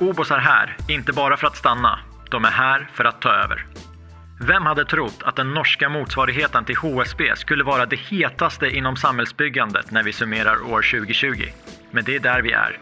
Obos 0.00 0.30
är 0.30 0.38
här, 0.38 0.76
inte 0.88 1.12
bara 1.12 1.36
för 1.36 1.46
att 1.46 1.56
stanna. 1.56 1.98
De 2.30 2.44
är 2.44 2.50
här 2.50 2.88
för 2.92 3.04
att 3.04 3.20
ta 3.20 3.28
över. 3.28 3.66
Vem 4.40 4.62
hade 4.62 4.84
trott 4.84 5.22
att 5.24 5.36
den 5.36 5.54
norska 5.54 5.88
motsvarigheten 5.88 6.64
till 6.64 6.76
HSB 6.76 7.36
skulle 7.36 7.64
vara 7.64 7.86
det 7.86 7.96
hetaste 7.96 8.66
inom 8.68 8.96
samhällsbyggandet 8.96 9.90
när 9.90 10.02
vi 10.02 10.12
summerar 10.12 10.72
år 10.72 10.98
2020? 10.98 11.42
Men 11.90 12.04
det 12.04 12.16
är 12.16 12.20
där 12.20 12.42
vi 12.42 12.52
är. 12.52 12.78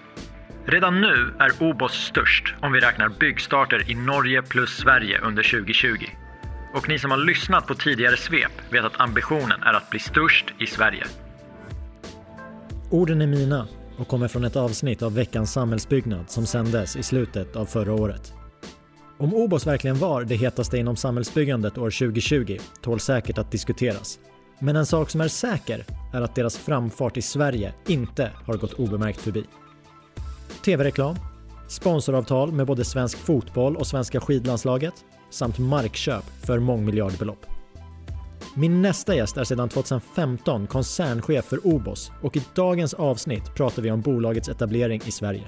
Redan 0.67 1.01
nu 1.01 1.35
är 1.39 1.63
Obos 1.63 1.93
störst 1.93 2.55
om 2.61 2.73
vi 2.73 2.81
räknar 2.81 3.09
byggstarter 3.09 3.91
i 3.91 3.95
Norge 3.95 4.43
plus 4.43 4.77
Sverige 4.77 5.21
under 5.21 5.43
2020. 5.43 6.07
Och 6.75 6.89
ni 6.89 6.99
som 6.99 7.11
har 7.11 7.19
lyssnat 7.19 7.67
på 7.67 7.75
tidigare 7.75 8.17
svep 8.17 8.53
vet 8.71 8.85
att 8.85 9.01
ambitionen 9.01 9.63
är 9.63 9.75
att 9.75 9.91
bli 9.91 9.99
störst 9.99 10.47
i 10.59 10.67
Sverige. 10.67 11.05
Orden 12.91 13.23
är 13.23 13.27
mina 13.27 13.67
och 13.99 14.09
kommer 14.09 14.29
från 14.29 14.45
ett 14.45 14.57
avsnitt 14.57 15.03
av 15.03 15.15
veckans 15.15 15.53
samhällsbyggnad 15.53 16.31
som 16.31 16.47
sändes 16.47 16.97
i 16.97 17.03
slutet 17.03 17.57
av 17.57 17.67
förra 17.67 17.93
året. 17.93 18.33
Om 19.19 19.35
OBOS 19.35 19.67
verkligen 19.67 19.99
var 19.99 20.25
det 20.25 20.35
hetaste 20.35 20.79
inom 20.79 20.97
samhällsbyggandet 20.97 21.79
år 21.79 21.91
2020 21.91 22.59
tål 22.83 23.01
säkert 23.01 23.39
att 23.39 23.51
diskuteras. 23.51 24.19
Men 24.59 24.77
en 24.77 24.87
sak 24.87 25.11
som 25.11 25.21
är 25.21 25.29
säker 25.29 25.85
är 26.13 26.21
att 26.21 26.35
deras 26.35 26.57
framfart 26.57 27.17
i 27.17 27.23
Sverige 27.23 27.75
inte 27.87 28.31
har 28.47 28.55
gått 28.55 28.73
obemärkt 28.73 29.21
förbi. 29.21 29.45
TV-reklam, 30.65 31.17
sponsoravtal 31.69 32.53
med 32.53 32.67
både 32.67 32.85
svensk 32.85 33.19
fotboll 33.19 33.77
och 33.77 33.87
svenska 33.87 34.21
skidlandslaget 34.21 34.95
samt 35.31 35.59
markköp 35.59 36.25
för 36.25 36.59
mångmiljardbelopp. 36.59 37.54
Min 38.57 38.83
nästa 38.83 39.15
gäst 39.15 39.37
är 39.37 39.45
sedan 39.45 39.69
2015 39.69 40.67
koncernchef 40.67 41.45
för 41.45 41.67
OBOS 41.67 42.13
och 42.23 42.37
i 42.37 42.43
dagens 42.55 42.95
avsnitt 42.95 43.55
pratar 43.55 43.83
vi 43.83 43.91
om 43.91 44.01
bolagets 44.01 44.49
etablering 44.49 45.01
i 45.07 45.11
Sverige. 45.11 45.43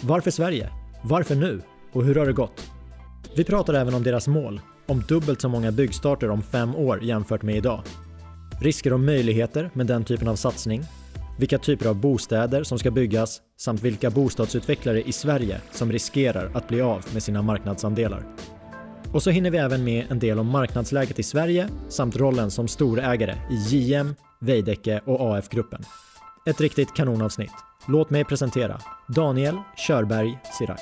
Varför 0.00 0.30
Sverige? 0.30 0.70
Varför 1.04 1.34
nu? 1.34 1.62
Och 1.92 2.04
hur 2.04 2.14
har 2.14 2.26
det 2.26 2.32
gått? 2.32 2.70
Vi 3.36 3.44
pratar 3.44 3.74
även 3.74 3.94
om 3.94 4.02
deras 4.02 4.28
mål, 4.28 4.60
om 4.86 5.02
dubbelt 5.08 5.40
så 5.40 5.48
många 5.48 5.72
byggstarter 5.72 6.30
om 6.30 6.42
fem 6.42 6.76
år 6.76 7.04
jämfört 7.04 7.42
med 7.42 7.56
idag. 7.56 7.82
Risker 8.60 8.92
och 8.92 9.00
möjligheter 9.00 9.70
med 9.72 9.86
den 9.86 10.04
typen 10.04 10.28
av 10.28 10.36
satsning, 10.36 10.82
vilka 11.38 11.58
typer 11.58 11.88
av 11.88 11.94
bostäder 11.94 12.62
som 12.62 12.78
ska 12.78 12.90
byggas 12.90 13.40
samt 13.56 13.82
vilka 13.82 14.10
bostadsutvecklare 14.10 15.02
i 15.02 15.12
Sverige 15.12 15.60
som 15.70 15.92
riskerar 15.92 16.50
att 16.54 16.68
bli 16.68 16.80
av 16.80 17.04
med 17.12 17.22
sina 17.22 17.42
marknadsandelar. 17.42 18.22
Och 19.16 19.22
så 19.22 19.30
hinner 19.30 19.50
vi 19.50 19.58
även 19.58 19.84
med 19.84 20.10
en 20.10 20.18
del 20.18 20.38
om 20.38 20.46
marknadsläget 20.46 21.18
i 21.18 21.22
Sverige 21.22 21.68
samt 21.88 22.16
rollen 22.16 22.50
som 22.50 22.68
storägare 22.68 23.36
i 23.50 23.54
JM, 23.54 24.14
Veidekke 24.40 25.00
och 25.04 25.36
AF-gruppen. 25.36 25.82
Ett 26.46 26.60
riktigt 26.60 26.94
kanonavsnitt. 26.94 27.52
Låt 27.88 28.10
mig 28.10 28.24
presentera 28.24 28.80
Daniel 29.08 29.56
Körberg 29.86 30.38
Siraj. 30.58 30.78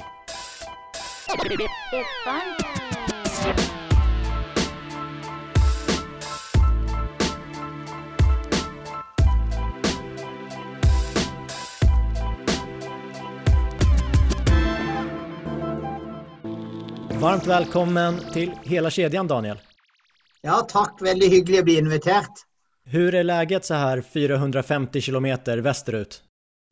Varmt 17.24 17.46
välkommen 17.46 18.20
till 18.32 18.50
hela 18.62 18.90
kedjan 18.90 19.26
Daniel. 19.26 19.58
Ja, 20.42 20.66
tack. 20.68 20.98
Väldigt 21.00 21.32
hyggligt 21.32 21.58
att 21.58 21.64
bli 21.64 21.78
inviterad. 21.78 22.26
Hur 22.84 23.14
är 23.14 23.24
läget 23.24 23.64
så 23.64 23.74
här 23.74 24.00
450 24.00 25.00
kilometer 25.00 25.58
västerut? 25.58 26.22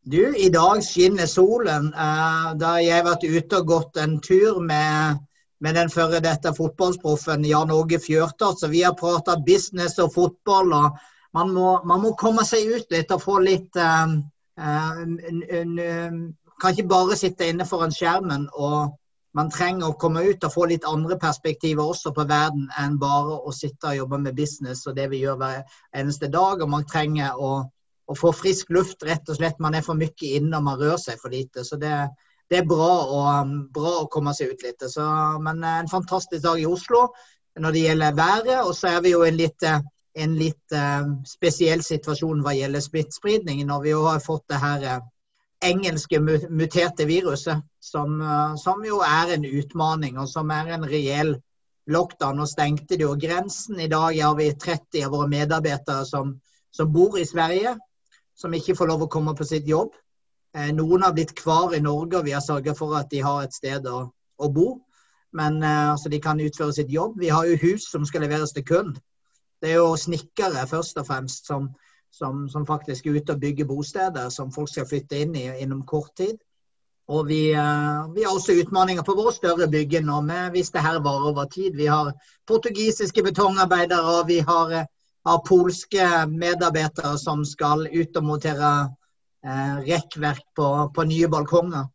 Du, 0.04 0.36
i 0.36 0.48
dag 0.48 0.82
skinner 0.82 1.26
solen. 1.26 1.94
Uh, 1.94 2.52
da 2.60 2.74
jeg 2.82 3.04
vært 3.04 3.24
ute 3.24 3.62
og 3.62 3.66
gått 3.66 3.96
en 3.96 4.20
tur 4.20 4.60
med, 4.60 5.24
med 5.60 5.74
den 5.74 5.88
førre 5.88 6.20
dette 6.20 6.52
fotballproffen 6.52 7.48
Jan 7.48 7.72
Åge 7.72 7.98
Fjørtoft, 7.98 8.60
så 8.60 8.68
vi 8.68 8.82
har 8.84 8.92
prata 8.92 9.40
business 9.40 9.96
og 9.98 10.12
fotball. 10.14 10.72
og 10.72 10.98
man 11.32 11.56
må, 11.56 11.80
man 11.84 12.04
må 12.04 12.12
komme 12.12 12.44
seg 12.44 12.68
ut 12.76 12.92
litt 12.92 13.10
og 13.10 13.24
få 13.24 13.40
litt 13.40 13.76
uh, 13.80 14.20
uh, 14.60 15.00
Kan 16.60 16.76
ikke 16.76 16.92
bare 16.92 17.16
sitte 17.16 17.48
inne 17.48 17.64
foran 17.64 17.94
skjermen 17.94 18.50
og 18.52 18.98
man 19.36 19.50
trenger 19.50 19.88
å 19.88 19.98
komme 20.00 20.22
ut 20.28 20.44
og 20.44 20.52
få 20.52 20.66
litt 20.68 20.84
andre 20.88 21.16
perspektiver 21.20 21.88
også 21.88 22.12
på 22.16 22.26
verden 22.28 22.66
enn 22.80 22.98
bare 23.00 23.38
å 23.40 23.52
sitte 23.56 23.88
og 23.88 23.96
jobbe 24.02 24.18
med 24.26 24.36
business 24.36 24.84
og 24.86 24.96
det 24.98 25.08
vi 25.12 25.22
gjør 25.22 25.38
hver 25.40 25.62
eneste 25.96 26.28
dag. 26.32 26.60
Og 26.60 26.68
man 26.68 26.84
trenger 26.88 27.38
å, 27.40 27.52
å 27.64 28.16
få 28.18 28.32
frisk 28.36 28.72
luft, 28.76 29.04
rett 29.08 29.28
og 29.32 29.38
slett. 29.40 29.62
Man 29.62 29.78
er 29.78 29.86
for 29.86 29.96
mye 29.98 30.34
inne 30.36 30.58
og 30.58 30.66
man 30.68 30.80
rører 30.80 31.00
seg 31.00 31.20
for 31.22 31.32
lite. 31.32 31.64
Så 31.64 31.80
det, 31.80 31.94
det 32.52 32.60
er 32.60 32.68
bra 32.68 32.90
å, 33.08 33.22
bra 33.72 33.94
å, 34.02 34.10
komme 34.12 34.36
seg 34.36 34.52
ut 34.52 34.66
litt. 34.66 34.84
Så, 34.92 35.06
men 35.40 35.64
en 35.64 35.88
fantastisk 35.88 36.44
dag 36.44 36.60
i 36.60 36.68
Oslo 36.68 37.08
når 37.60 37.72
det 37.72 37.86
gjelder 37.86 38.20
været. 38.20 38.60
Og 38.66 38.76
så 38.76 38.92
er 38.92 39.00
vi 39.06 39.14
jo 39.14 39.24
en 39.24 39.40
litt, 39.40 39.64
en 40.12 40.36
litt 40.36 40.76
spesiell 41.28 41.80
situasjon 41.88 42.44
hva 42.44 42.52
gjelder 42.58 42.84
smittespredning, 42.84 43.64
når 43.64 43.88
vi 43.88 43.96
jo 43.96 44.04
har 44.10 44.20
fått 44.20 44.44
det 44.52 44.60
her 44.60 44.86
engelske 45.62 46.20
muterte 46.50 47.06
viruset, 47.06 47.62
som, 47.80 48.18
som, 48.58 48.84
jo 48.84 49.00
er 49.06 49.34
en 49.36 49.46
utmaning, 49.46 50.18
og 50.18 50.28
som 50.30 50.50
er 50.50 50.74
en 50.74 50.86
reell 50.88 51.36
lockdown. 51.90 52.38
Nå 52.38 52.46
stengte 52.50 52.98
de 52.98 53.06
jo 53.06 53.16
grensen. 53.18 53.80
I 53.80 53.90
dag 53.90 54.18
har 54.18 54.36
vi 54.38 54.50
30 54.52 55.06
av 55.06 55.14
våre 55.14 55.30
medarbeidere 55.30 56.06
som, 56.08 56.34
som, 56.74 56.92
bor 56.92 57.18
i 57.18 57.26
Sverige, 57.26 57.76
som 58.38 58.54
ikke 58.54 58.76
får 58.78 58.90
lov 58.90 59.06
å 59.06 59.10
komme 59.12 59.34
på 59.38 59.46
sitt 59.46 59.68
jobb. 59.68 59.94
Noen 60.76 61.06
har 61.06 61.14
blitt 61.16 61.34
kvar 61.38 61.72
i 61.74 61.80
Norge, 61.80 62.18
og 62.18 62.26
vi 62.26 62.34
har 62.36 62.44
sørget 62.44 62.76
for 62.76 62.98
at 62.98 63.08
de 63.10 63.22
har 63.24 63.44
et 63.44 63.54
sted 63.54 63.86
å, 63.88 64.04
å 64.36 64.50
bo. 64.52 64.74
Men 65.32 65.62
altså, 65.64 66.10
de 66.12 66.20
kan 66.20 66.42
utføre 66.42 66.74
sitt 66.76 66.90
jobb. 66.92 67.16
Vi 67.22 67.30
har 67.32 67.48
jo 67.48 67.60
hus 67.62 67.86
som 67.88 68.04
skal 68.04 68.26
leveres 68.26 68.52
til 68.52 68.66
kund 68.68 68.98
Det 69.62 69.70
er 69.70 69.78
jo 69.80 69.94
snekkere 69.96 70.66
først 70.68 70.98
og 71.00 71.06
fremst 71.08 71.48
som, 71.48 71.70
som, 72.12 72.48
som, 72.48 72.66
faktisk 72.66 73.06
er 73.06 73.18
ute 73.18 73.34
og 73.34 73.40
bygger 73.40 73.68
bosteder 73.68 74.28
som 74.30 74.52
folk 74.52 74.70
skal 74.70 74.88
flytte 74.88 75.22
inn 75.24 75.36
i 75.38 75.46
innom 75.64 75.84
kort 75.88 76.12
tid. 76.20 76.36
Og 77.12 77.26
vi, 77.28 77.50
uh, 77.56 78.08
vi 78.14 78.22
har 78.22 78.32
også 78.32 78.54
utfordringer 78.60 79.04
på 79.04 79.16
våre 79.18 79.32
større 79.34 79.68
bygg 79.68 79.98
nå, 80.06 80.20
med, 80.24 80.52
hvis 80.54 80.70
det 80.72 80.84
her 80.84 81.00
varer 81.02 81.30
over 81.32 81.48
tid. 81.50 81.74
Vi 81.76 81.88
har 81.90 82.12
portugisiske 82.48 83.24
betongarbeidere, 83.26 84.18
og 84.18 84.28
vi 84.28 84.38
har, 84.38 84.74
uh, 84.76 84.84
har, 85.26 85.42
polske 85.48 86.06
medarbeidere 86.30 87.16
som 87.18 87.44
skal 87.48 87.88
ut 87.90 88.20
og 88.20 88.28
montere 88.28 88.72
uh, 88.86 89.76
rekkverk 89.88 90.44
på, 90.56 90.68
på, 90.94 91.08
nye 91.08 91.28
balkonger. 91.32 91.88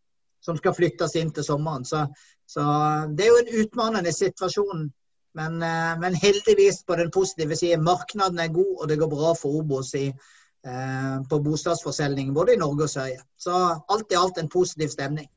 Som 0.44 0.58
skal 0.58 0.76
flyttes 0.76 1.16
inn 1.20 1.32
til 1.34 1.44
sommeren. 1.44 1.86
Så, 1.86 2.06
så 2.48 2.64
det 3.14 3.26
er 3.26 3.34
jo 3.34 3.42
en 3.42 3.56
utfordrende 3.64 4.14
situasjon 4.16 4.86
men, 5.38 5.59
men, 6.02 6.16
heldigvis 6.18 6.81
på 6.86 6.96
den 6.98 7.12
positive 7.14 7.56
siden, 7.56 7.84
marknaden 7.86 8.40
er 8.42 8.50
god 8.53 8.74
og 8.81 8.88
det 8.90 8.98
går 8.98 9.09
bra 9.12 9.34
for 9.38 9.59
Obos 9.62 9.94
i, 9.96 10.08
eh, 10.66 11.18
på 11.30 11.40
bostadsförsäljning 11.40 12.34
både 12.34 12.53
i 12.53 12.58
Norge 12.58 12.84
og 12.84 12.90
Sverige. 12.90 13.22
Så 13.38 13.52
alt 13.88 14.12
i 14.12 14.16
alt 14.16 14.38
en 14.38 14.50
positiv 14.50 14.88
stemning. 14.88 15.30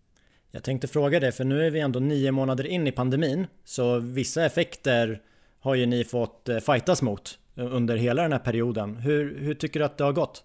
Jeg 0.53 0.65
tenkte 0.65 0.88
fråga 0.88 1.21
det, 1.21 1.34
for 1.37 1.47
nå 1.47 1.61
er 1.62 1.71
vi 1.71 1.81
ändå 1.81 2.00
nio 2.00 2.33
månader 2.33 2.66
in 2.66 2.87
i 2.87 2.93
pandemin, 2.93 3.47
så 3.65 3.99
vissa 3.99 4.44
effekter 4.44 5.21
har 5.61 5.75
ju 5.75 5.87
ni 5.87 6.05
fått 6.05 6.49
fightas 6.67 7.03
mot 7.03 7.38
under 7.56 7.97
hele 7.97 8.22
denne 8.22 8.38
perioden. 8.38 8.97
Hur, 8.97 9.38
hur 9.38 9.55
tycker 9.55 9.81
du 9.81 9.87
att 9.87 9.99
det 9.99 10.05
har 10.05 10.12
gått? 10.12 10.44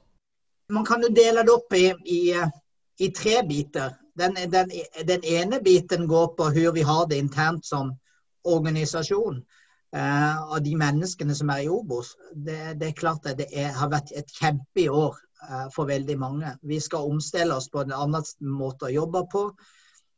Man 0.69 0.85
kan 0.85 1.01
ju 1.01 1.09
dela 1.09 1.43
det 1.43 1.51
opp 1.51 1.73
i, 1.73 1.85
i, 2.05 2.35
i 2.99 3.07
tre 3.07 3.43
bitar. 3.47 3.93
Den, 4.15 4.33
den, 4.33 4.71
den 5.03 5.23
ene 5.23 5.59
biten 5.59 6.07
går 6.07 6.27
på 6.27 6.43
hvordan 6.43 6.73
vi 6.73 6.81
har 6.81 7.07
det 7.07 7.17
internt 7.17 7.65
som 7.65 7.97
organisasjon 8.45 9.39
eh, 9.95 10.41
av 10.41 10.59
de 10.63 10.75
menneskene 10.79 11.35
som 11.35 11.51
er 11.53 11.65
i 11.65 11.69
Obos. 11.71 12.15
Det, 12.33 12.75
det 12.79 12.91
er 12.91 12.99
klart 12.99 13.29
at 13.29 13.39
det 13.39 13.49
er, 13.53 13.71
har 13.75 13.91
vært 13.93 14.13
et 14.15 14.35
kjempeår 14.39 15.15
eh, 15.15 15.65
for 15.75 15.89
veldig 15.89 16.19
mange. 16.19 16.53
Vi 16.63 16.79
skal 16.83 17.09
omstille 17.11 17.55
oss 17.55 17.69
på 17.71 17.85
en 17.85 17.95
annen 17.95 18.53
måte 18.59 18.89
å 18.89 18.95
jobbe 18.95 19.25
på. 19.31 19.47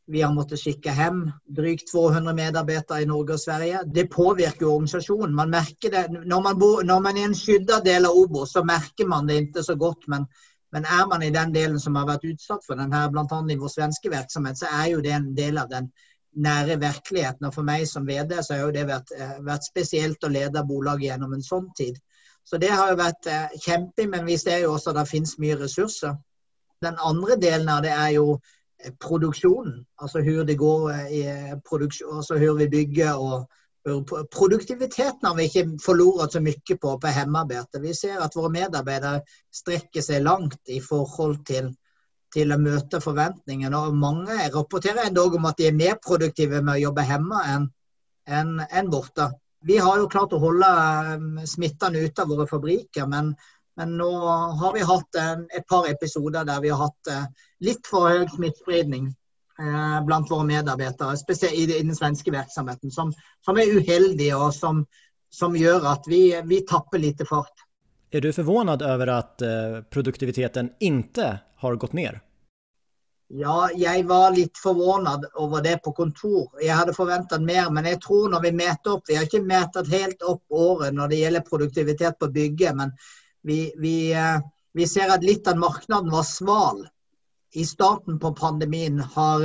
Vi 0.08 0.22
har 0.24 0.32
måttet 0.32 0.62
skikke 0.62 0.94
hjem 0.96 1.26
drygt 1.52 1.90
200 1.92 2.32
medarbeidere 2.36 3.04
i 3.04 3.08
Norge 3.10 3.36
og 3.36 3.42
Sverige. 3.42 3.82
Det 3.92 4.06
påvirker 4.12 4.64
jo 4.64 4.76
organisasjonen. 4.78 5.34
Man 5.36 5.52
merker 5.52 5.92
det. 5.92 6.04
Når 6.24 6.44
man, 6.46 6.60
bor, 6.60 6.84
når 6.88 7.02
man 7.04 7.18
er 7.20 7.28
en 7.28 7.36
skydda 7.36 7.82
del 7.84 8.08
av 8.08 8.16
Obos, 8.16 8.54
så 8.56 8.64
merker 8.64 9.10
man 9.12 9.28
det 9.28 9.42
ikke 9.42 9.66
så 9.68 9.76
godt. 9.76 10.08
Men, 10.08 10.24
men, 10.72 10.88
er 10.88 11.10
man 11.12 11.26
i 11.28 11.34
den 11.36 11.52
delen 11.52 11.80
som 11.84 12.00
har 12.00 12.08
vært 12.08 12.24
utsatt 12.30 12.64
for 12.64 12.80
den 12.80 12.96
her, 12.96 13.12
bl.a. 13.12 13.42
i 13.52 13.60
vår 13.60 13.74
svenske 13.74 14.14
virksomhet, 14.14 14.62
så 14.62 14.72
er 14.80 14.94
jo 14.94 15.04
det 15.04 15.12
en 15.18 15.34
del 15.36 15.60
av 15.60 15.68
den 15.76 15.92
nære 16.44 16.78
virkeligheten. 16.82 17.48
Og 17.50 17.56
for 17.56 17.68
meg 17.68 17.88
som 17.90 18.08
VD 18.08 18.38
så 18.42 18.56
har 18.56 18.66
jo 18.66 18.76
det 18.76 18.86
vært, 18.90 19.14
vært 19.46 19.68
spesielt 19.68 20.24
å 20.24 20.32
lede 20.32 20.66
bolaget 20.68 21.12
gjennom 21.12 21.34
en 21.38 21.46
sånn 21.46 21.68
tid. 21.78 21.98
Så 22.48 22.60
det 22.62 22.72
har 22.72 22.94
jo 22.94 23.02
vært 23.02 23.28
kjempe, 23.60 24.06
men 24.08 24.26
vi 24.28 24.38
ser 24.40 24.62
jo 24.64 24.76
også 24.76 24.94
at 24.94 25.02
det 25.02 25.10
finnes 25.10 25.36
mye 25.42 25.58
ressurser. 25.60 26.16
Den 26.84 27.00
andre 27.04 27.36
delen 27.42 27.70
av 27.74 27.82
det 27.84 27.92
er 27.92 28.14
jo 28.16 28.38
produksjonen. 29.02 29.82
Altså 30.02 30.22
hvor 30.24 30.46
det 30.48 30.58
går 30.58 30.92
i 31.12 31.24
produksjon, 31.68 32.20
altså 32.22 32.38
hvor 32.40 32.60
vi 32.62 32.70
bygger 32.72 33.24
og 33.30 33.48
Produktiviteten 33.88 35.24
har 35.24 35.36
vi 35.38 35.46
ikke 35.48 35.78
forlorat 35.80 36.34
så 36.36 36.42
mye 36.44 36.76
på 36.82 36.98
på 37.00 37.12
hjemmearbeidet. 37.16 37.80
Vi 37.80 37.94
ser 37.96 38.20
at 38.20 38.36
våre 38.36 38.52
medarbeidere 38.52 39.22
strekker 39.56 40.04
seg 40.04 40.26
langt 40.26 40.60
i 40.68 40.82
forhold 40.84 41.38
til 41.48 41.70
til 42.34 42.54
å 42.54 42.60
møte 42.62 43.02
forventningene. 43.04 43.80
Og 43.80 43.98
mange 43.98 44.38
rapporterer 44.54 45.08
endog 45.08 45.38
om 45.38 45.48
at 45.50 45.60
de 45.60 45.70
er 45.70 45.78
mer 45.78 46.00
produktive 46.04 46.62
med 46.62 46.76
å 46.76 46.84
jobbe 46.88 47.06
hjemme 47.08 47.44
enn 47.54 47.68
en, 48.28 48.58
en 48.60 48.90
borte. 48.92 49.30
Vi 49.68 49.78
har 49.80 50.00
jo 50.00 50.10
klart 50.12 50.34
å 50.36 50.42
holde 50.42 50.68
um, 51.16 51.38
smittene 51.48 52.04
ute 52.04 52.24
av 52.24 52.32
våre 52.32 52.48
fabrikker, 52.50 53.08
men, 53.10 53.32
men 53.80 53.96
nå 54.00 54.10
har 54.60 54.76
vi 54.76 54.84
hatt 54.86 55.20
en, 55.22 55.46
et 55.56 55.66
par 55.70 55.88
episoder 55.90 56.46
der 56.48 56.60
vi 56.64 56.74
har 56.74 56.84
hatt 56.84 57.12
uh, 57.14 57.48
litt 57.64 57.88
for 57.88 58.12
høy 58.12 58.28
smittespredning 58.36 59.14
blant 59.58 60.30
våre 60.30 60.46
medarbeidere, 60.46 61.16
spesielt 61.18 61.56
i, 61.58 61.80
den 61.82 61.96
svenske 61.98 62.30
virksomheten, 62.30 62.92
som, 62.94 63.10
som 63.42 63.58
er 63.58 63.72
uheldige 63.74 64.38
og 64.38 64.52
som, 64.54 64.84
som 65.34 65.56
gjør 65.58 65.88
at 65.96 66.06
vi, 66.06 66.20
vi 66.46 66.60
tapper 66.70 67.02
lite 67.02 67.26
fart. 67.26 67.66
Er 68.12 68.22
du 68.22 68.34
förvånad 68.34 68.84
over 68.84 69.08
at 69.08 69.42
uh, 69.42 69.82
produktiviteten 69.84 70.70
ikke 70.80 71.40
har 71.56 71.76
gått 71.76 71.94
ned? 71.94 72.20
Ja, 73.28 73.70
jeg 73.76 74.06
var 74.08 74.32
litt 74.32 74.58
forvånet 74.58 75.26
over 75.36 75.62
det 75.62 75.78
på 75.84 75.92
kontor. 75.92 76.54
Jeg 76.64 76.72
hadde 76.72 76.96
forventet 76.96 77.44
mer, 77.44 77.68
men 77.76 77.86
jeg 77.86 78.00
tror 78.06 78.30
når 78.32 78.46
vi 78.46 78.52
meter 78.56 78.94
opp 78.94 79.10
Vi 79.10 79.18
har 79.18 79.28
ikke 79.28 79.44
metet 79.44 79.90
helt 79.92 80.24
opp 80.24 80.46
året 80.48 80.96
når 80.96 81.12
det 81.12 81.20
gjelder 81.20 81.44
produktivitet 81.50 82.20
på 82.20 82.30
bygget, 82.32 82.76
men 82.76 82.94
vi, 83.44 83.74
vi, 83.78 84.14
eh, 84.16 84.40
vi 84.74 84.88
ser 84.88 85.12
at 85.12 85.28
litt 85.28 85.48
av 85.48 85.60
markedet 85.60 86.08
var 86.12 86.24
sval 86.24 86.86
i 87.52 87.66
starten 87.68 88.16
på 88.20 88.32
pandemien. 88.32 89.00
Har, 89.00 89.44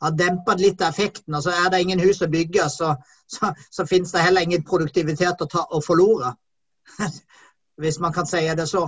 har 0.00 0.16
dempet 0.16 0.64
litt 0.64 0.80
av 0.80 0.88
effekten. 0.88 1.34
Altså 1.34 1.52
Er 1.52 1.68
det 1.70 1.82
ingen 1.84 2.00
hus 2.00 2.22
å 2.24 2.30
bygge, 2.32 2.70
så, 2.72 2.94
så, 3.28 3.52
så 3.70 3.86
finnes 3.86 4.16
det 4.16 4.24
heller 4.24 4.48
ingen 4.48 4.64
produktivitet 4.64 5.44
å, 5.44 5.50
ta, 5.58 5.66
å 5.68 5.84
forlore. 5.84 6.32
hvis 7.80 7.98
man 8.00 8.12
kan 8.12 8.26
si 8.28 8.42
det 8.56 8.66
så. 8.68 8.82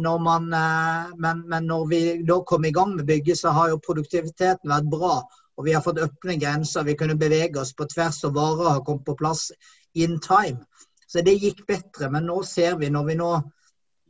Når 0.00 0.18
man, 0.22 0.52
eh, 0.54 1.12
men, 1.18 1.42
men, 1.48 1.66
når 1.66 1.86
vi 1.90 2.00
da 2.26 2.40
kom 2.46 2.64
i 2.64 2.72
gang 2.72 2.94
med 2.96 3.06
bygget, 3.06 3.38
så 3.38 3.50
har 3.56 3.70
jo 3.72 3.82
produktiviteten 3.86 4.70
vært 4.70 4.90
bra. 4.90 5.14
Og 5.58 5.66
vi 5.66 5.74
har 5.74 5.82
fått 5.82 5.98
åpne 6.00 6.38
grenser. 6.40 6.86
Vi 6.86 6.96
kunne 6.96 7.18
bevege 7.18 7.60
oss 7.60 7.74
på 7.74 7.88
tvers, 7.90 8.22
og 8.24 8.36
varer 8.38 8.76
har 8.76 8.84
kommet 8.86 9.04
på 9.06 9.16
plass 9.18 9.50
in 9.94 10.20
time. 10.22 10.62
Så 11.10 11.24
det 11.26 11.40
gikk 11.42 11.64
bedre. 11.66 12.10
Men 12.10 12.28
nå 12.30 12.42
ser 12.46 12.78
vi, 12.78 12.90
når 12.90 13.08
vi 13.10 13.18
nå, 13.18 13.30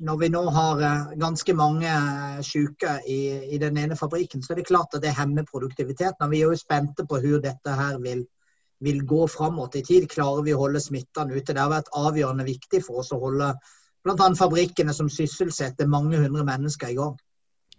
når 0.04 0.20
vi 0.20 0.28
nå 0.32 0.44
har 0.52 0.84
eh, 0.84 1.16
ganske 1.20 1.56
mange 1.56 1.96
syke 2.44 2.98
i, 3.06 3.20
i, 3.54 3.58
den 3.62 3.80
ene 3.80 3.96
fabrikken, 3.96 4.44
så 4.44 4.52
er 4.52 4.60
det 4.60 4.68
klart 4.68 4.94
at 4.94 5.04
det 5.04 5.16
hemmer 5.16 5.48
produktiviteten. 5.48 6.26
Og 6.26 6.34
vi 6.34 6.44
er 6.44 6.52
jo 6.52 6.60
spente 6.60 7.08
på 7.08 7.16
hvordan 7.16 7.48
dette 7.48 7.80
her 7.82 7.98
vil, 8.04 8.26
vil 8.84 9.02
gå 9.08 9.26
framover 9.32 9.80
i 9.80 9.84
tid. 9.86 10.08
Klarer 10.12 10.44
vi 10.44 10.54
å 10.56 10.60
holde 10.60 10.84
smittene 10.84 11.40
ute? 11.40 11.54
Det 11.54 11.60
har 11.60 11.72
vært 11.72 11.92
avgjørende 11.96 12.48
viktig 12.48 12.84
for 12.84 13.00
oss 13.00 13.14
å 13.16 13.20
holde 13.24 13.54
bl.a. 14.04 14.28
fabrikkene 14.38 14.94
som 14.96 15.10
sysselsetter 15.12 15.88
mange 15.90 16.20
hundre 16.20 16.44
mennesker 16.46 16.92
i 16.92 16.98
gang. 16.98 17.18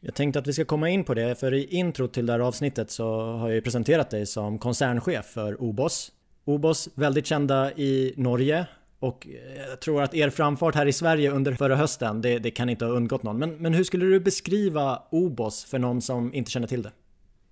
Jeg 0.01 0.15
tenkte 0.18 0.41
at 0.41 0.47
vi 0.50 0.56
skal 0.57 0.69
komme 0.69 0.89
inn 0.89 1.03
på 1.06 1.13
det, 1.18 1.27
for 1.38 1.53
i 1.53 1.68
intro 1.77 2.07
til 2.09 2.25
det 2.29 2.39
avsnittet 2.41 2.94
så 2.94 3.07
har 3.44 3.53
jeg 3.53 3.65
presentert 3.65 4.13
deg 4.15 4.25
som 4.29 4.57
konsernsjef 4.62 5.35
for 5.35 5.57
Obos. 5.62 6.07
Obos 6.50 6.88
veldig 6.97 7.21
kjente 7.21 7.59
i 7.77 7.91
Norge, 8.18 8.63
og 9.06 9.25
jeg 9.29 9.77
tror 9.81 10.03
at 10.07 10.15
er 10.18 10.33
framfart 10.33 10.77
her 10.77 10.89
i 10.89 10.94
Sverige 10.94 11.33
under 11.33 11.53
forrige 11.57 11.81
høsten, 11.81 12.21
det, 12.25 12.39
det 12.45 12.53
kan 12.57 12.69
ikke 12.69 12.89
ha 12.89 12.97
unngått 12.97 13.25
noen. 13.25 13.38
Men, 13.41 13.53
men 13.62 13.77
hvordan 13.77 13.89
skulle 13.89 14.09
du 14.09 14.25
beskrive 14.25 14.88
Obos 15.17 15.62
for 15.69 15.81
noen 15.81 16.01
som 16.06 16.29
ikke 16.33 16.56
kjenner 16.57 16.74
til 16.74 16.85
det? 16.85 16.95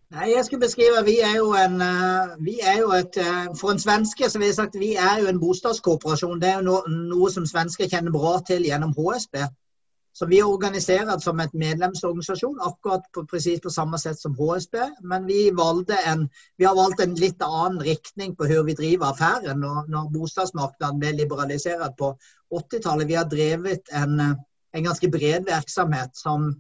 Nei, 0.10 0.32
jeg 0.34 0.46
skulle 0.46 0.66
beskrive, 0.66 1.06
Vi 1.06 1.20
er 1.22 1.36
jo 1.38 1.54
en, 1.54 1.82
eh, 1.82 2.30
vi 2.46 2.56
er 2.64 2.78
jo 2.80 2.90
et, 2.92 3.18
eh, 3.18 3.56
For 3.60 3.72
en 3.72 3.80
svenske 3.80 4.30
så 4.30 4.40
vil 4.40 4.48
jeg 4.48 4.56
sagt, 4.56 4.80
vi 4.80 4.96
er 4.96 5.20
jo 5.22 5.28
en 5.28 5.40
bostadskooperasjon. 5.40 6.42
Det 6.42 6.50
er 6.50 6.56
jo 6.56 6.62
noe, 6.70 6.82
noe 6.90 7.30
som 7.32 7.46
svensker 7.46 7.90
kjenner 7.90 8.12
bra 8.12 8.40
til 8.48 8.66
gjennom 8.66 8.94
HSB. 8.98 9.36
Så 10.14 10.26
Vi 10.26 10.40
er 10.40 10.50
organisert 10.50 11.22
som 11.22 11.40
et 11.40 11.54
medlemsorganisasjon, 11.54 12.58
akkurat 12.60 13.06
på, 13.14 13.24
presis 13.30 13.62
på 13.62 13.70
samme 13.70 14.00
sett 14.00 14.20
som 14.20 14.34
HSB. 14.34 14.76
Men 15.04 15.28
vi, 15.28 15.48
en, 15.50 16.30
vi, 16.58 16.66
har 16.66 16.76
valgt 16.76 17.00
en 17.02 17.16
litt 17.16 17.42
annen 17.42 17.80
riktning 17.80 18.36
på 18.36 18.48
hvordan 18.48 18.66
vi 18.66 18.74
driver 18.74 19.14
affæren 19.14 19.60
når, 19.60 19.86
når 19.88 20.10
bostadsmarkedet 20.14 21.00
ble 21.00 21.12
liberalisert 21.12 21.96
på 21.98 22.18
80-tallet. 22.52 23.08
Vi 23.08 23.14
har 23.14 23.30
drevet 23.30 23.94
en, 23.94 24.20
en 24.74 24.84
ganske 24.84 25.12
bred 25.12 25.46
virksomhet 25.46 26.18
som 26.18 26.56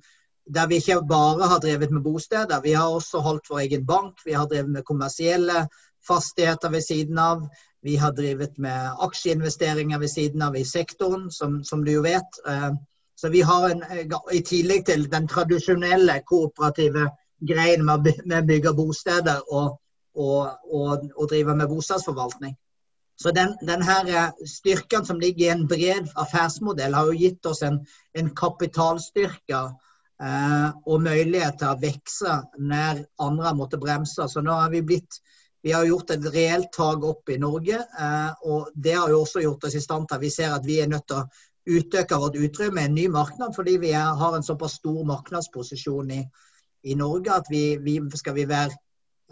der 0.53 0.67
vi 0.67 0.75
ikke 0.75 1.01
bare 1.09 1.47
har 1.47 1.59
drevet 1.59 1.91
med 1.91 2.03
bosteder. 2.03 2.61
Vi 2.61 2.71
har 2.71 2.89
også 2.89 3.19
holdt 3.19 3.49
vår 3.49 3.59
egen 3.59 3.85
bank. 3.85 4.21
Vi 4.25 4.33
har 4.33 4.45
drevet 4.45 4.69
med 4.69 4.83
kommersielle 4.83 5.67
fastigheter 6.07 6.69
ved 6.69 6.81
siden 6.81 7.17
av. 7.19 7.47
Vi 7.81 7.95
har 7.95 8.11
drevet 8.11 8.57
med 8.57 8.89
aksjeinvesteringer 8.99 9.99
ved 9.99 10.07
siden 10.07 10.41
av 10.41 10.55
i 10.57 10.63
sektoren, 10.63 11.31
som, 11.31 11.63
som 11.63 11.83
du 11.85 11.91
jo 11.91 12.01
vet. 12.01 12.39
Eh, 12.47 12.71
så 13.15 13.29
vi 13.29 13.41
har 13.41 13.69
en, 13.69 13.83
I 14.31 14.41
tillegg 14.41 14.85
til 14.85 15.05
den 15.11 15.27
tradisjonelle 15.27 16.21
kooperative 16.25 17.09
greien 17.47 17.85
med 17.85 18.09
å 18.09 18.41
bygge 18.47 18.73
bosteder 18.73 19.43
og, 19.51 19.77
og, 20.15 20.49
og, 20.71 21.05
og 21.15 21.29
drive 21.29 21.55
med 21.55 21.69
bostadsforvaltning. 21.69 22.55
Så 23.19 23.31
den, 23.35 23.53
den 23.67 23.83
her 23.83 24.07
eh, 24.07 24.47
styrken 24.47 25.05
som 25.05 25.19
ligger 25.19 25.45
i 25.45 25.53
en 25.53 25.67
bred 25.67 26.09
affærsmodell, 26.15 26.95
har 26.95 27.11
jo 27.11 27.19
gitt 27.19 27.45
oss 27.45 27.61
en, 27.67 27.83
en 28.15 28.33
kapitalstyrke 28.35 29.61
Eh, 29.61 29.88
og 30.19 31.03
mulighet 31.05 31.61
til 31.61 31.69
å 31.69 31.77
vokse 31.79 32.33
når 32.59 32.97
andre 33.23 33.53
måtte 33.55 33.77
bremse. 33.79 34.25
Så 34.27 34.41
nå 34.43 34.51
har 34.51 34.73
vi 34.73 34.81
blitt 34.83 35.21
vi 35.61 35.71
har 35.71 35.85
gjort 35.85 36.09
et 36.09 36.25
reelt 36.33 36.71
tak 36.71 37.03
opp 37.03 37.29
i 37.29 37.37
Norge, 37.37 37.75
eh, 37.75 38.31
og 38.47 38.69
det 38.75 38.95
har 38.95 39.11
jo 39.11 39.23
også 39.25 39.43
gjort 39.43 39.65
oss 39.67 39.75
i 39.75 39.83
stand 39.83 40.07
til 40.07 40.15
at 40.15 40.23
vi 40.23 40.31
ser 40.31 40.53
at 40.55 40.67
vi 40.67 40.79
er 40.79 40.91
nødt 40.91 41.07
til 41.09 41.19
å 41.19 41.79
utøke 41.79 42.19
vårt 42.19 42.37
utrymme 42.39 42.81
i 42.81 42.87
en 42.87 42.95
ny 42.95 43.07
marked, 43.11 43.51
fordi 43.55 43.75
vi 43.81 43.91
har 43.93 44.35
en 44.35 44.45
såpass 44.45 44.77
stor 44.79 45.01
markedsposisjon 45.09 46.13
i, 46.15 46.21
i 46.87 46.95
Norge 46.95 47.33
at 47.35 47.51
vi, 47.51 47.63
vi, 47.83 47.99
skal, 48.15 48.37
vi 48.39 48.47
være, 48.49 48.77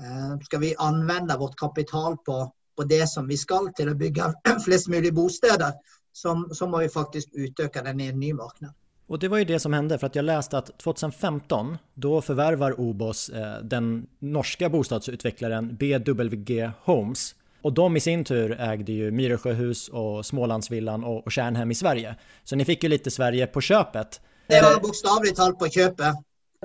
eh, 0.03 0.33
skal 0.49 0.63
vi 0.65 0.73
anvende 0.83 1.39
vårt 1.39 1.55
kapital 1.59 2.19
på, 2.25 2.41
på, 2.75 2.89
det 2.91 3.05
som 3.09 3.27
vi 3.27 3.39
skal 3.39 3.71
til 3.77 3.93
å 3.93 3.95
bygge 3.97 4.33
flest 4.65 4.91
mulig 4.91 5.13
bosteder, 5.15 5.79
så, 6.11 6.35
så 6.51 6.67
må 6.67 6.83
vi 6.83 6.91
faktisk 6.91 7.39
utøke 7.39 7.85
den 7.87 8.03
i 8.03 8.11
en 8.11 8.19
ny 8.19 8.33
marked. 8.35 8.67
Och 9.07 9.19
det 9.19 9.27
var 9.27 9.37
ju 9.37 9.43
det 9.43 9.59
som 9.59 9.73
hände 9.73 9.97
för 9.99 10.07
att 10.07 10.15
jag 10.15 10.25
läste 10.25 10.57
att 10.57 10.77
2015 10.77 11.77
då 11.93 12.21
förvärvar 12.21 12.79
Obos 12.79 13.29
eh, 13.29 13.57
den 13.63 14.07
norska 14.19 14.69
bostadsutvecklaren 14.69 15.75
BWG 15.75 16.71
Homes. 16.83 17.35
Och 17.61 17.73
de 17.73 17.97
i 17.97 17.99
sin 17.99 18.23
tur 18.23 18.59
ägde 18.59 18.91
ju 18.91 19.11
Myresjöhus 19.11 19.87
och 19.89 20.25
Smålandsvillan 20.25 21.03
och, 21.03 21.25
och 21.25 21.31
Kärnhem 21.31 21.71
i 21.71 21.75
Sverige. 21.75 22.15
Så 22.43 22.55
ni 22.55 22.65
fick 22.65 22.83
ju 22.83 22.89
lite 22.89 23.11
Sverige 23.11 23.47
på 23.47 23.61
köpet. 23.61 24.21
Det 24.47 24.61
var 24.61 24.79
bokstavelig 24.79 25.35
talt 25.35 25.59
på 25.59 25.67
köpet. 25.67 26.15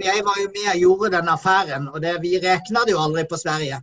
Jeg 0.01 0.25
var 0.25 0.37
jo 0.41 0.49
med 0.49 0.69
og 0.73 0.79
gjorde 0.81 1.17
den 1.17 1.29
affæren, 1.29 1.89
og 1.89 2.01
det, 2.01 2.15
vi 2.23 2.39
regnet 2.41 2.89
jo 2.89 2.99
aldri 2.99 3.25
på 3.29 3.37
Sverige 3.37 3.83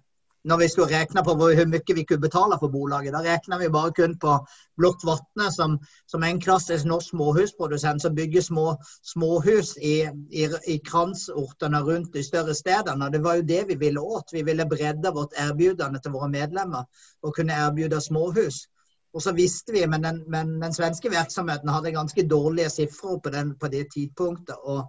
når 0.49 0.57
vi 0.57 0.67
skulle 0.71 0.89
regne 0.89 1.21
på 1.25 1.35
hvor 1.37 1.53
mye 1.69 1.95
vi 1.95 2.03
kunne 2.09 2.23
betale 2.23 2.57
for 2.59 2.73
bolaget. 2.73 3.13
Da 3.13 3.21
regna 3.25 3.59
vi 3.61 3.69
bare 3.73 3.93
kun 3.93 4.15
på 4.19 4.35
Blokk 4.79 5.03
Vatne, 5.05 5.51
som, 5.53 5.77
som 6.09 6.23
en 6.23 6.41
klassisk 6.41 6.87
norsk 6.89 7.13
småhusprodusent 7.13 8.01
som 8.01 8.15
bygger 8.15 8.41
små 8.41 8.65
småhus 9.11 9.75
i, 9.77 10.09
i, 10.31 10.47
i 10.67 10.79
kransortene 10.85 11.83
rundt 11.85 12.13
de 12.13 12.23
større 12.25 12.55
stedene. 12.57 13.11
Det 13.13 13.21
var 13.23 13.39
jo 13.39 13.47
det 13.51 13.61
vi 13.69 13.77
ville 13.83 14.01
åt. 14.01 14.33
Vi 14.33 14.43
ville 14.43 14.65
bredde 14.69 15.13
vårt 15.13 15.37
erbjudende 15.37 16.01
til 16.01 16.15
våre 16.17 16.31
medlemmer 16.33 17.05
og 17.23 17.35
kunne 17.35 17.57
erbjude 17.67 18.01
småhus. 18.01 18.65
Og 19.13 19.23
så 19.25 19.33
visste 19.33 19.73
vi, 19.73 19.85
men 19.89 20.03
den, 20.05 20.23
men 20.29 20.59
den 20.61 20.73
svenske 20.73 21.09
virksomheten 21.09 21.69
hadde 21.69 21.93
ganske 21.95 22.25
dårlige 22.29 22.69
sifre 22.69 23.17
på, 23.23 23.31
på 23.59 23.71
det 23.73 23.87
tidspunktet. 23.93 24.57
Og 24.63 24.85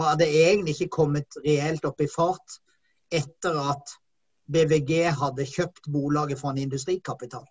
hadde 0.00 0.26
egentlig 0.26 0.74
ikke 0.74 0.96
kommet 0.96 1.38
reelt 1.44 1.84
opp 1.84 2.00
i 2.00 2.08
fart 2.10 2.60
etter 3.10 3.58
at 3.72 3.96
BVG 4.50 5.04
hadde 5.20 5.46
kjøpt 5.46 5.86
bolaget 5.92 6.40
fra 6.40 6.52
en 6.52 6.62
industrikapital. 6.64 7.44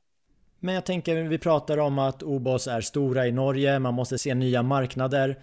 Men 0.59 0.79
jeg 0.79 0.85
tenker, 0.89 1.21
vi 1.31 1.39
prater 1.39 1.79
om 1.79 2.01
at 2.03 2.23
Obos 2.27 2.67
er 2.67 2.83
store 2.83 3.29
i 3.29 3.35
Norge, 3.35 3.77
man 3.79 3.95
må 3.95 4.03
se 4.05 4.33
nye 4.35 4.63
marknader. 4.63 5.37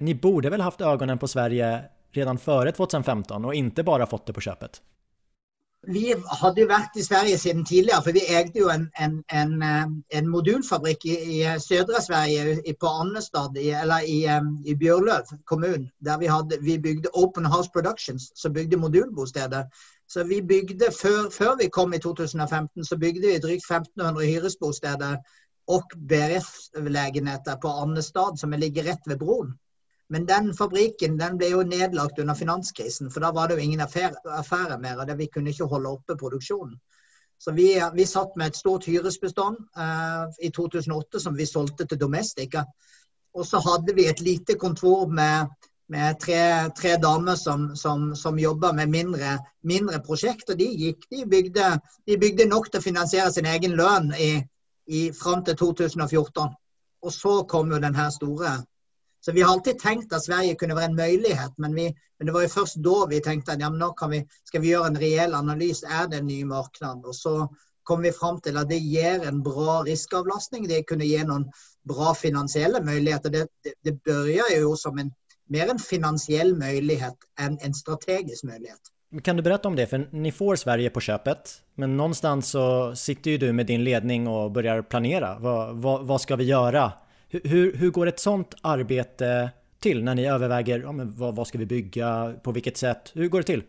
Ni 0.00 0.14
borde 0.16 0.50
vel 0.50 0.64
hatt 0.64 0.80
øynene 0.80 1.18
på 1.20 1.28
Sverige 1.28 1.68
redan 2.16 2.40
før 2.40 2.70
2015 2.72 3.44
og 3.44 3.54
ikke 3.58 3.84
bare 3.84 4.08
fått 4.08 4.30
det 4.30 4.36
på 4.36 4.46
kjøpet? 4.46 4.80
Vi 5.86 6.14
hadde 6.40 6.62
jo 6.62 6.68
vært 6.70 6.96
i 6.96 7.04
Sverige 7.04 7.38
siden 7.38 7.64
tidligere, 7.66 8.02
for 8.04 8.16
vi 8.16 8.22
eide 8.24 8.60
jo 8.60 8.70
en, 8.72 8.86
en, 9.00 9.16
en, 9.40 9.54
eh, 9.62 9.92
en 10.18 10.28
modulfabrikk 10.32 11.06
i, 11.06 11.16
i, 11.36 11.40
sødre 11.60 12.02
Sverige, 12.02 12.74
på 12.80 12.92
Annestad, 13.02 13.56
i, 13.60 13.70
eller 13.82 14.06
i, 14.08 14.20
i 14.64 14.76
Bjørløv 14.80 15.34
kommune. 15.50 15.90
Der 16.04 16.18
vi, 16.18 16.30
hadde, 16.30 16.58
vi 16.62 16.78
bygde 16.78 17.12
Open 17.14 17.44
House 17.44 17.70
Productions, 17.74 18.30
som 18.36 18.52
bygde 18.52 18.80
modulbosteder. 18.80 19.64
Så 20.08 20.24
vi 20.24 20.40
bygde, 20.42 20.92
før, 21.02 21.30
før, 21.32 21.56
vi 21.60 21.68
kom 21.72 21.92
i 21.92 21.98
2015, 21.98 22.84
så 22.84 22.98
bygde 22.98 23.26
vi 23.26 23.38
drygt 23.38 23.70
1500 23.70 24.26
hyresbosteder 24.26 25.16
og 25.68 25.82
BRF-legenheter 26.08 27.56
på 27.62 27.68
Annestad, 27.68 28.36
som 28.40 28.56
ligger 28.56 28.90
rett 28.90 29.06
ved 29.08 29.18
broen. 29.18 29.54
Men 30.12 30.26
den 30.28 30.50
fabrikken 30.54 31.18
den 31.18 31.38
ble 31.40 31.48
jo 31.54 31.62
nedlagt 31.64 32.18
under 32.20 32.36
finanskrisen, 32.36 33.10
for 33.10 33.24
da 33.24 33.32
var 33.32 33.48
det 33.48 33.58
jo 33.58 33.64
ingen 33.64 33.80
affære, 33.80 34.20
affære 34.38 34.78
mer. 34.80 35.00
og 35.00 35.18
Vi 35.18 35.26
kunne 35.32 35.50
ikke 35.50 35.70
holde 35.70 35.94
oppe 35.96 36.16
produksjonen. 36.16 36.76
Så 37.38 37.52
vi, 37.52 37.74
vi 37.94 38.04
satt 38.06 38.36
med 38.36 38.46
et 38.46 38.56
stort 38.56 38.84
hyresbestand 38.84 39.56
uh, 39.76 40.26
i 40.40 40.50
2008 40.50 41.20
som 41.20 41.36
vi 41.36 41.46
solgte 41.46 41.86
til 41.86 42.00
Domestica. 42.00 42.64
Og 43.34 43.46
så 43.46 43.58
hadde 43.58 43.94
vi 43.94 44.06
et 44.08 44.20
lite 44.20 44.54
kontor 44.54 45.06
med 45.06 45.50
med 45.88 46.20
tre, 46.20 46.70
tre 46.76 46.96
damer 46.96 47.36
som, 47.36 47.76
som, 47.76 48.14
som 48.16 48.38
jobba 48.38 48.72
med 48.72 48.88
mindre, 48.88 49.38
mindre 49.62 50.00
prosjekt. 50.00 50.50
Og 50.50 50.58
de 50.58 50.68
gikk, 50.68 51.06
de 51.10 51.24
bygde, 51.28 51.70
de 52.08 52.18
bygde 52.18 52.48
nok 52.48 52.70
til 52.70 52.80
å 52.80 52.84
finansiere 52.84 53.32
sin 53.32 53.48
egen 53.48 53.76
lønn 53.76 54.12
i, 54.16 54.30
i, 54.86 55.10
fram 55.12 55.44
til 55.44 55.58
2014. 55.60 56.54
Og 57.04 57.12
så 57.12 57.42
kom 57.48 57.72
jo 57.72 57.82
den 57.82 57.96
her 57.96 58.10
store 58.14 58.56
så 59.24 59.32
vi 59.32 59.42
har 59.42 59.52
alltid 59.52 59.78
tenkt 59.78 60.12
at 60.12 60.24
Sverige 60.24 60.54
kunne 60.54 60.74
være 60.76 60.90
en 60.90 60.96
mulighet, 60.96 61.52
men, 61.56 61.72
men 61.72 62.26
det 62.28 62.32
var 62.34 62.42
jo 62.44 62.48
først 62.52 62.76
da 62.84 62.96
vi 63.08 63.22
tenkte 63.24 63.54
at 63.54 63.62
ja, 63.64 63.70
nå 63.72 63.88
vi, 64.10 64.18
skal 64.44 64.60
vi 64.60 64.74
gjøre 64.74 64.90
en 64.90 64.98
reell 65.00 65.36
analyse. 65.38 65.86
Er 65.88 66.10
det 66.12 66.18
en 66.20 66.26
ny 66.28 66.42
marked? 66.44 67.06
Og 67.08 67.14
så 67.16 67.46
kom 67.88 68.02
vi 68.04 68.12
fram 68.12 68.42
til 68.44 68.58
at 68.60 68.68
det 68.68 68.82
gir 68.84 69.24
en 69.24 69.40
bra 69.42 69.78
risikoavlastning. 69.86 70.66
Det 70.68 70.82
kunne 70.90 71.08
gi 71.08 71.22
noen 71.24 71.46
bra 71.88 72.12
finansielle 72.12 72.82
muligheter. 72.84 73.32
Det, 73.32 73.46
det, 73.64 73.72
det 73.80 73.94
begynner 74.04 74.58
jo 74.58 74.74
som 74.76 75.00
en, 75.00 75.08
mer 75.48 75.72
en 75.72 75.80
finansiell 75.80 76.52
mulighet 76.60 77.24
enn 77.40 77.56
en 77.64 77.76
strategisk 77.80 78.44
mulighet. 78.44 78.92
Kan 79.24 79.36
du 79.36 79.42
berätta 79.42 79.68
om 79.68 79.76
det? 79.76 79.86
För 79.86 80.08
ni 80.12 80.32
får 80.32 80.56
Sverige 80.56 80.90
på 80.90 81.00
köpet, 81.00 81.62
men 81.74 81.96
någonstans 81.96 82.48
så 82.48 82.96
sitter 82.96 83.30
ju 83.30 83.38
du 83.38 83.52
med 83.52 83.66
din 83.66 83.84
ledning 83.84 84.28
och 84.28 84.50
börjar 84.50 84.82
planera. 84.82 85.38
Vad, 85.38 85.76
vad, 85.76 86.06
vad 86.06 86.20
ska 86.20 86.36
vi 86.36 86.44
göra 86.44 86.92
hur, 87.44 87.76
hur 87.76 87.90
går 87.90 88.06
ett 88.06 88.20
sånt 88.20 88.54
arbete 88.60 89.50
till 89.80 90.04
när 90.04 90.14
ni 90.14 90.26
överväger 90.26 90.80
ja, 90.80 90.92
men 90.92 91.16
vad, 91.16 91.36
vad 91.36 91.46
ska 91.46 91.58
vi 91.58 91.66
bygga, 91.66 92.34
på 92.42 92.52
vilket 92.52 92.76
sätt? 92.76 93.10
Hur 93.14 93.28
går 93.28 93.38
det 93.38 93.46
till? 93.46 93.62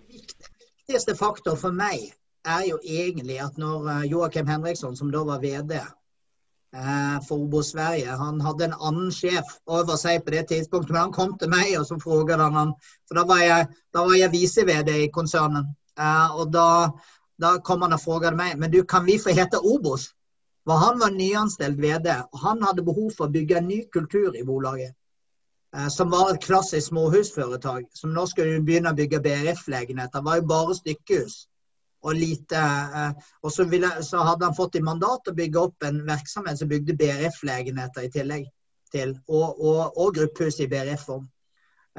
Viktigste 0.88 1.16
faktorn 1.16 1.58
for 1.58 1.74
meg 1.74 2.12
er 2.46 2.66
jo 2.70 2.78
egentlig 2.84 3.40
at 3.42 3.58
når 3.58 3.88
eh, 3.90 4.04
Joakim 4.12 4.48
Henriksson, 4.48 4.96
som 4.96 5.10
da 5.12 5.24
var 5.26 5.42
VD 5.42 5.74
eh, 5.76 7.18
for 7.28 7.42
Obo 7.48 7.64
Sverige, 7.64 8.16
han 8.20 8.42
hadde 8.42 8.68
en 8.68 8.78
annen 8.78 9.12
sjef 9.12 9.58
over 9.66 9.98
seg 9.98 10.22
på 10.26 10.36
det 10.36 10.46
tidspunktet, 10.52 10.94
men 10.94 11.08
han 11.08 11.16
kom 11.16 11.34
til 11.42 11.50
meg 11.50 11.74
og 11.80 11.88
så 11.90 11.98
spurte 11.98 12.38
han 12.38 12.60
han, 12.60 12.76
For 13.10 13.20
da 13.20 13.26
var 13.28 13.42
jeg, 13.42 13.72
da 13.98 14.06
jeg 14.14 14.34
vise-VD 14.36 14.94
i 15.08 15.12
konsernet. 15.18 15.74
Eh, 15.98 16.38
og 16.38 16.54
da, 16.54 16.68
da 17.42 17.58
kom 17.66 17.82
han 17.82 17.98
og 17.98 18.04
spurte 18.04 18.36
meg 18.38 18.60
men 18.62 18.72
du, 18.72 18.84
kan 18.86 19.10
vi 19.10 19.18
få 19.20 19.34
hete 19.34 19.60
Obos? 19.64 20.12
For 20.66 20.82
han 20.82 21.00
var 21.00 21.14
nyanstelt 21.14 21.78
VD, 21.78 22.08
og 22.32 22.40
han 22.42 22.64
hadde 22.66 22.86
behov 22.86 23.12
for 23.14 23.28
å 23.28 23.34
bygge 23.34 23.60
en 23.60 23.68
ny 23.70 23.84
kultur 23.94 24.34
i 24.36 24.44
bolaget. 24.46 24.96
Eh, 25.76 25.88
som 25.94 26.10
var 26.10 26.32
et 26.32 26.42
klassisk 26.42 26.90
småhusforetak, 26.90 27.86
som 27.94 28.14
nå 28.14 28.26
skulle 28.32 28.64
begynne 28.66 28.94
å 28.94 28.98
bygge 28.98 29.22
BRF-legenheter. 29.22 30.24
Var 30.26 30.40
jo 30.40 30.48
bare 30.50 30.78
stykkehus. 30.78 31.44
Og, 32.06 32.14
lite, 32.18 32.58
eh, 32.58 33.30
og 33.42 33.54
så, 33.54 33.66
ville, 33.70 33.90
så, 34.06 34.24
hadde 34.26 34.46
han 34.46 34.58
fått 34.58 34.78
i 34.78 34.84
mandat 34.86 35.30
å 35.30 35.36
bygge 35.38 35.62
opp 35.70 35.86
en 35.86 36.02
virksomhet 36.08 36.60
som 36.60 36.70
bygde 36.70 36.98
BRF-legenheter 36.98 38.10
i 38.10 38.12
tillegg. 38.18 38.52
til, 38.92 39.18
Og, 39.28 39.60
og, 39.60 39.98
og 39.98 40.14
gruppehus 40.16 40.60
i 40.60 40.68
BRF-form. 40.72 41.26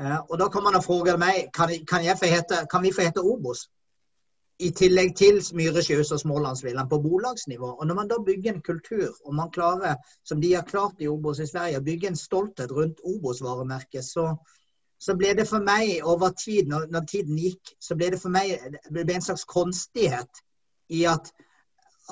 Eh, 0.01 0.19
og 0.29 0.39
da 0.39 0.49
kom 0.49 0.65
han 0.65 0.79
og 0.79 0.85
spurte 0.85 1.17
meg 1.19 1.51
kan, 1.53 1.71
kan, 1.87 2.03
hete, 2.05 2.67
kan 2.71 2.83
vi 2.83 2.93
få 2.93 3.03
hete 3.03 3.21
Obos 3.21 3.67
i 4.59 4.71
tillegg 4.73 5.13
til 5.17 5.39
Myresjøs 5.55 6.11
og 6.15 6.21
Smålandsvilland 6.21 6.89
på 6.91 6.99
bolagsnivå. 7.05 7.71
Og 7.81 7.87
Når 7.87 7.95
man 7.95 8.09
da 8.09 8.17
bygger 8.27 8.53
en 8.53 8.63
kultur, 8.63 9.09
og 9.25 9.35
man 9.35 9.51
klarer, 9.51 9.97
som 10.25 10.41
de 10.41 10.55
har 10.55 10.63
klart 10.63 11.01
i 11.01 11.09
Obos 11.09 11.39
i 11.39 11.47
Sverige, 11.47 11.81
å 11.81 11.85
bygge 11.85 12.09
en 12.09 12.17
stolthet 12.17 12.73
rundt 12.73 13.03
Obos-varemerket, 13.05 14.05
så, 14.05 14.31
så, 14.99 15.15
ble 15.15 15.35
det 15.37 15.49
for 15.49 15.65
meg 15.65 16.01
over 16.05 16.33
tid, 16.41 16.71
når, 16.73 16.89
når, 16.91 17.05
tiden 17.11 17.37
gikk, 17.39 17.75
så 17.81 17.99
ble 18.01 18.15
det 18.15 18.23
for 18.23 18.33
meg 18.33 18.57
det 18.89 19.05
ble 19.05 19.19
en 19.19 19.29
slags 19.29 19.45
konstighet 19.45 20.41
i 20.89 21.05
at, 21.11 21.29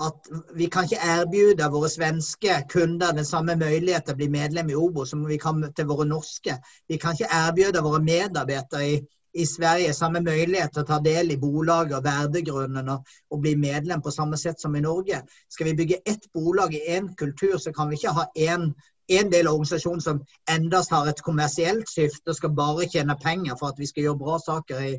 at 0.05 0.31
vi 0.59 0.69
kan 0.69 0.85
ikke 0.85 1.01
erbjude 1.17 1.73
våre 1.73 1.89
svenske 1.89 2.61
kunder 2.69 3.17
den 3.17 3.25
samme 3.25 3.57
mulighet 3.57 4.05
til 4.05 4.19
å 4.19 4.21
bli 4.21 4.29
medlem 4.29 4.69
i 4.69 4.77
Obos 4.77 5.15
som 5.15 5.25
vi 5.25 5.41
kan 5.41 5.65
til 5.73 5.89
våre 5.89 6.05
norske. 6.11 6.59
Vi 6.91 7.01
kan 7.01 7.17
ikke 7.17 7.33
erbjude 7.33 7.85
våre 7.87 8.05
medarbeidere 8.05 8.89
i 8.91 9.03
i 9.35 9.47
Sverige 9.47 9.93
samme 9.95 10.21
mulighet 10.23 10.73
til 10.73 10.85
å 10.85 10.89
ta 10.89 11.01
del 11.03 11.33
i 11.35 11.39
bolaget 11.41 11.97
og 11.99 12.07
verdegrunnen 12.07 12.89
og, 12.93 13.15
og, 13.31 13.41
bli 13.43 13.55
medlem 13.59 14.03
på 14.03 14.13
samme 14.15 14.39
sett 14.39 14.63
som 14.63 14.77
i 14.77 14.83
Norge. 14.85 15.23
Skal 15.51 15.71
vi 15.71 15.77
bygge 15.81 16.03
ett 16.07 16.29
bolag 16.33 16.75
i 16.75 16.85
én 16.97 17.11
kultur, 17.19 17.59
så 17.59 17.73
kan 17.75 17.91
vi 17.91 17.99
ikke 17.99 18.15
ha 18.15 18.29
én 18.39 18.73
en 19.09 19.31
del 19.31 19.47
av 19.47 19.59
organisasjonen 19.59 20.01
som 20.01 20.23
endast 20.51 20.93
har 20.95 21.09
et 21.09 21.21
kommersielt 21.21 21.91
skifte 21.91 22.33
og 22.33 22.39
skal 22.39 22.55
bare 22.57 22.89
tjene 22.89 23.17
penger 23.21 23.59
for 23.61 23.73
at 23.73 23.81
vi 23.81 23.89
skal 23.91 24.07
gjøre 24.07 24.23
bra 24.23 24.39
saker 24.41 24.81
i, 24.81 24.93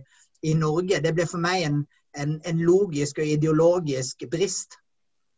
i 0.46 0.54
Norge. 0.54 1.02
Det 1.02 1.14
blir 1.16 1.30
for 1.30 1.42
meg 1.42 1.66
en, 1.66 1.80
en, 2.14 2.36
en 2.46 2.60
logisk 2.68 3.24
og 3.24 3.32
ideologisk 3.38 4.28
brist. 4.32 4.78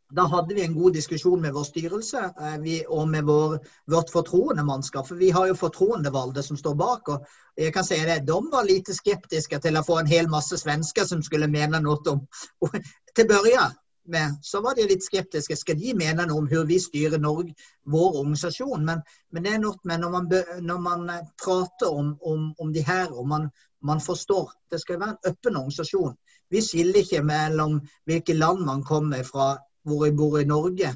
Da 0.09 0.23
hadde 0.23 0.55
vi 0.55 0.61
en 0.63 0.73
god 0.73 0.93
diskusjon 0.93 1.41
med 1.41 1.51
vår 1.53 1.65
styrelse 1.67 2.19
eh, 2.41 2.59
vi, 2.63 2.77
og 2.87 3.09
med 3.11 3.25
vår, 3.27 3.57
vårt 3.91 4.11
fortroendemannskap. 4.13 5.07
For 5.07 5.19
vi 5.19 5.33
har 5.35 5.49
jo 5.49 5.57
fortroendevalgte 5.59 6.43
som 6.43 6.57
står 6.57 6.77
bak. 6.79 7.09
og 7.09 7.25
jeg 7.57 7.73
kan 7.73 7.83
si 7.83 7.97
det, 8.05 8.21
De 8.27 8.37
var 8.51 8.63
lite 8.63 8.95
skeptiske 8.95 9.59
til 9.59 9.77
å 9.77 9.83
få 9.83 9.99
en 9.99 10.07
hel 10.07 10.29
masse 10.31 10.57
svensker 10.57 11.05
som 11.05 11.23
skulle 11.23 11.51
mene 11.51 11.81
noe 11.83 11.99
om 12.13 12.23
Til 13.17 13.27
børja 13.27 13.67
med, 14.07 14.39
så 14.41 14.61
var 14.61 14.75
de 14.75 14.87
litt 14.87 15.03
skeptiske. 15.03 15.55
Skal 15.59 15.75
de 15.75 15.93
mene 15.97 16.23
noe 16.23 16.39
om 16.39 16.47
hvordan 16.47 16.71
vi 16.71 16.79
styrer 16.79 17.19
Norge, 17.19 17.51
vår 17.83 18.21
organisasjon? 18.21 18.85
Men, 18.87 19.03
men 19.35 19.43
det 19.43 19.53
er 19.57 19.63
noe 19.65 19.75
med 19.83 20.05
når 20.05 20.15
man, 20.15 20.31
når 20.63 20.83
man 20.87 21.07
eh, 21.11 21.29
prater 21.43 21.91
om, 21.91 22.15
om, 22.21 22.53
om, 22.63 22.71
de 22.71 22.85
her, 22.87 23.11
og 23.11 23.27
man, 23.27 23.51
man 23.83 23.99
forstår 23.99 24.53
Det 24.71 24.79
skal 24.79 25.03
være 25.03 25.17
en 25.17 25.33
åpen 25.33 25.59
organisasjon. 25.59 26.15
Vi 26.49 26.63
skiller 26.63 27.03
ikke 27.03 27.25
mellom 27.27 27.81
hvilke 28.07 28.33
land 28.37 28.63
man 28.63 28.87
kommer 28.87 29.23
fra 29.27 29.57
hvor 29.87 30.05
jeg 30.05 30.15
bor 30.17 30.37
i 30.39 30.47
Norge. 30.47 30.93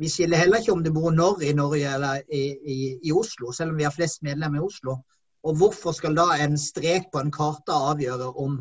Vi 0.00 0.08
skiller 0.08 0.40
heller 0.40 0.62
ikke 0.62 0.72
om 0.72 0.82
du 0.84 0.90
bor 0.94 1.12
når 1.12 1.42
i 1.44 1.52
Norge 1.56 1.94
eller 1.94 2.22
i, 2.32 2.42
i, 2.74 2.76
i, 3.02 3.12
Oslo, 3.12 3.52
selv 3.52 3.74
om 3.74 3.80
vi 3.80 3.86
har 3.86 3.94
flest 3.94 4.22
medlemmer 4.22 4.60
i 4.60 4.66
Oslo. 4.66 4.96
Og 5.42 5.56
hvorfor 5.58 5.92
skal 5.92 6.16
da 6.16 6.28
en 6.40 6.56
strek 6.58 7.10
på 7.12 7.20
en 7.20 7.32
karte 7.34 7.74
avgjøre 7.74 8.30
om, 8.38 8.60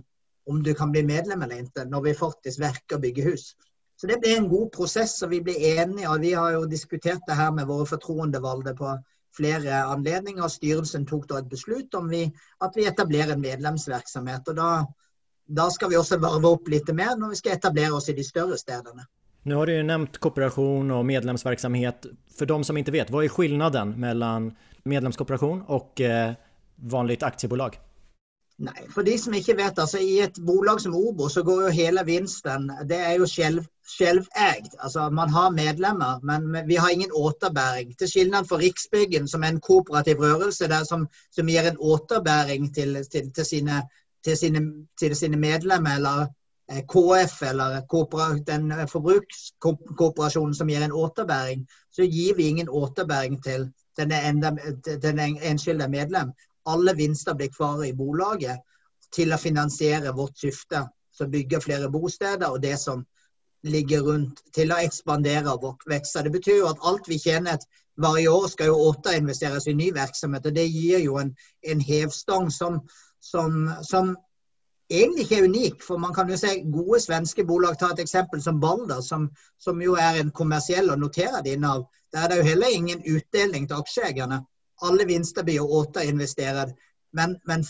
om 0.49 0.63
du 0.65 0.73
kan 0.77 0.91
bli 0.91 1.05
medlem 1.05 1.45
eller 1.45 1.63
ikke, 1.63 1.85
når 1.89 2.07
vi 2.07 2.17
faktisk 2.17 2.59
verker 2.59 2.97
og 2.97 3.05
bygger 3.05 3.29
hus? 3.31 3.53
Så 4.01 4.09
det 4.09 4.17
ble 4.21 4.33
en 4.33 4.49
god 4.49 4.71
prosess, 4.73 5.19
og 5.21 5.29
vi 5.29 5.43
ble 5.45 5.53
enige. 5.75 6.09
og 6.09 6.21
Vi 6.21 6.33
har 6.33 6.55
jo 6.55 6.65
diskutert 6.65 7.21
det 7.27 7.37
her 7.37 7.51
med 7.53 7.69
våre 7.69 7.85
fortroendevalgte 7.85 8.73
på 8.75 8.95
flere 9.37 9.83
anledninger. 9.83 10.43
og 10.43 10.51
Styrelsen 10.51 11.05
tok 11.05 11.27
da 11.29 11.37
et 11.37 11.49
beslut 11.49 11.93
om 11.95 12.09
vi, 12.09 12.23
at 12.61 12.75
vi 12.75 12.87
etablerer 12.89 13.35
en 13.35 13.45
medlemsvirksomhet. 13.45 14.47
og 14.47 14.55
da, 14.57 14.69
da 15.47 15.69
skal 15.69 15.89
vi 15.89 15.99
også 16.01 16.17
varve 16.17 16.49
opp 16.49 16.67
litt 16.67 16.89
mer 16.93 17.15
når 17.15 17.29
vi 17.29 17.41
skal 17.43 17.57
etablere 17.57 17.93
oss 17.93 18.09
i 18.09 18.17
de 18.17 18.25
større 18.25 18.57
stedene. 18.57 19.05
Nu 19.43 19.55
har 19.55 19.65
du 19.65 19.73
ju 19.73 19.83
nämnt 19.83 20.17
kooperation 20.17 20.91
och 20.91 21.05
medlemsverksamhet. 21.05 22.05
För 22.37 22.45
de 22.45 22.63
som 22.63 22.77
inte 22.77 22.91
vet, 22.91 23.09
vad 23.09 23.25
är 23.25 23.29
skillnaden 23.29 23.99
mellan 23.99 24.55
medlemskooperation 24.83 25.61
och 25.61 26.01
eh, 26.01 26.33
vanligt 26.75 27.23
aktiebolag? 27.23 27.79
Nei, 28.61 28.83
for 28.93 29.01
de 29.03 29.15
som 29.17 29.33
ikke 29.33 29.55
vet, 29.57 29.79
altså 29.81 29.97
I 29.97 30.19
et 30.21 30.35
bolag 30.45 30.81
som 30.83 30.93
Obo 30.93 31.29
så 31.33 31.41
går 31.41 31.63
jo 31.63 31.69
hele 31.73 32.03
vinsten 32.05 32.67
det 32.85 32.99
er 33.01 33.15
jo 33.17 33.25
selv, 33.25 33.63
selveid. 33.97 34.67
Altså, 34.77 35.07
man 35.09 35.31
har 35.33 35.55
medlemmer, 35.55 36.19
men 36.21 36.67
vi 36.67 36.77
har 36.77 36.93
ingen 36.93 37.09
återbæring. 37.09 37.95
Til 37.97 38.11
skillnad 38.11 38.45
fra 38.45 38.59
Riksbyggen, 38.61 39.27
som 39.27 39.43
er 39.43 39.55
en 39.55 39.63
kooperativ 39.65 40.21
rørelse 40.21 40.69
der, 40.69 40.85
som, 40.85 41.07
som 41.33 41.49
gir 41.49 41.71
en 41.71 41.79
återbæring 41.79 42.69
til, 42.75 42.99
til, 43.11 43.31
til, 43.33 43.45
sine, 43.45 43.81
til, 44.23 44.37
sine, 44.37 44.61
til 44.99 45.15
sine 45.15 45.41
medlemmer 45.41 45.97
eller 45.97 46.29
KF 46.71 47.41
eller 47.41 47.81
den 48.45 48.71
eh, 48.71 48.87
forbrukskooperasjonen 48.87 50.55
som 50.55 50.69
gir 50.69 50.81
en 50.81 50.91
återbæring, 50.91 51.67
så 51.91 52.03
gir 52.03 52.35
vi 52.35 52.47
ingen 52.47 52.69
återbæring 52.69 53.41
til 53.43 53.71
den 53.97 55.19
enskilde 55.41 55.87
medlem. 55.87 56.31
Alle 56.65 56.95
vinster 56.95 57.33
blir 57.33 57.51
kvar 57.57 57.83
i 57.83 57.93
bolaget 57.93 58.61
til 59.11 59.33
å 59.33 59.37
finansiere 59.41 60.13
vårt 60.15 60.37
syfte, 60.39 60.85
som 61.11 61.31
bygger 61.31 61.59
flere 61.59 61.89
bosteder 61.91 62.47
og 62.47 62.61
det 62.63 62.77
som 62.79 63.03
ligger 63.63 64.01
rundt, 64.01 64.39
til 64.53 64.71
å 64.71 64.79
ekspandere 64.81 65.51
og 65.51 65.67
vokse. 65.67 66.23
Det 66.23 66.31
betyr 66.31 66.61
jo 66.61 66.71
at 66.71 66.81
alt 66.87 67.09
vi 67.09 67.19
tjener 67.19 67.59
hver 68.01 68.29
år, 68.31 68.47
skal 68.47 68.71
jo 68.71 68.89
återinvesteres 68.89 69.67
i 69.67 69.75
ny 69.77 69.91
virksomhet. 69.93 70.45
og 70.45 70.55
Det 70.55 70.67
gir 70.71 71.03
jo 71.03 71.17
en, 71.21 71.35
en 71.61 71.81
hevstang 71.81 72.49
som, 72.51 72.79
som, 73.19 73.69
som 73.83 74.15
egentlig 74.91 75.23
ikke 75.25 75.39
er 75.39 75.47
unik. 75.47 75.83
For 75.87 75.97
man 75.97 76.13
kan 76.13 76.29
jo 76.29 76.37
se 76.37 76.53
gode 76.73 76.99
svenske 76.99 77.45
bolag. 77.47 77.77
Ta 77.79 77.91
et 77.93 78.03
eksempel 78.03 78.41
som 78.43 78.59
Balder, 78.59 79.01
som, 79.01 79.29
som 79.59 79.81
jo 79.81 79.95
er 79.95 80.19
en 80.19 80.31
kommersiell 80.31 80.91
og 80.91 80.99
noterer 80.99 81.47
innehav. 81.47 81.87
Der 82.13 82.19
er 82.23 82.27
det 82.27 82.37
jo 82.41 82.49
heller 82.49 82.67
ingen 82.67 83.03
utdeling 83.15 83.67
til 83.67 83.79
aksjeeierne. 83.79 84.41
Alle 84.81 85.05
vinster 85.07 85.43
blir 85.47 85.61
jo 85.61 85.69
återinvestert. 85.79 86.75
Men, 87.13 87.37
men 87.47 87.65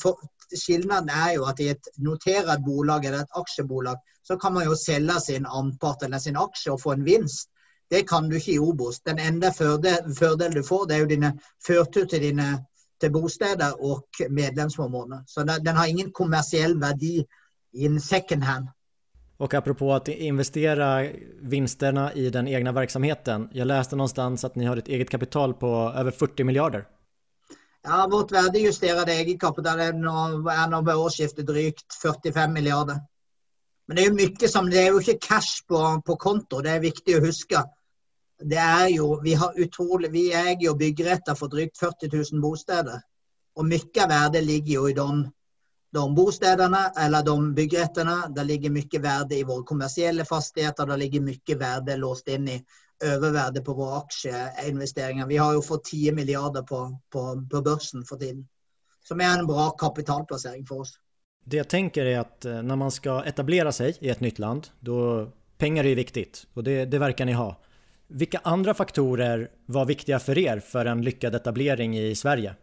skillnaden 0.56 1.10
er 1.10 1.34
jo 1.38 1.46
at 1.50 1.60
i 1.60 1.72
et 1.74 1.88
notert 1.98 2.66
bolag 2.66 3.06
eller 3.06 3.24
et 3.24 3.40
aksjebolag, 3.40 3.98
så 4.24 4.38
kan 4.38 4.54
man 4.54 4.66
jo 4.66 4.76
selge 4.76 5.20
sin 5.26 5.46
andpart 5.46 6.04
eller 6.04 6.20
sin 6.20 6.38
aksje 6.38 6.72
og 6.72 6.82
få 6.82 6.94
en 6.96 7.06
vinst. 7.06 7.50
Det 7.92 8.06
kan 8.08 8.30
du 8.30 8.36
ikke 8.38 8.54
i 8.54 8.60
Obos. 8.60 9.00
Den 9.00 9.20
enda 9.20 9.52
fordelen 9.52 10.54
du 10.56 10.64
får, 10.64 10.86
det 10.86 10.96
er 10.96 11.00
jo 11.00 11.10
dine 11.12 11.32
førtur 11.68 12.06
til 12.06 12.22
dine 12.22 12.46
til 13.02 13.12
bosteder 13.12 13.74
og 13.82 14.06
medlemsformåner. 14.30 15.24
Så 15.28 15.44
den 15.44 15.76
har 15.76 15.90
ingen 15.90 16.12
kommersiell 16.12 16.78
verdi 16.80 17.18
i 17.74 17.86
en 17.86 18.00
second 18.00 18.44
hand. 18.44 18.68
Och 19.38 19.54
apropå 19.54 19.94
att 19.94 20.08
investera 20.08 21.08
vinsterna 21.42 22.14
i 22.14 22.30
den 22.30 22.48
egna 22.48 22.72
verksamheten. 22.72 23.50
Jag 23.52 23.68
läste 23.68 23.96
någonstans 23.96 24.44
att 24.44 24.56
ni 24.56 24.66
har 24.66 24.78
ett 24.78 24.88
eget 24.88 25.10
kapital 25.10 25.54
på 25.54 25.94
över 25.96 26.12
40 26.12 26.44
miljarder. 26.44 26.86
Ja, 27.84 28.08
Vårt 28.12 28.32
verdejusterede 28.32 29.14
egenkapital 29.14 29.80
er 29.80 29.96
nå 29.98 30.82
ved 30.86 30.96
årsskiftet 30.96 31.48
drygt 31.48 31.94
45 32.04 32.54
milliarder. 32.54 33.00
Men 33.88 33.98
det 33.98 34.06
jo 34.06 34.14
mye 34.14 34.48
som, 34.48 34.70
det 34.70 34.84
er 34.84 34.92
jo 34.94 35.00
ikke 35.02 35.18
cash 35.26 35.66
på, 35.68 35.80
på 36.06 36.16
konto, 36.16 36.62
det 36.62 36.76
er 36.76 36.84
viktig 36.86 37.18
å 37.18 37.24
huske. 37.26 37.64
Det 38.42 38.58
er 38.58 38.88
jo, 38.96 39.20
Vi 39.24 39.34
har 39.34 39.60
utrolig, 39.60 40.12
vi 40.12 40.32
eier 40.34 40.58
jo 40.60 40.76
byggeretter 40.76 41.36
for 41.36 41.48
drygt 41.48 41.78
40 41.78 42.10
000 42.14 42.42
bosteder. 42.42 43.02
Og 43.56 43.68
mye 43.68 44.04
av 44.04 44.10
verdet 44.10 44.44
ligger 44.44 44.74
jo 44.74 44.88
i 44.90 44.94
de, 44.96 45.08
de 45.94 46.04
bostedene 46.16 46.86
eller 46.98 47.26
de 47.28 47.36
byggerettene. 47.58 48.16
Det 48.36 48.46
ligger 48.48 48.74
mye 48.74 49.02
verde 49.04 49.38
i 49.38 49.44
våre 49.44 49.68
kommersielle 49.68 50.26
fastigheter. 50.26 50.88
Det 50.88 50.98
ligger 51.04 51.28
mye 51.28 51.60
verde 51.60 52.00
låst 52.00 52.32
inn 52.32 52.48
i 52.48 52.58
oververdet 53.02 53.66
på 53.66 53.74
våre 53.74 54.02
aksjeinvesteringer. 54.02 55.28
Vi 55.28 55.38
har 55.38 55.54
jo 55.54 55.62
fått 55.66 55.86
10 55.92 56.12
milliarder 56.18 56.62
på, 56.62 56.84
på, 57.12 57.28
på 57.52 57.62
børsen 57.62 58.06
for 58.06 58.22
tiden. 58.22 58.48
Som 59.04 59.22
er 59.22 59.34
en 59.34 59.48
bra 59.50 59.72
kapitalplassering 59.78 60.66
for 60.68 60.86
oss. 60.86 60.96
Det 61.42 61.58
jeg 61.58 61.70
tenker 61.74 62.06
er 62.06 62.22
at 62.22 62.46
eh, 62.46 62.62
når 62.62 62.78
man 62.78 62.94
skal 62.94 63.26
etablere 63.28 63.74
seg 63.74 63.98
i 64.06 64.12
et 64.14 64.22
nytt 64.22 64.40
land, 64.40 64.70
da 64.86 65.26
penger 65.62 65.90
er 65.90 65.98
viktig. 65.98 66.28
Og 66.56 66.66
det, 66.66 66.86
det 66.92 67.02
verker 67.02 67.26
ni 67.26 67.34
ha. 67.38 67.50
Hvilke 68.12 68.42
andre 68.44 68.74
faktorer 68.76 69.46
var 69.72 69.86
viktige 69.88 70.20
for 70.20 70.36
dere 70.36 70.62
for 70.66 70.88
en 70.90 71.04
lykkad 71.06 71.36
etablering 71.36 71.96
i 71.98 72.12
Sverige? 72.16 72.56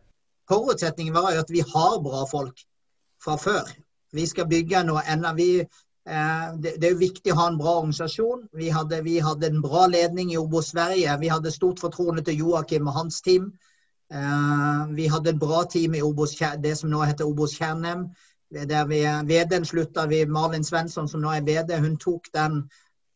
Forutsetningen 0.48 1.14
var 1.14 1.36
at 1.40 1.50
vi 1.50 1.62
har 1.64 2.00
bra 2.04 2.24
folk 2.28 2.64
fra 3.24 3.36
før. 3.40 3.68
Vi 4.12 4.26
skal 4.26 4.48
bygge 4.48 4.82
noe 4.88 5.02
enda 5.08 5.32
vi, 5.36 5.60
eh, 5.60 6.46
det, 6.60 6.76
er 6.84 6.92
jo 6.92 7.00
viktig 7.00 7.32
å 7.32 7.38
ha 7.40 7.46
en 7.48 7.58
bra 7.60 7.78
organisasjon. 7.80 8.46
Vi 8.52 8.68
hadde, 8.72 9.00
vi 9.04 9.18
hadde 9.24 9.48
en 9.48 9.62
bra 9.64 9.86
ledning 9.86 10.32
i 10.32 10.38
Obos 10.40 10.72
Sverige. 10.72 11.16
Vi 11.20 11.32
hadde 11.32 11.52
stort 11.52 11.80
fortroende 11.80 12.24
til 12.24 12.44
Joakim 12.44 12.88
og 12.88 12.96
hans 13.00 13.20
team. 13.24 13.52
Eh, 14.12 14.82
vi 14.96 15.08
hadde 15.08 15.34
en 15.34 15.40
bra 15.40 15.64
team 15.64 15.94
i 15.94 16.02
Obos, 16.02 16.36
det 16.60 16.76
som 16.76 16.92
nå 16.92 17.04
heter 17.04 17.28
Obos 17.28 17.56
Kjernem. 17.56 18.10
Der 18.48 18.84
vi, 18.88 19.02
VD-en 19.04 19.64
slutta, 19.68 20.06
vi, 20.08 20.24
Malin 20.26 20.64
Svensson 20.64 21.08
som 21.08 21.20
nå 21.20 21.32
er 21.36 21.44
VD, 21.44 21.74
hun 21.84 21.98
tok 22.00 22.30
den 22.32 22.62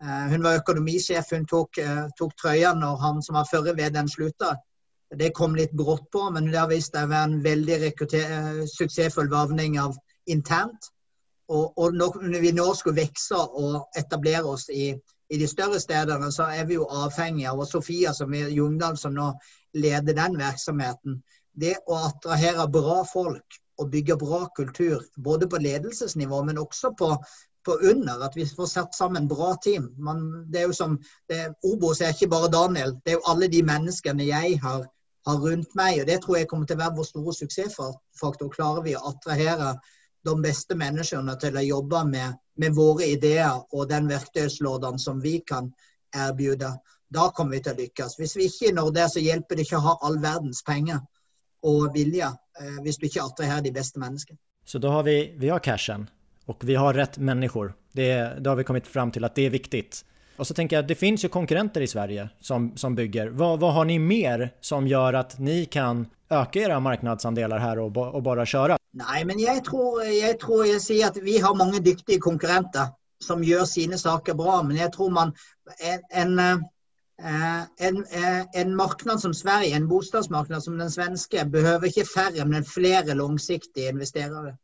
Hun 0.03 0.43
var 0.43 0.59
økonomisjef, 0.59 1.29
hun 1.31 1.45
tok, 1.47 1.79
eh, 1.79 2.07
tok 2.19 2.33
trøya 2.41 2.73
når 2.75 2.97
han 2.99 3.21
som 3.23 3.37
var 3.39 3.47
førre 3.47 3.77
ved 3.79 3.95
den 3.95 4.09
slutta. 4.11 4.57
Det 5.15 5.31
kom 5.37 5.55
litt 5.55 5.75
brått 5.77 6.09
på, 6.11 6.25
men 6.35 6.49
det 6.51 6.59
har 6.59 6.71
vist 6.71 6.97
seg 6.97 7.07
å 7.07 7.13
være 7.13 7.29
en 7.29 7.43
veldig 7.45 7.79
suksessfull 8.73 9.31
varvning 9.31 9.79
av 9.79 9.95
internt. 10.27 10.89
Og, 11.53 11.73
og, 11.77 11.95
når 11.95 12.41
vi 12.41 12.53
nå 12.57 12.67
skulle 12.75 13.03
vokse 13.03 13.37
og 13.37 13.99
etablere 13.99 14.49
oss 14.49 14.69
i, 14.73 14.93
i, 15.29 15.39
de 15.39 15.49
større 15.51 15.81
stedene, 15.83 16.31
så 16.33 16.49
er 16.49 16.65
vi 16.67 16.79
jo 16.79 16.89
avhengig 16.89 17.47
av 17.51 17.61
og 17.61 17.69
Sofia 17.69 18.15
som 18.17 18.33
er 18.35 18.49
Jungdal, 18.55 18.97
som 18.97 19.15
nå 19.15 19.29
leder 19.77 20.17
den 20.17 20.39
virksomheten. 20.41 21.21
Det 21.53 21.77
å 21.87 21.99
attrahere 22.09 22.67
bra 22.73 23.03
folk 23.05 23.61
og 23.81 23.91
bygge 23.93 24.17
bra 24.17 24.47
kultur, 24.57 25.03
både 25.17 25.49
på 25.51 25.61
ledelsesnivå, 25.61 26.41
men 26.49 26.61
også 26.63 26.95
på, 26.97 27.13
på 27.65 27.77
under. 27.91 28.25
At 28.27 28.37
vi 28.37 28.47
får 28.47 28.71
satt 28.71 28.95
sammen 28.95 29.29
bra 29.29 29.55
team. 29.65 29.91
Man, 29.99 30.25
det 30.53 30.63
er 30.63 30.71
jo 30.71 30.77
som, 30.77 30.99
det, 31.29 31.45
Obos 31.69 32.01
er 32.01 32.15
ikke 32.15 32.33
bare 32.33 32.51
Daniel, 32.53 32.97
det 33.05 33.15
er 33.15 33.21
jo 33.21 33.29
alle 33.33 33.49
de 33.53 33.63
menneskene 33.67 34.27
jeg 34.29 34.59
har 34.63 34.89
har 35.27 35.37
rundt 35.39 35.75
meg. 35.75 36.01
og 36.01 36.07
Det 36.07 36.21
tror 36.23 36.37
jeg 36.39 36.49
kommer 36.51 36.67
til 36.67 36.79
å 36.79 36.83
være 36.83 36.97
vår 36.99 37.09
store 37.09 37.35
suksessfaktor. 37.37 38.51
Klarer 38.53 38.87
vi 38.87 38.97
å 38.99 39.05
attrahere 39.13 39.75
de 40.27 40.35
beste 40.43 40.77
menneskene 40.79 41.35
til 41.43 41.59
å 41.59 41.67
jobbe 41.67 42.05
med, 42.11 42.39
med 42.59 42.75
våre 42.77 43.09
ideer 43.15 43.63
og 43.73 43.89
den 43.91 44.09
verktøyslåden 44.11 44.99
som 45.03 45.23
vi 45.23 45.39
kan 45.47 45.73
erbjude, 46.15 46.71
da 47.13 47.27
kommer 47.37 47.57
vi 47.57 47.63
til 47.65 47.75
å 47.75 47.81
lykkes. 47.81 48.17
Hvis 48.21 48.37
vi 48.37 48.49
ikke 48.49 48.73
når 48.77 48.93
det, 48.95 49.09
så 49.13 49.23
hjelper 49.23 49.59
det 49.59 49.67
ikke 49.67 49.81
å 49.81 49.87
ha 49.89 49.99
all 50.07 50.19
verdens 50.23 50.63
penger 50.67 51.03
og 51.69 51.93
vilje 51.95 52.29
eh, 52.29 52.79
hvis 52.85 52.99
du 52.99 53.07
ikke 53.09 53.25
attraherer 53.25 53.65
de 53.65 53.73
beste 53.75 54.01
menneskene. 54.03 54.39
Så 54.65 54.79
da 54.79 54.93
har 54.95 55.07
vi, 55.07 55.17
vi 55.39 55.51
har 55.51 55.63
cashen, 55.63 56.07
og 56.47 56.65
vi 56.67 56.75
har 56.75 56.95
rett 56.95 57.19
mennesker. 57.19 57.73
Da 57.93 58.51
har 58.51 58.57
vi 58.57 58.65
kommet 58.65 58.87
fram 58.87 59.13
til 59.13 59.25
at 59.25 59.37
det 59.37 59.47
er 59.47 59.55
viktig. 59.55 59.85
Og 60.41 60.47
så 60.49 60.55
tenker 60.57 60.79
jeg, 60.79 60.89
det 60.89 60.99
finns 60.99 61.25
jo 61.25 61.31
konkurrenter 61.31 61.85
i 61.85 61.91
Sverige 61.91 62.29
som, 62.41 62.73
som 62.77 62.97
bygger. 62.97 63.35
Hva, 63.37 63.55
vad 63.61 63.75
har 63.77 63.87
ni 63.87 63.99
mer 64.03 64.49
som 64.65 64.89
gjør 64.89 65.21
at 65.21 65.37
ni 65.39 65.67
kan 65.71 66.07
øke 66.33 66.65
era 66.65 66.81
marknadsandelar 66.81 67.61
her 67.63 67.83
og, 67.83 67.99
og 68.01 68.23
bare 68.25 68.49
kjøre? 68.49 68.81
Nei, 68.99 69.23
men 69.29 69.41
jeg 69.41 69.63
tror, 69.69 70.03
jeg 70.09 70.39
tror 70.41 70.65
jeg 70.67 70.83
sier 70.85 71.13
at 71.13 71.21
vi 71.23 71.39
har 71.41 71.57
mange 71.57 71.83
dyktige 71.85 72.21
konkurrenter 72.21 72.91
som 73.23 73.45
gjør 73.47 73.69
sine 73.69 74.01
saker 74.01 74.37
bra. 74.39 74.59
Men 74.67 74.81
jeg 74.81 74.93
tror 74.97 75.13
man 75.15 75.35
en, 75.79 76.03
en, 76.11 76.35
eh, 77.23 77.63
en, 77.89 78.03
eh, 78.03 78.43
en 78.65 78.75
marknad 78.77 79.23
som 79.23 79.37
Sverige, 79.37 79.77
en 79.77 79.89
bostadsmarknad 79.89 80.65
som 80.65 80.81
den 80.81 80.91
svenske, 80.91 81.45
behøver 81.45 81.93
ikke 81.93 82.09
færre, 82.09 82.49
men 82.49 82.67
flere 82.67 83.15
langsiktige 83.21 83.93
investerere 83.93 84.57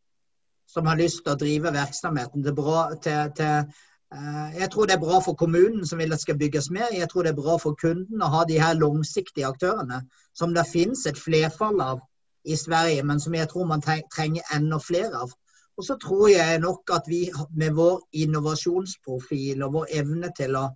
som 0.69 0.87
har 0.87 0.99
lyst 1.01 1.25
til 1.25 1.33
å 1.33 1.41
drive 1.41 1.73
virksomheten 1.73 2.45
til, 2.45 2.55
bra, 2.57 2.83
til, 3.03 3.31
til 3.37 3.71
Eh, 4.15 4.61
jeg 4.61 4.71
tror 4.73 4.87
det 4.89 4.95
er 4.97 5.01
bra 5.03 5.19
for 5.21 5.37
kommunen 5.37 5.85
som 5.87 5.99
vil 6.01 6.13
at 6.13 6.17
det 6.17 6.25
skal 6.25 6.39
bygges 6.41 6.71
mer. 6.73 6.89
Jeg 6.97 7.09
tror 7.11 7.27
det 7.27 7.35
er 7.35 7.41
bra 7.41 7.57
for 7.61 7.77
kunden 7.77 8.23
å 8.25 8.31
ha 8.33 8.45
de 8.49 8.57
her 8.61 8.79
langsiktige 8.81 9.49
aktørene, 9.49 10.01
som 10.33 10.55
det 10.57 10.65
finnes 10.71 11.05
et 11.07 11.21
flerfall 11.21 11.83
av 11.85 12.01
i 12.49 12.57
Sverige, 12.57 13.05
men 13.05 13.21
som 13.21 13.37
jeg 13.37 13.51
tror 13.51 13.69
man 13.69 13.85
trenger 13.85 14.55
enda 14.57 14.79
flere 14.81 15.25
av. 15.27 15.35
Og 15.77 15.85
så 15.85 15.99
tror 16.01 16.31
jeg 16.33 16.63
nok 16.65 16.91
at 16.97 17.05
vi 17.07 17.27
med 17.53 17.77
vår 17.77 18.01
innovasjonsprofil 18.25 19.63
og 19.67 19.77
vår 19.77 19.93
evne 20.01 20.33
til 20.37 20.57
å, 20.57 20.69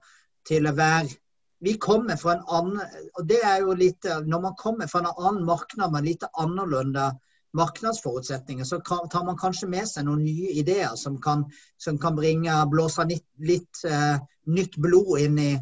til 0.48 0.68
å 0.68 0.76
være 0.76 1.18
Vi 1.62 1.76
kommer 1.78 2.16
fra 2.18 2.32
en 2.34 2.46
annen 2.50 2.80
og 3.14 3.26
det 3.26 3.38
er 3.46 3.60
jo 3.62 3.74
litt, 3.78 4.02
Når 4.02 4.40
man 4.42 4.54
kommer 4.58 4.88
fra 4.90 4.98
en 4.98 5.12
annen 5.12 5.44
marked 5.46 5.78
med 5.78 6.04
litt 6.04 6.24
annerledes 6.34 7.14
markedsforutsetninger, 7.56 8.64
så 8.64 8.80
tar 8.80 9.24
man 9.24 9.38
kanskje 9.38 9.68
med 9.68 9.88
seg 9.88 10.06
noen 10.06 10.24
nye 10.24 10.54
ideer 10.62 10.94
som 10.96 11.18
kan, 11.20 11.44
som 11.78 11.98
kan 12.00 12.16
bringe, 12.16 12.54
blåse 12.72 13.04
litt, 13.08 13.26
litt 13.38 13.82
uh, 13.88 14.16
nytt 14.48 14.78
blod 14.80 15.20
inn 15.20 15.38
i, 15.38 15.52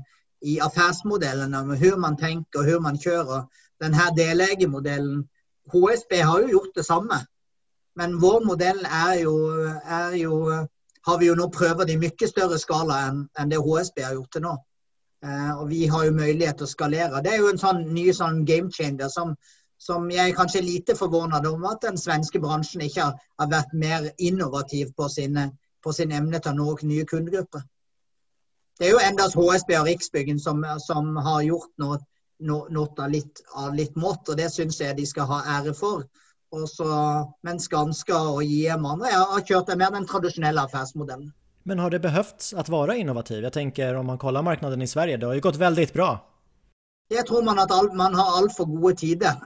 i 0.47 0.59
affærsmodellene, 0.63 1.65
med 1.67 1.83
hvordan 1.83 2.05
man 2.07 2.19
tenker 2.21 2.63
og 2.63 2.69
hvordan 2.69 2.87
man 2.87 3.01
kjører. 3.03 3.47
Denne 3.83 4.09
delegemodellen 4.17 5.25
HSB 5.71 6.17
har 6.23 6.45
jo 6.45 6.55
gjort 6.57 6.77
det 6.79 6.87
samme, 6.87 7.21
men 7.99 8.19
vår 8.23 8.45
modell 8.47 8.85
er 8.87 9.17
jo, 9.25 9.35
er 9.83 10.15
jo 10.21 10.37
har 11.07 11.19
vi 11.19 11.31
jo 11.31 11.37
nå 11.39 11.49
prøvd 11.53 11.91
i 11.91 11.99
mye 12.01 12.29
større 12.29 12.59
skala 12.61 13.05
enn, 13.09 13.23
enn 13.39 13.53
det 13.53 13.61
HSB 13.61 14.03
har 14.05 14.19
gjort 14.19 14.37
til 14.37 14.45
nå. 14.47 14.57
Uh, 15.21 15.53
og 15.61 15.67
vi 15.69 15.85
har 15.91 16.07
jo 16.07 16.17
mulighet 16.17 16.61
til 16.61 16.65
å 16.65 16.71
skalere. 16.71 17.21
Det 17.25 17.35
er 17.35 17.43
jo 17.43 17.51
en 17.51 17.61
sånn 17.61 17.83
ny 17.93 18.07
sånn 18.17 18.45
game 18.49 18.73
changer 18.73 19.11
som, 19.13 19.35
som 19.81 20.11
jeg 20.13 20.29
er 20.29 20.37
kanskje 20.37 20.61
lite 20.61 20.95
forvånet 20.97 21.47
om 21.49 21.65
at 21.71 21.81
den 21.87 21.99
svenske 21.99 22.41
bransjen 22.43 22.85
ikke 22.85 23.07
har, 23.07 23.21
har 23.41 23.49
vært 23.49 23.73
mer 23.73 24.11
innovativ 24.19 24.93
på, 24.97 25.09
sine, 25.09 25.47
på, 25.81 25.93
sin 25.97 26.13
evne 26.13 26.41
til 26.41 26.53
å 26.53 26.59
nå 26.59 26.75
nye 26.91 27.07
kundegrupper. 27.09 27.65
Det 28.81 28.89
er 28.89 28.95
jo 28.95 29.01
endast 29.05 29.37
HSB 29.37 29.73
og 29.79 29.89
Riksbyggen 29.89 30.41
som, 30.41 30.61
som 30.85 31.17
har 31.25 31.43
gjort 31.47 31.73
noe, 31.81 31.99
noe 32.45 32.87
av, 32.91 33.09
litt, 33.13 33.41
av 33.57 33.75
litt 33.77 33.97
mått, 33.97 34.29
og 34.29 34.37
det 34.41 34.51
syns 34.53 34.81
jeg 34.81 34.97
de 34.97 35.07
skal 35.09 35.29
ha 35.33 35.41
ære 35.59 35.75
for. 35.77 36.05
Også, 36.51 36.87
mens 37.47 37.69
Skanska 37.69 38.21
og 38.35 38.41
JM 38.45 38.85
andre 38.89 39.13
har 39.15 39.45
kjørt 39.47 39.73
mer 39.79 39.93
den 39.95 40.09
tradisjonelle 40.09 40.65
affærsmodellen. 40.67 41.31
Men 41.69 41.81
har 41.81 41.93
det 41.93 42.03
behøvd 42.05 42.53
å 42.57 42.65
være 42.73 42.99
innovativ? 42.99 43.45
Jeg 43.45 43.53
tenker 43.53 43.97
Om 44.01 44.13
man 44.13 44.19
kollar 44.19 44.43
marknaden 44.43 44.83
i 44.83 44.89
Sverige, 44.89 45.21
det 45.21 45.29
har 45.29 45.37
jo 45.37 45.45
gått 45.45 45.61
veldig 45.61 45.89
bra. 45.95 46.11
Jeg 47.11 47.27
tror 47.29 47.45
man 47.45 47.59
at 47.59 47.73
man 47.97 48.15
har 48.15 48.39
altfor 48.41 48.69
gode 48.71 48.97
tider. 49.03 49.37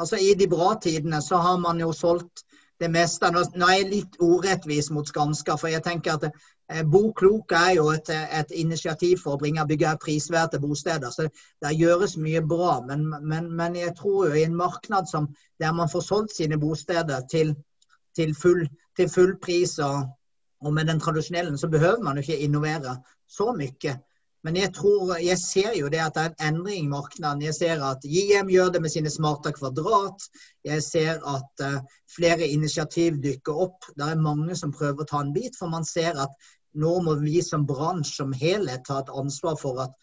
Altså 0.00 0.16
I 0.16 0.34
de 0.38 0.48
bra 0.48 0.74
tidene 0.80 1.20
så 1.22 1.36
har 1.36 1.58
man 1.60 1.80
jo 1.80 1.92
solgt 1.92 2.44
det 2.80 2.90
meste. 2.90 3.30
Nå, 3.30 3.42
er 3.66 3.76
jeg 3.76 3.90
litt 3.90 4.18
orettvis 4.22 4.90
mot 4.94 5.08
Skanska, 5.08 5.56
for 5.60 5.70
jeg 5.72 5.84
tenker 5.84 6.16
at 6.16 6.28
eh, 6.28 6.82
Bo 6.88 7.10
Klok 7.16 7.54
er 7.56 7.74
jo 7.78 7.88
et, 7.94 8.08
et, 8.10 8.54
initiativ 8.62 9.22
for 9.22 9.36
å 9.36 9.42
bringe 9.42 9.64
bygge 9.68 9.94
prisverte 10.02 10.60
bosteder. 10.62 11.12
så 11.14 11.28
Det 11.62 11.74
gjøres 11.78 12.16
mye 12.20 12.42
bra. 12.54 12.80
Men, 12.88 13.08
men, 13.20 13.50
men, 13.56 13.76
jeg 13.78 13.94
tror 13.98 14.30
jo 14.30 14.40
i 14.40 14.46
en 14.46 14.56
marknad 14.58 15.10
som, 15.10 15.28
der 15.60 15.76
man 15.76 15.92
får 15.92 16.06
solgt 16.08 16.36
sine 16.36 16.58
bosteder 16.58 17.26
til, 17.30 17.54
til, 18.16 18.34
full, 18.34 18.64
til 18.96 19.12
full, 19.12 19.36
pris 19.42 19.78
og, 19.78 20.08
og 20.62 20.74
med 20.74 20.88
den 20.90 21.00
tradisjonelle, 21.00 21.58
så 21.58 21.68
behøver 21.68 22.02
man 22.02 22.18
jo 22.18 22.26
ikke 22.26 22.42
innovere 22.48 22.96
så 23.28 23.52
mye. 23.56 23.98
Men 24.42 24.56
jeg 24.58 24.72
tror, 24.74 25.12
jeg 25.22 25.38
ser 25.38 25.74
jo 25.78 25.88
det 25.92 26.00
at 26.02 26.16
det 26.16 26.22
er 26.22 26.30
en 26.32 26.46
endring 26.48 26.86
i 26.86 26.90
markedet. 26.90 27.34
Jeg 27.44 27.54
ser 27.54 27.82
at 27.86 28.02
JM 28.02 28.48
gjør 28.50 28.72
det 28.74 28.80
med 28.82 28.90
sine 28.90 29.10
smarte 29.10 29.52
kvadrat. 29.54 30.24
Jeg 30.66 30.82
ser 30.82 31.20
at 31.34 31.62
uh, 31.62 31.76
flere 32.10 32.48
initiativ 32.48 33.20
dykker 33.22 33.60
opp. 33.66 33.86
Det 33.94 34.08
er 34.08 34.24
mange 34.24 34.56
som 34.58 34.74
prøver 34.74 35.04
å 35.04 35.10
ta 35.12 35.20
en 35.22 35.30
bit. 35.36 35.54
For 35.58 35.70
man 35.70 35.86
ser 35.86 36.18
at 36.24 36.34
nå 36.74 36.96
må 37.06 37.14
vi 37.20 37.38
som 37.46 37.68
bransje 37.68 38.16
som 38.18 38.34
helhet 38.34 38.82
ta 38.88 38.98
et 39.04 39.14
ansvar 39.22 39.54
for 39.60 39.78
at 39.84 39.94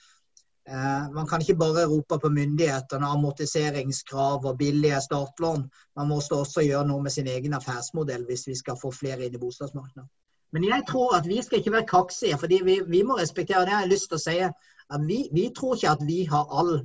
uh, 0.71 1.12
man 1.17 1.28
kan 1.28 1.43
ikke 1.43 1.60
bare 1.60 1.89
rope 1.91 2.21
på 2.23 2.32
myndighetene 2.39 3.12
amortiseringskrav 3.17 4.47
og 4.47 4.62
billige 4.62 5.02
startlån. 5.04 5.67
Man 5.99 6.13
må 6.13 6.21
også 6.23 6.63
gjøre 6.63 6.88
noe 6.88 7.04
med 7.04 7.17
sin 7.17 7.28
egen 7.28 7.60
affærsmodell 7.60 8.23
hvis 8.30 8.47
vi 8.47 8.56
skal 8.56 8.80
få 8.80 8.95
flere 8.95 9.28
inn 9.28 9.36
i 9.36 9.43
boligmarkedet. 9.43 10.08
Men 10.52 10.66
jeg 10.66 10.86
tror 10.90 11.16
at 11.18 11.28
vi 11.30 11.42
skal 11.46 11.60
ikke 11.60 11.76
være 11.78 11.90
kaksige, 11.90 12.38
fordi 12.42 12.62
vi, 12.66 12.80
vi 12.88 13.04
må 13.06 13.20
respektere 13.20 13.66
det. 13.68 13.74
Jeg 13.76 13.84
har 13.84 13.92
lyst 13.92 14.10
til 14.10 14.18
å 14.18 14.24
si 14.24 14.38
at 14.46 15.04
vi, 15.06 15.20
vi 15.34 15.50
tror 15.56 15.76
ikke 15.76 15.92
at 15.98 16.08
vi 16.08 16.24
har 16.30 16.50
all 16.62 16.80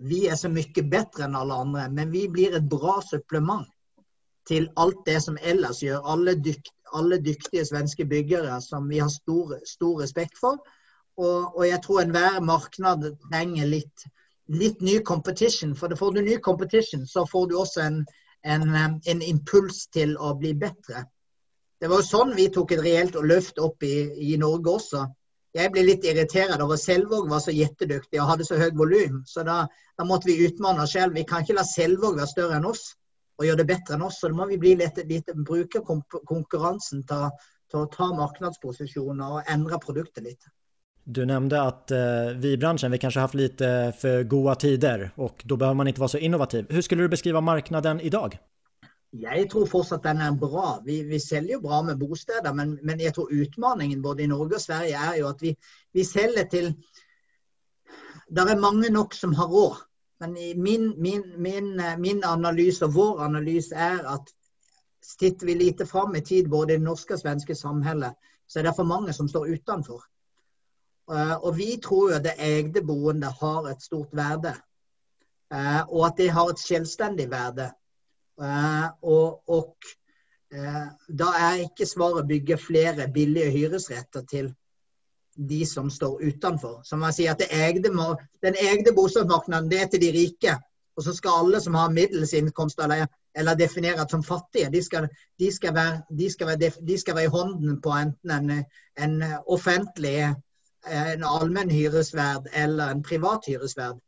vi 0.00 0.26
er 0.32 0.36
så 0.40 0.48
mye 0.48 0.82
bedre 0.88 1.26
enn 1.26 1.36
alle 1.36 1.56
andre, 1.64 1.88
men 1.92 2.12
vi 2.12 2.24
blir 2.32 2.56
et 2.56 2.68
bra 2.72 2.98
supplement 3.04 3.68
til 4.48 4.70
alt 4.80 5.02
det 5.06 5.18
som 5.22 5.36
ellers 5.52 5.82
gjør 5.84 6.06
alle, 6.12 6.34
dykt, 6.34 6.72
alle 6.96 7.20
dyktige 7.22 7.66
svenske 7.68 8.06
byggere 8.08 8.56
som 8.64 8.88
vi 8.88 9.02
har 9.02 9.10
stor, 9.12 9.58
stor 9.68 10.00
respekt 10.02 10.40
for. 10.40 10.56
Og, 11.20 11.52
og, 11.56 11.66
jeg 11.68 11.82
tror 11.84 12.00
enhver 12.02 12.40
marked 12.40 13.04
trenger 13.28 13.68
litt, 13.68 14.06
litt 14.48 14.80
ny 14.80 14.98
competition. 15.04 15.76
For 15.76 15.92
får 15.96 16.16
du 16.16 16.22
ny 16.24 16.38
competition, 16.40 17.04
så 17.06 17.26
får 17.28 17.50
du 17.50 17.58
også 17.60 17.84
en, 17.84 18.00
en, 18.44 18.64
en, 19.04 19.22
impuls 19.22 19.84
til 19.92 20.16
å 20.16 20.32
bli 20.40 20.54
bedre. 20.56 21.04
Det 21.80 21.88
var 21.88 22.02
jo 22.02 22.04
sånn 22.04 22.34
vi 22.36 22.50
tok 22.52 22.74
et 22.74 22.82
reelt 22.84 23.16
løft 23.24 23.58
opp 23.62 23.82
i, 23.86 23.94
i 24.32 24.36
Norge 24.40 24.72
også. 24.74 25.06
Jeg 25.56 25.72
ble 25.74 25.82
litt 25.82 26.04
irritert 26.06 26.60
over 26.62 26.78
Selvåg 26.78 27.26
var 27.30 27.40
så 27.42 27.54
gjettedyktig 27.54 28.20
og 28.20 28.28
hadde 28.28 28.46
så 28.46 28.58
høyt 28.60 28.76
volum. 28.78 29.22
Så 29.26 29.42
da, 29.46 29.64
da, 29.98 30.06
måtte 30.06 30.28
vi 30.28 30.44
utmanne 30.46 30.84
oss 30.84 30.92
selv. 30.94 31.16
Vi 31.16 31.24
kan 31.26 31.42
ikke 31.42 31.56
la 31.56 31.64
Selvåg 31.66 32.20
være 32.20 32.30
større 32.30 32.60
enn 32.60 32.68
oss 32.68 32.92
og 33.40 33.46
gjøre 33.48 33.62
det 33.62 33.66
bedre 33.72 33.96
enn 33.96 34.04
oss. 34.06 34.20
Så 34.20 34.30
da 34.30 34.36
må 34.38 34.46
vi 34.52 34.60
bli 34.60 34.76
litt, 34.78 35.00
litt, 35.08 35.32
bruke 35.48 35.82
konkurransen 35.82 37.02
til, 37.08 37.26
til, 37.72 37.80
å 37.80 37.88
ta 37.90 38.10
markedsposisjoner 38.14 39.40
og 39.40 39.50
endre 39.50 39.80
produktet 39.82 40.28
litt. 40.28 40.52
Du 41.10 41.24
nevnte 41.26 41.64
at 41.64 41.96
eh, 41.96 42.36
vi 42.38 42.52
i 42.54 42.60
bransjen 42.60 42.92
vi 42.92 43.00
kanskje 43.02 43.22
har 43.22 43.30
hatt 43.32 43.40
litt 43.40 43.64
for 43.98 44.28
gode 44.30 44.54
tider, 44.68 45.08
og 45.16 45.42
da 45.42 45.56
behøver 45.56 45.80
man 45.80 45.90
ikke 45.90 46.04
være 46.04 46.14
så 46.18 46.22
innovativ. 46.28 46.68
Hvordan 46.68 46.86
skulle 46.86 47.08
du 47.08 47.16
beskrive 47.16 47.42
markedet 47.42 47.96
i 48.04 48.12
dag? 48.12 48.36
Jeg 49.12 49.48
tror 49.50 49.66
fortsatt 49.66 50.04
den 50.06 50.20
er 50.22 50.36
bra. 50.38 50.80
Vi, 50.86 51.02
vi 51.02 51.18
selger 51.18 51.56
jo 51.56 51.60
bra 51.60 51.82
med 51.82 51.98
bosteder, 51.98 52.52
men, 52.54 52.78
men, 52.82 53.00
jeg 53.00 53.14
tror 53.14 53.32
utfordringen 53.32 54.02
både 54.02 54.22
i 54.22 54.30
Norge 54.30 54.54
og 54.54 54.62
Sverige 54.62 54.98
er 54.98 55.16
jo 55.18 55.28
at 55.28 55.42
vi, 55.42 55.54
vi 55.92 56.04
selger 56.04 56.46
til 56.50 56.74
Det 58.30 58.44
er 58.46 58.60
mange 58.60 58.90
nok 58.90 59.14
som 59.14 59.32
har 59.34 59.50
råd. 59.50 59.80
Men 60.20 60.36
min, 60.62 60.94
min, 61.00 61.22
min, 61.36 61.80
min, 61.98 62.22
analyse 62.24 62.84
og 62.84 62.94
vår 62.94 63.20
analyse 63.20 63.74
er 63.74 64.04
at 64.06 64.30
sitter 65.02 65.46
vi 65.46 65.54
lite 65.54 65.86
fram 65.86 66.14
i 66.14 66.20
tid, 66.20 66.48
både 66.48 66.74
i 66.74 66.76
det 66.76 66.84
norske 66.84 67.14
og 67.14 67.20
svenske 67.20 67.54
samfunnet, 67.54 68.14
så 68.46 68.58
er 68.58 68.62
det 68.62 68.76
for 68.76 68.84
mange 68.84 69.12
som 69.12 69.28
står 69.28 69.48
utenfor. 69.48 70.04
Eh, 71.10 71.36
og 71.44 71.56
vi 71.56 71.80
tror 71.82 72.12
jo 72.12 72.18
det 72.22 72.36
egne 72.38 72.82
boende 72.86 73.32
har 73.40 73.66
et 73.70 73.82
stort 73.82 74.12
verde. 74.12 74.54
Eh, 75.52 75.82
og 75.88 76.06
at 76.06 76.18
det 76.18 76.30
har 76.30 76.50
et 76.50 76.62
selvstendig 76.62 77.30
verde. 77.30 77.70
Og, 78.40 79.42
og 79.48 79.76
da 80.50 81.28
er 81.38 81.64
ikke 81.66 81.86
svaret 81.86 82.28
bygge 82.28 82.56
flere 82.58 83.06
billige 83.14 83.50
hyresretter 83.54 84.24
til 84.30 84.48
de 85.48 85.66
som 85.66 85.90
står 85.90 86.24
utenfor. 86.26 86.80
Som 86.84 87.04
man 87.04 87.14
sier 87.14 87.34
at 87.34 87.44
egde, 87.50 87.92
Den 88.42 88.56
egde 88.56 88.94
bostadsmarkedet 88.96 89.70
det 89.70 89.80
er 89.80 89.86
til 89.86 90.00
de 90.00 90.10
rike. 90.16 90.56
Og 90.96 91.04
så 91.04 91.14
skal 91.14 91.30
alle 91.38 91.60
som 91.60 91.74
har 91.74 91.90
middels 91.90 92.32
inkomst 92.32 92.80
eller, 92.82 93.06
eller 93.34 93.54
definert 93.54 94.10
som 94.10 94.22
fattige, 94.22 94.70
de 94.72 94.82
skal, 94.82 95.08
de, 95.38 95.52
skal 95.52 95.74
være, 95.74 96.02
de, 96.18 96.30
skal 96.30 96.46
være, 96.46 96.72
de 96.86 96.98
skal, 96.98 97.14
være, 97.14 97.24
i 97.24 97.34
hånden 97.36 97.80
på 97.80 97.90
enten 97.90 98.30
en, 98.30 98.64
en 98.98 99.22
offentlig, 99.46 100.34
en 100.90 101.24
allmenn 101.24 101.70
hyresverd 101.70 102.50
eller 102.52 102.90
en 102.90 103.02
privat 103.02 103.48
hyresverd. 103.48 104.00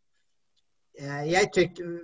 Eh, 0.99 1.33
jeg 1.33 1.49
tykker, 1.55 1.97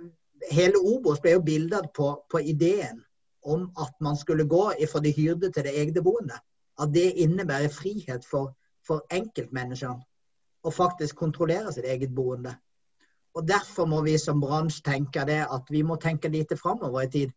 Hele 0.51 0.79
Obos 0.79 1.19
ble 1.21 1.35
jo 1.35 1.45
bildet 1.45 1.91
på, 1.95 2.13
på 2.31 2.39
ideen 2.39 3.03
om 3.43 3.69
at 3.79 3.93
man 4.01 4.17
skulle 4.17 4.47
gå 4.47 4.71
fra 4.91 4.99
de 5.03 5.11
hyrde 5.15 5.51
til 5.51 5.63
det 5.63 5.75
egne 5.79 6.03
boende. 6.03 6.39
At 6.79 6.93
det 6.93 7.11
innebærer 7.23 7.71
frihet 7.73 8.25
for 8.25 8.53
for 8.89 9.05
enkeltmenneskene 9.13 10.01
å 10.65 10.73
faktisk 10.73 11.19
kontrollere 11.19 11.71
sitt 11.75 11.87
eget 11.87 12.15
boende. 12.15 12.55
Og 13.37 13.45
Derfor 13.47 13.87
må 13.87 14.01
vi 14.03 14.17
som 14.19 14.41
bransje 14.41 14.83
tenke 14.85 15.23
det 15.29 15.43
at 15.45 15.69
vi 15.71 15.83
må 15.85 15.99
tenke 16.01 16.31
lite 16.33 16.57
framover 16.59 17.05
i 17.05 17.11
tid. 17.13 17.35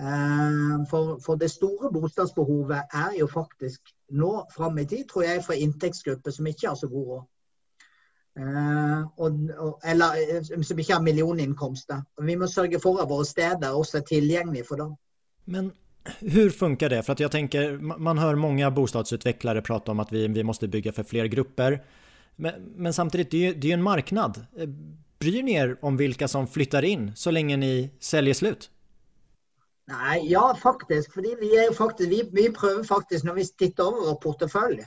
Eh, 0.00 0.76
for, 0.90 1.16
for, 1.24 1.40
det 1.40 1.50
store 1.52 1.90
bostadsbehovet 1.92 2.94
er 2.96 3.16
jo 3.18 3.26
faktisk 3.28 3.90
nå 4.16 4.32
fram 4.54 4.78
i 4.78 4.86
tid, 4.88 5.06
tror 5.08 5.26
jeg, 5.26 5.42
for 5.44 5.56
inntektsgrupper 5.56 6.36
som 6.36 6.48
ikke 6.48 6.68
har 6.68 6.78
så 6.78 6.88
god 6.92 7.08
råd. 7.12 7.26
Uh, 8.40 9.04
og, 9.20 9.40
og, 9.60 9.72
eller 9.84 10.16
eh, 10.16 10.46
som 10.64 10.78
ikke 10.78 10.94
har 10.94 11.02
millioninnkomster. 11.04 12.00
Vi 12.24 12.36
må 12.40 12.48
sørge 12.48 12.80
for 12.80 13.02
at 13.02 13.10
våre 13.10 13.26
steder 13.28 13.76
også 13.76 13.98
er 14.00 14.06
tilgjengelige 14.08 14.64
for 14.64 14.80
dem. 14.80 14.94
Men 15.50 15.72
hur 16.20 16.48
funker 16.54 16.88
det? 16.88 17.02
For 17.04 17.20
jeg 17.20 17.32
tenker, 17.34 17.74
tänker, 17.76 17.98
man 18.00 18.18
hører 18.22 18.40
mange 18.40 18.70
bostadsutvecklare 18.72 19.60
prate 19.66 19.92
om 19.92 20.00
at 20.00 20.12
vi, 20.14 20.24
vi 20.32 20.46
måste 20.46 20.70
bygge 20.72 20.94
for 20.96 21.08
flere 21.08 21.28
grupper. 21.28 21.80
Men, 22.40 22.70
men 22.76 22.96
samtidig, 22.96 23.28
det 23.28 23.68
er 23.68 23.74
jo 23.74 23.78
en 23.78 23.84
marknad. 23.84 24.40
Bryr 25.20 25.42
ni 25.44 25.58
er 25.60 25.76
om 25.84 25.98
hvilke 26.00 26.28
som 26.30 26.48
flytter 26.48 26.86
inn, 26.88 27.10
så 27.12 27.32
lenge 27.34 27.58
ni 27.60 27.74
selger 28.00 28.38
slut? 28.38 28.70
Nei, 29.90 30.20
ja, 30.30 30.46
faktisk. 30.56 31.12
Fordi 31.12 31.34
vi, 31.42 31.50
faktisk, 31.76 32.08
vi, 32.08 32.22
vi 32.32 32.48
prøver 32.56 32.86
faktisk, 32.88 33.26
når 33.28 33.42
vi 33.42 33.46
titter 33.58 33.90
over 33.90 34.06
vår 34.08 34.18
portefølje, 34.22 34.86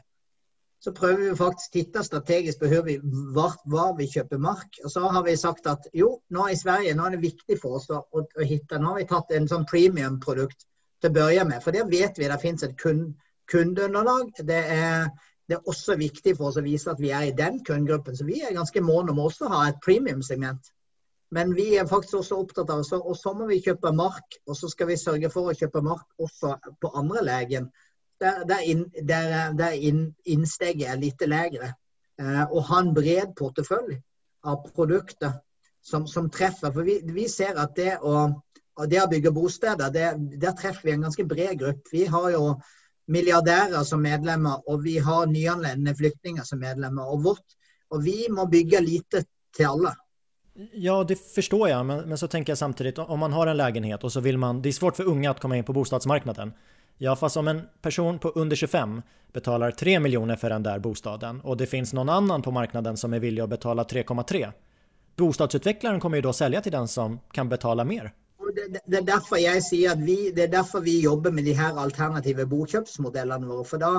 så 0.83 0.91
prøver 0.91 1.29
vi 1.29 1.35
faktisk 1.39 1.69
å 1.69 1.73
titte 1.77 2.01
strategisk 2.03 2.59
på 2.59 2.81
vi, 2.83 2.97
hvor, 3.31 3.53
hvor, 3.71 3.93
vi 3.95 4.09
kjøper 4.11 4.41
mark. 4.41 4.81
Og 4.83 4.91
så 4.91 5.05
har 5.07 5.23
vi 5.23 5.35
sagt 5.39 5.67
at 5.71 5.87
jo, 5.95 6.17
nå 6.35 6.49
i 6.51 6.57
Sverige 6.59 6.95
nå 6.97 7.05
er 7.07 7.15
det 7.15 7.23
viktig 7.23 7.55
for 7.61 7.77
oss 7.77 7.87
å, 7.87 8.01
å, 8.11 8.23
å 8.23 8.47
hitte 8.47 8.81
Nå 8.81 8.91
har 8.91 8.99
vi 8.99 9.07
tatt 9.07 9.31
en 9.31 9.47
sånn 9.47 9.63
premium-produkt 9.69 10.65
til 10.99 11.11
å 11.11 11.15
begynne 11.15 11.53
med. 11.53 11.63
For 11.63 11.75
det 11.75 11.85
vet 11.87 12.19
vi 12.19 12.27
det 12.27 12.39
finnes 12.41 12.67
et 12.67 12.75
kundeunderlag. 12.83 14.33
Det 14.43 14.59
er, 14.75 15.07
det 15.47 15.55
er, 15.55 15.71
også 15.71 15.95
viktig 16.01 16.35
for 16.35 16.51
oss 16.51 16.59
å 16.59 16.65
vise 16.65 16.91
at 16.91 16.99
vi 16.99 17.13
er 17.15 17.29
i 17.29 17.37
den 17.37 17.61
kundegruppen. 17.63 18.19
Så 18.19 18.27
vi 18.27 18.41
er 18.43 18.55
ganske 18.57 18.83
måne 18.83 19.15
om 19.15 19.23
også 19.23 19.47
å 19.47 19.53
ha 19.55 19.63
et 19.69 19.79
premium-segment. 19.85 20.67
Men 21.33 21.55
vi 21.55 21.69
er 21.79 21.87
faktisk 21.89 22.19
også 22.19 22.41
opptatt 22.43 22.75
av 22.75 22.83
så, 22.83 22.99
Og 22.99 23.15
så 23.17 23.31
må 23.33 23.47
vi 23.47 23.63
kjøpe 23.63 23.95
mark, 23.95 24.35
og 24.43 24.59
så 24.59 24.67
skal 24.67 24.91
vi 24.91 24.99
sørge 24.99 25.31
for 25.31 25.47
å 25.47 25.55
kjøpe 25.55 25.81
mark 25.81 26.05
også 26.19 26.57
på 26.83 26.91
andre 26.99 27.23
legen. 27.23 27.71
Der, 28.21 28.43
der, 28.47 28.61
inn, 28.69 28.85
der, 29.07 29.53
der 29.57 29.73
inn, 29.73 30.05
innsteget 30.23 30.85
er 30.87 30.99
litt 31.01 31.23
lavere. 31.27 31.73
Eh, 32.21 32.43
og 32.45 32.67
ha 32.69 32.79
en 32.83 32.93
bred 32.95 33.33
portefølje 33.35 33.97
av 34.47 34.61
produkter 34.75 35.33
som, 35.83 36.07
som 36.07 36.29
treffer. 36.31 36.71
For 36.71 36.85
vi, 36.87 36.99
vi, 37.09 37.27
ser 37.31 37.59
at 37.59 37.75
det 37.79 37.97
å 38.01 38.27
det 38.89 39.03
å 39.03 39.09
bygge 39.09 39.29
bosteder, 39.29 39.91
det, 39.93 40.07
der 40.41 40.55
treffer 40.57 40.87
vi 40.87 40.93
en 40.95 41.03
ganske 41.05 41.25
bred 41.29 41.59
gruppe. 41.59 41.91
Vi 41.93 42.07
har 42.09 42.31
jo 42.33 42.45
milliardærer 43.13 43.83
som 43.85 44.01
medlemmer, 44.01 44.63
og 44.65 44.81
vi 44.85 44.95
har 44.97 45.27
nyanlendende 45.29 45.93
flyktninger 45.97 46.45
som 46.47 46.61
medlemmer. 46.63 47.05
Og, 47.05 47.21
vårt, 47.23 47.57
og 47.93 48.01
vi 48.05 48.23
må 48.33 48.47
bygge 48.49 48.81
lite 48.81 49.25
til 49.53 49.69
alle. 49.69 49.93
Ja, 50.77 50.99
det 51.05 51.17
forstår 51.17 51.67
jeg, 51.69 51.85
men, 51.89 52.03
men, 52.09 52.17
så 52.17 52.29
tenker 52.29 52.53
jeg 52.53 52.61
samtidig 52.61 52.93
om 53.01 53.19
man 53.19 53.33
har 53.33 53.49
en 53.49 53.57
lägenhet 53.57 54.03
og 54.05 54.11
så 54.13 54.21
vil 54.21 54.37
man, 54.37 54.59
det 54.61 54.69
er 54.69 54.77
svårt 54.77 54.99
for 54.99 55.09
unge 55.09 55.31
å 55.31 55.37
komme 55.41 55.57
inn 55.57 55.65
på 55.65 55.73
bostadsmarknaden. 55.73 56.53
Ja, 56.97 57.15
fast 57.15 57.37
om 57.37 57.47
en 57.47 57.61
person 57.81 58.19
på 58.19 58.29
under 58.29 58.55
25 58.55 59.01
betalar 59.33 59.71
3 59.71 59.99
miljoner 59.99 60.35
for 60.35 60.49
den 60.49 60.63
der 60.63 60.79
bostaden 60.79 61.41
og 61.43 61.57
det 61.57 61.67
finns 61.71 61.93
noen 61.93 62.09
annen 62.09 62.41
på 62.41 62.53
marknaden 62.53 62.97
som 62.97 63.13
er 63.13 63.23
villig 63.23 63.43
å 63.43 63.49
betale 63.49 63.83
3,3. 63.83 64.51
Bostadsutvecklaren 65.17 65.99
kommer 65.99 66.21
jo 66.21 66.29
da 66.29 66.33
sälja 66.33 66.61
til 66.61 66.73
den 66.73 66.87
som 66.87 67.19
kan 67.33 67.49
betale 67.49 67.85
mer 67.85 68.13
det, 68.55 68.81
det, 68.85 68.97
er 68.97 69.07
derfor 69.07 69.39
jeg 69.41 69.63
sier 69.65 69.93
at 69.93 70.01
vi, 70.03 70.31
det 70.35 70.47
er 70.47 70.51
derfor 70.53 70.83
vi 70.85 70.99
jobber 71.03 71.33
med 71.33 71.47
de 71.47 71.55
her 71.57 71.77
alternative 71.79 72.45
bokjøpsmodellene 72.49 73.49
våre. 73.49 73.65
For 73.67 73.81
da, 73.81 73.93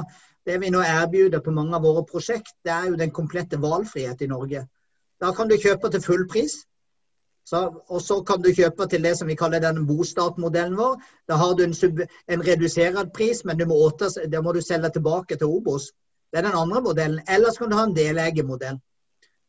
det 0.46 0.59
vi 0.62 0.70
nå 0.74 0.83
erbjuder 0.85 1.42
på 1.44 1.54
mange 1.54 1.76
av 1.76 1.85
våre 1.87 2.04
prosjekt, 2.09 2.54
det 2.66 2.72
er 2.74 2.90
jo 2.90 3.00
den 3.00 3.14
komplette 3.14 3.61
valgfrihet 3.61 4.22
i 4.22 4.30
Norge. 4.30 4.64
Da 5.20 5.33
kan 5.35 5.50
du 5.50 5.57
kjøpe 5.61 5.90
til 5.90 6.04
full 6.04 6.26
pris. 6.30 6.62
Og 7.52 8.00
så 8.02 8.22
kan 8.26 8.42
du 8.42 8.54
kjøpe 8.54 8.87
til 8.88 9.04
det 9.04 9.18
som 9.18 9.28
vi 9.28 9.37
kaller 9.37 9.61
den 9.61 9.87
bostartmodellen 9.87 10.76
vår. 10.78 10.96
Da 11.28 11.37
har 11.37 11.54
du 11.54 11.64
en, 11.64 11.74
sub, 11.74 12.00
en 12.28 12.46
redusert 12.46 13.12
pris, 13.12 13.44
men 13.44 13.61
må, 13.68 13.76
åter, 13.87 14.26
det 14.26 14.42
må 14.42 14.52
du 14.52 14.61
selge 14.61 14.90
tilbake 14.90 15.37
til 15.37 15.46
Obos. 15.46 15.92
Det 16.33 16.38
er 16.40 16.48
den 16.48 16.57
andre 16.59 16.80
modellen. 16.83 17.20
Eller 17.28 17.50
så 17.52 17.59
kan 17.59 17.70
du 17.70 17.76
ha 17.76 17.85
en 17.85 17.96
delegemodell. 17.96 18.80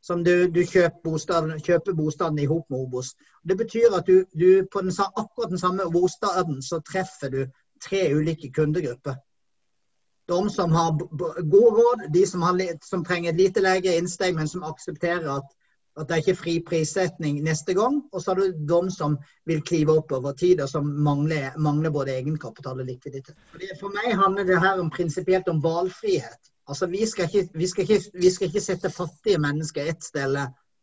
som 0.05 0.23
du, 0.23 0.47
du 0.47 0.61
kjøper, 0.61 0.99
bostaden, 1.03 1.59
kjøper 1.59 1.93
bostaden 1.97 2.39
i 2.39 2.45
med 2.45 2.77
Obos. 2.77 3.15
Det 3.43 3.57
betyr 3.57 3.95
at 3.97 4.05
du, 4.05 4.25
du 4.39 4.65
på 4.71 4.81
den, 4.81 4.91
akkurat 5.15 5.49
den 5.49 5.59
samme 5.59 5.87
bostaden 5.91 6.61
så 6.61 6.79
treffer 6.79 7.29
du 7.29 7.45
tre 7.81 8.13
ulike 8.13 8.51
kundegrupper. 8.51 9.15
De 10.29 10.49
som 10.49 10.71
har 10.71 10.91
god 11.41 11.71
råd, 11.79 12.13
de 12.13 12.25
som, 12.27 12.41
har, 12.41 12.61
som 12.85 13.05
trenger 13.05 13.31
et 13.31 13.41
lite 13.41 13.61
lengre 13.61 13.97
innsteg, 13.97 14.35
men 14.35 14.47
som 14.47 14.63
aksepterer 14.63 15.25
at, 15.37 15.49
at, 15.95 16.07
det 16.07 16.15
er 16.15 16.23
ikke 16.23 16.39
fri 16.39 16.55
prissetning 16.67 17.37
neste 17.43 17.73
gang. 17.77 18.01
Og 18.11 18.21
så 18.21 18.31
har 18.31 18.41
du 18.41 18.65
de 18.71 18.91
som 18.91 19.17
vil 19.47 19.61
klive 19.65 19.95
opp 19.99 20.11
over 20.15 20.35
tid, 20.37 20.61
og 20.61 20.69
som 20.69 20.89
mangler, 21.05 21.55
mangler 21.57 21.93
både 21.93 22.17
egenkapital 22.17 22.81
og 22.83 22.89
likviditet. 22.89 23.37
For 23.79 23.93
meg 23.95 24.15
handler 24.19 24.47
det 24.47 24.59
her 24.61 24.81
om 24.81 24.91
prinsipielt 24.93 25.49
om 25.51 25.63
valgfrihet. 25.63 26.51
Altså, 26.67 26.87
vi 26.89 27.05
skal, 27.05 27.29
ikke, 27.29 27.49
vi, 27.53 27.67
skal 27.67 27.83
ikke, 27.83 28.11
vi 28.13 28.29
skal 28.29 28.47
ikke, 28.47 28.61
sette 28.61 28.89
fattige 28.89 29.39
mennesker 29.41 29.85
ett 29.91 30.03
sted 30.03 30.37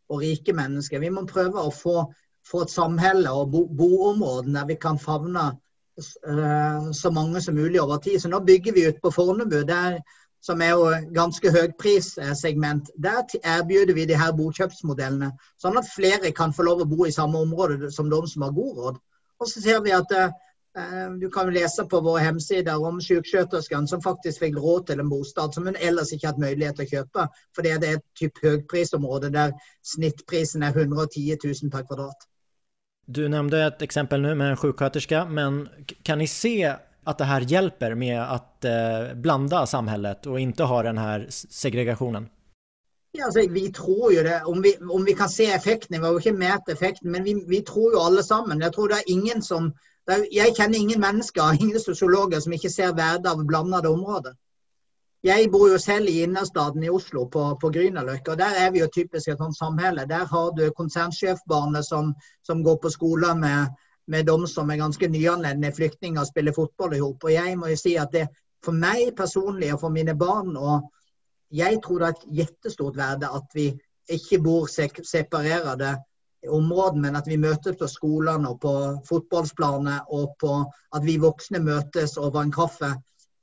og 0.09 0.21
rike 0.21 0.55
mennesker. 0.55 1.01
Vi 1.03 1.11
må 1.11 1.25
prøve 1.27 1.59
å 1.59 1.73
få, 1.73 2.05
få 2.47 2.63
et 2.63 2.71
samhelle 2.71 3.31
og 3.31 3.51
bo, 3.51 3.65
boområder 3.67 4.53
der 4.55 4.69
vi 4.69 4.77
kan 4.79 4.99
favne 4.99 5.49
uh, 5.51 6.91
så 6.95 7.11
mange 7.11 7.41
som 7.41 7.59
mulig 7.59 7.81
over 7.81 7.99
tid. 8.03 8.21
Så 8.21 8.31
nå 8.31 8.39
bygger 8.47 8.73
vi 8.73 8.87
ut 8.87 9.01
på 9.03 9.11
Fornebu. 9.11 9.59
Der 9.67 9.99
som 10.43 10.61
er 10.61 10.73
jo 10.75 10.87
ganske 11.15 11.51
høyprissegment, 11.55 12.89
der 12.99 13.23
erbjuder 13.43 13.95
vi 13.95 14.05
de 14.09 14.19
her 14.19 14.33
bokjøpsmodellene. 14.35 15.31
Sånn 15.61 15.79
at 15.79 15.87
flere 15.87 16.33
kan 16.35 16.53
få 16.55 16.65
lov 16.67 16.83
å 16.83 16.89
bo 16.89 17.07
i 17.07 17.15
samme 17.15 17.39
område 17.45 17.91
som 17.95 18.09
de 18.11 18.19
som 18.27 18.43
har 18.43 18.55
god 18.55 18.81
råd. 18.81 18.97
Og 19.39 19.47
så 19.49 19.63
ser 19.63 19.79
vi 19.85 19.93
at 19.95 20.11
eh, 20.17 20.35
du 21.21 21.29
kan 21.31 21.51
lese 21.53 21.87
på 21.87 22.01
våre 22.03 22.25
hjemmesider 22.25 22.83
om 22.89 22.99
sykskjøtersken 23.03 23.87
som 23.87 24.03
faktisk 24.03 24.43
fikk 24.43 24.59
råd 24.59 24.89
til 24.89 25.03
en 25.03 25.11
bostad 25.11 25.55
som 25.55 25.69
hun 25.69 25.79
ellers 25.79 26.11
ikke 26.11 26.33
hatt 26.33 26.43
mulighet 26.43 26.79
til 26.79 26.89
å 26.89 26.93
kjøpe, 26.97 27.27
fordi 27.55 27.75
det 27.79 27.89
er 27.89 27.99
et 28.01 28.07
type 28.19 28.43
høyprisområde 28.43 29.31
der 29.31 29.55
snittprisen 29.95 30.67
er 30.67 30.75
110 30.75 31.37
000 31.39 31.71
per 31.71 31.87
kvadrat. 31.87 32.27
Du 33.07 33.25
nevnte 33.27 33.59
et 33.59 33.81
eksempel 33.83 34.21
nå 34.23 34.35
med 34.39 34.53
en 34.53 34.59
sjuksköterska, 34.59 35.25
men 35.27 35.63
kan 36.07 36.19
ni 36.19 36.27
se 36.27 36.57
at 37.05 37.19
det 37.19 37.27
her 37.27 37.45
hjelper 37.47 37.95
med 37.99 38.17
å 38.21 38.37
eh, 38.69 39.13
blanda 39.19 39.65
samhället 39.67 40.27
og 40.29 40.39
ikke 40.39 40.69
ha 40.69 40.79
den 40.87 41.01
her 41.01 41.25
segregasjonen? 41.31 42.29
Ja, 43.13 43.25
altså, 43.25 43.43
vi 43.49 43.71
tror 43.71 44.11
jo 44.13 44.23
det. 44.25 44.41
Om 44.49 44.61
vi, 44.61 44.77
om 44.89 45.03
vi 45.05 45.13
kan 45.13 45.29
se 45.29 45.45
effekten, 45.45 45.99
vi 45.99 46.05
har 46.05 46.13
jo 46.13 46.21
ikke 46.21 46.37
mett 46.37 46.69
effekten, 46.69 47.11
men 47.11 47.23
vi, 47.23 47.35
vi, 47.47 47.61
tror 47.61 47.93
jo 47.93 48.01
alle 48.01 48.23
sammen. 48.23 48.61
Jeg 48.61 48.73
tror 48.73 48.89
det 48.89 49.01
er 49.01 49.11
ingen 49.13 49.41
som 49.41 49.73
er, 50.09 50.23
Jeg 50.33 50.55
kjenner 50.57 50.79
ingen 50.79 51.01
mennesker, 51.01 51.53
ingen 51.61 51.79
sosiologer 51.79 52.41
som 52.41 52.55
ikke 52.57 52.71
ser 52.73 52.95
verdet 52.97 53.29
av 53.29 53.45
blandede 53.45 53.91
områder. 53.91 54.33
Jeg 55.23 55.51
bor 55.51 55.69
jo 55.71 55.77
selv 55.79 56.09
i 56.09 56.23
innerstaden 56.23 56.83
i 56.83 56.89
Oslo, 56.89 57.27
på, 57.31 57.43
på 57.61 57.69
Grünerløkka. 57.71 58.35
Der 58.35 58.57
er 58.65 58.71
vi 58.71 58.81
jo 58.81 58.89
typisk 58.91 59.29
et 59.29 59.39
sånt 59.39 59.55
samhelle. 59.55 60.03
Der 60.09 60.25
har 60.27 60.49
du 60.57 60.65
konsernsjefbarnet 60.75 61.85
som, 61.85 62.11
som 62.43 62.63
går 62.63 62.81
på 62.83 62.91
skole 62.91 63.29
med, 63.39 63.71
med 64.07 64.25
de 64.27 64.47
som 64.47 64.69
er 64.69 64.81
ganske 64.81 65.07
nyanlendte 65.07 65.71
flyktninger 65.75 66.21
og 66.21 66.27
spiller 66.27 66.55
fotball 66.55 66.95
i 66.97 67.03
hop. 67.03 67.23
Og 67.23 67.33
jeg 67.33 67.57
må 67.59 67.71
jo 67.71 67.79
si 67.79 67.95
at 67.99 68.11
det 68.13 68.27
for 68.63 68.75
meg 68.75 69.13
personlig 69.17 69.73
og 69.73 69.81
for 69.83 69.93
mine 69.93 70.15
barn 70.15 70.55
og 70.57 70.89
jeg 71.53 71.79
tror 71.83 72.01
det 72.01 72.07
er 72.07 72.15
et 72.15 72.37
jettestort 72.39 72.97
verde 72.97 73.29
at 73.29 73.51
vi 73.53 73.67
ikke 74.09 74.39
bor 74.43 74.67
separerede 74.67 75.93
områder, 76.49 76.99
men 76.99 77.15
at 77.15 77.27
vi 77.27 77.37
møtes 77.37 77.77
på 77.79 77.87
skolene 77.87 78.49
og 78.49 78.59
på 78.61 78.73
fotballplanet, 79.07 80.09
og 80.09 80.33
på 80.39 80.55
at 80.95 81.05
vi 81.05 81.19
voksne 81.21 81.61
møtes 81.63 82.17
over 82.17 82.41
en 82.41 82.51
kaffe 82.51 82.89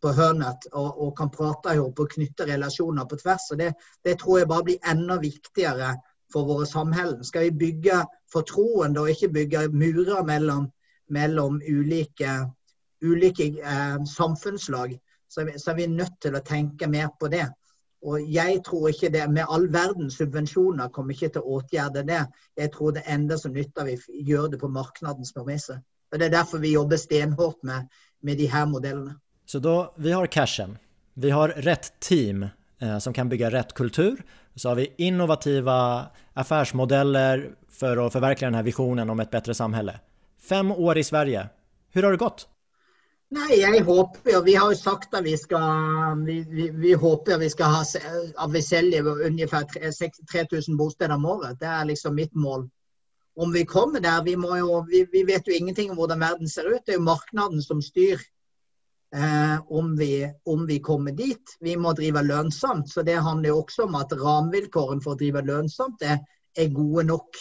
på 0.03 0.13
Hønet 0.17 0.67
og, 0.73 1.01
og 1.05 1.17
kan 1.17 1.31
prate 1.33 1.77
ihop 1.77 2.01
og 2.01 2.13
knytte 2.15 2.47
relasjoner 2.49 3.07
på 3.09 3.19
tvers. 3.21 3.51
og 3.53 3.59
det, 3.59 3.73
det, 4.05 4.19
tror 4.19 4.39
jeg 4.39 4.49
bare 4.49 4.67
blir 4.69 4.91
enda 4.93 5.17
viktigere 5.21 5.95
for 6.33 6.47
våre 6.49 6.67
samhellen. 6.67 7.25
Skal 7.25 7.49
vi 7.49 7.59
bygge 7.65 8.03
fortroende 8.33 9.05
og 9.05 9.11
ikke 9.11 9.33
bygge 9.35 9.69
murer 9.73 10.25
mellom, 10.27 10.69
mellom 11.09 11.61
ulike, 11.69 12.35
ulike 13.03 13.53
eh, 13.63 13.97
samfunnslag, 14.07 14.99
så 15.29 15.47
så 15.57 15.71
er 15.71 15.75
vi 15.75 15.87
nødt 15.87 16.21
til 16.23 16.35
å 16.35 16.45
tenke 16.45 16.89
mer 16.91 17.09
på 17.21 17.29
det. 17.31 17.47
Og 18.03 18.33
jeg 18.33 18.63
tror 18.65 18.89
ikke 18.89 19.11
det 19.13 19.27
med 19.29 19.45
all 19.49 19.67
verdens 19.73 20.17
subvensjoner 20.17 20.89
kommer 20.89 21.15
ikke 21.15 21.29
til 21.35 21.45
å 21.45 21.59
åtgjerde 21.59 22.03
det. 22.09 22.23
Jeg 22.57 22.73
tror 22.73 22.95
det 22.97 23.05
enda 23.07 23.37
som 23.39 23.53
nytter 23.53 23.91
vi 23.91 23.97
gjør 24.25 24.49
det 24.55 24.61
på 24.61 24.71
markedens 24.73 25.35
premisser. 25.37 25.83
Og 26.13 26.19
Det 26.19 26.27
er 26.27 26.33
derfor 26.39 26.59
vi 26.59 26.73
jobber 26.73 26.97
stenhardt 26.97 27.63
med, 27.63 27.91
med 28.23 28.39
de 28.39 28.49
her 28.51 28.65
modellene. 28.67 29.19
Så 29.47 29.59
da, 29.59 29.93
vi 29.97 30.13
har 30.13 30.27
cashen, 30.27 30.79
vi 31.15 31.31
har 31.31 31.53
rett 31.67 31.93
team 32.01 32.49
som 33.01 33.13
kan 33.13 33.29
bygge 33.29 33.51
rett 33.51 33.75
kultur, 33.75 34.23
så 34.57 34.69
har 34.69 34.77
vi 34.77 34.93
innovative 34.97 35.75
affärsmodeller 36.35 37.51
for 37.81 37.99
å 37.99 38.11
forverklige 38.13 38.51
denne 38.51 38.65
visjonen 38.67 39.11
om 39.11 39.21
et 39.21 39.33
bedre 39.33 39.55
samfunn. 39.55 39.93
Fem 40.41 40.73
år 40.73 40.99
i 40.99 41.05
Sverige. 41.05 41.45
Hvordan 41.93 42.09
har 42.09 42.17
det 42.17 42.25
gått? 42.25 42.47
Nei, 43.31 43.61
jeg 43.61 43.85
håper 43.87 44.33
jo 44.33 44.41
Vi 44.43 44.55
har 44.59 44.73
jo 44.73 44.79
sagt 44.79 45.13
at 45.15 45.23
vi 45.23 45.37
skal 45.39 46.25
vi, 46.27 46.41
vi, 46.51 46.65
vi 46.75 46.95
håper 46.99 47.39
vi 47.39 47.51
skal 47.53 47.77
ha 47.77 47.83
at 47.85 48.51
vi 48.51 48.63
selger 48.63 49.07
ungefær 49.29 49.69
3000 49.71 50.79
bosteder 50.79 51.15
om 51.15 51.29
året. 51.37 51.61
Det 51.61 51.69
er 51.71 51.87
liksom 51.93 52.17
mitt 52.19 52.35
mål. 52.35 52.67
Om 53.39 53.53
vi 53.53 53.65
kommer 53.65 54.01
der 54.01 54.23
Vi, 54.25 54.35
jo, 54.35 54.83
vi 54.91 55.23
vet 55.25 55.47
jo 55.47 55.55
ingenting 55.55 55.91
om 55.91 55.97
hvordan 55.97 56.21
verden 56.21 56.49
ser 56.49 56.67
ut. 56.75 56.83
Det 56.87 56.97
er 56.97 56.99
jo 56.99 57.07
markedet 57.07 57.65
som 57.65 57.83
styrer 57.83 58.25
eh, 59.17 59.61
om, 59.69 59.93
om, 60.45 60.67
vi, 60.67 60.79
kommer 60.79 61.13
dit. 61.13 61.57
Vi 61.61 61.77
må 61.77 61.93
drive 61.93 62.23
lønnsomt. 62.23 62.91
Så 62.91 63.03
det 63.03 63.21
handler 63.21 63.53
jo 63.53 63.63
også 63.63 63.87
om 63.89 63.97
at 64.01 64.13
rammevilkårene 64.13 65.03
for 65.05 65.15
å 65.15 65.21
drive 65.21 65.45
lønnsomt 65.47 66.03
er, 66.03 66.21
er 66.57 66.75
gode 66.75 67.07
nok. 67.11 67.41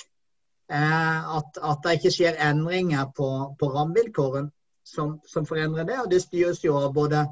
Eh, 0.72 1.36
at, 1.38 1.62
at, 1.62 1.84
det 1.86 2.00
ikke 2.00 2.16
skjer 2.16 2.42
endringer 2.50 3.10
på, 3.18 3.30
på 3.60 3.72
rammevilkårene 3.74 4.52
som, 4.86 5.18
som 5.28 5.46
forandrer 5.46 5.88
det. 5.88 6.00
Og 6.04 6.12
det 6.12 6.24
styres 6.26 6.64
jo 6.66 6.78
av 6.80 6.94
både 6.94 7.26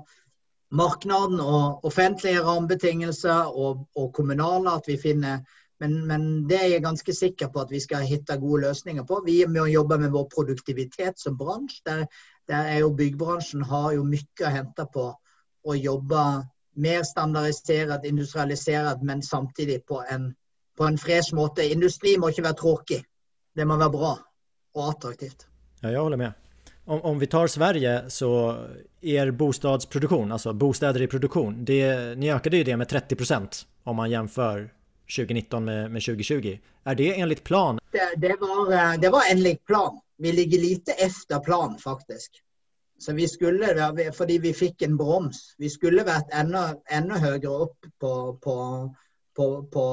markedet 0.77 1.39
og 1.39 1.85
offentlige 1.87 2.43
rammebetingelser 2.43 3.53
og, 3.53 3.87
og, 3.95 4.11
kommunale. 4.13 4.75
at 4.75 4.87
vi 4.87 4.97
finner 5.01 5.45
men, 5.79 6.07
men, 6.07 6.21
det 6.49 6.57
er 6.57 6.71
jeg 6.71 6.81
ganske 6.81 7.13
sikker 7.13 7.51
på 7.53 7.61
at 7.61 7.69
vi 7.69 7.79
skal 7.79 8.01
hitte 8.01 8.39
gode 8.41 8.63
løsninger 8.63 9.03
på. 9.05 9.19
Vi 9.25 9.43
må 9.45 9.67
jobbe 9.69 9.99
med 10.01 10.09
vår 10.09 10.25
produktivitet 10.33 11.19
som 11.21 11.37
bransje. 11.37 11.83
Der, 11.85 12.07
der 12.47 12.71
er 12.73 12.79
jo 12.83 12.93
Byggebransjen 12.95 13.65
har 13.67 13.91
jo 13.97 14.05
mye 14.07 14.45
å 14.45 14.53
hente 14.53 14.85
på 14.93 15.09
å 15.67 15.75
jobbe 15.75 16.23
mer 16.77 17.03
standardisert, 17.03 18.05
industrialisert, 18.05 19.01
men 19.03 19.23
samtidig 19.25 19.81
på 19.89 20.03
en, 20.09 20.31
på 20.77 20.87
en 20.87 20.97
fresh 21.01 21.35
måte. 21.35 21.65
Industri 21.65 22.15
må 22.17 22.29
ikke 22.31 22.45
være 22.45 22.61
tråkig. 22.61 22.99
Det 23.57 23.65
må 23.65 23.79
være 23.81 23.95
bra 23.95 24.13
og 24.77 24.83
attraktivt. 24.91 25.47
Ja, 25.81 25.89
jeg 25.89 25.99
holder 25.99 26.21
med 26.21 26.47
om, 26.87 27.01
om, 27.01 27.19
vi 27.19 27.27
tar 27.27 27.47
Sverige 27.47 28.09
så 28.09 28.29
er 29.01 29.31
bostadsproduksjon, 29.31 30.31
altså 30.31 30.53
bostäder 30.53 31.03
i 31.03 31.07
produktion, 31.07 31.65
det, 31.65 32.15
ni 32.17 32.31
ökade 32.31 32.57
ju 32.57 32.63
det 32.63 32.77
med 32.77 32.87
30% 32.87 33.65
om 33.83 33.95
man 33.95 34.11
jämför 34.11 34.69
2019 35.17 35.65
med, 35.65 35.91
med 35.91 36.01
2020. 36.01 36.59
Er 36.83 36.95
det 36.95 37.19
enligt 37.19 37.43
plan? 37.43 37.79
Det, 37.91 38.13
det, 38.17 38.35
var, 38.39 38.71
eh, 38.73 38.99
det 38.99 39.09
var 39.09 39.21
enligt 39.31 39.65
plan. 39.65 39.99
Vi 40.17 40.31
ligger 40.31 40.59
lite 40.59 40.91
efter 40.91 41.39
plan 41.39 41.77
faktisk. 41.79 42.41
Så 42.99 43.13
vi 43.13 43.27
skulle, 43.27 43.93
fordi 44.13 44.37
vi 44.37 44.53
fikk 44.53 44.81
en 44.81 44.97
broms, 44.97 45.55
vi 45.57 45.69
skulle 45.69 46.05
vært 46.05 46.33
enda, 46.33 46.71
enda 46.89 47.19
høyere 47.21 47.51
opp 47.67 47.85
på, 48.01 48.13
på, 48.41 48.55
på, 49.37 49.85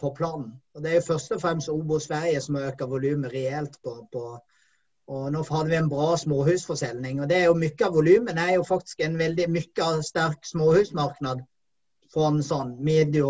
på, 0.00 0.10
planen. 0.14 0.52
Og 0.74 0.82
Det 0.82 0.90
er 0.90 1.00
jo 1.00 1.06
først 1.08 1.34
og 1.34 1.42
fremst 1.42 1.72
Obo 1.72 1.98
Sverige 1.98 2.40
som 2.40 2.60
øker 2.60 2.86
volumet 2.86 3.34
reelt 3.34 3.78
på, 3.82 3.96
på, 4.12 4.22
og 5.10 5.24
nå 5.34 5.42
hadde 5.50 5.72
vi 5.72 5.76
en 5.80 5.90
bra 5.90 6.16
småhusforselgning. 6.16 7.20
og 7.20 7.28
det 7.28 7.40
er 7.40 7.44
jo 7.50 7.58
Mye 7.58 7.86
av 7.86 7.94
volumet 7.94 8.38
er 8.38 8.54
jo 8.54 8.62
faktisk 8.68 9.00
en 9.00 9.18
veldig 9.18 9.48
mye 9.50 9.90
sterk 10.06 10.46
småhusmarked. 10.46 11.42
Fra 12.12 12.28
en 12.28 12.42
sånn 12.44 12.76
medio, 12.84 13.28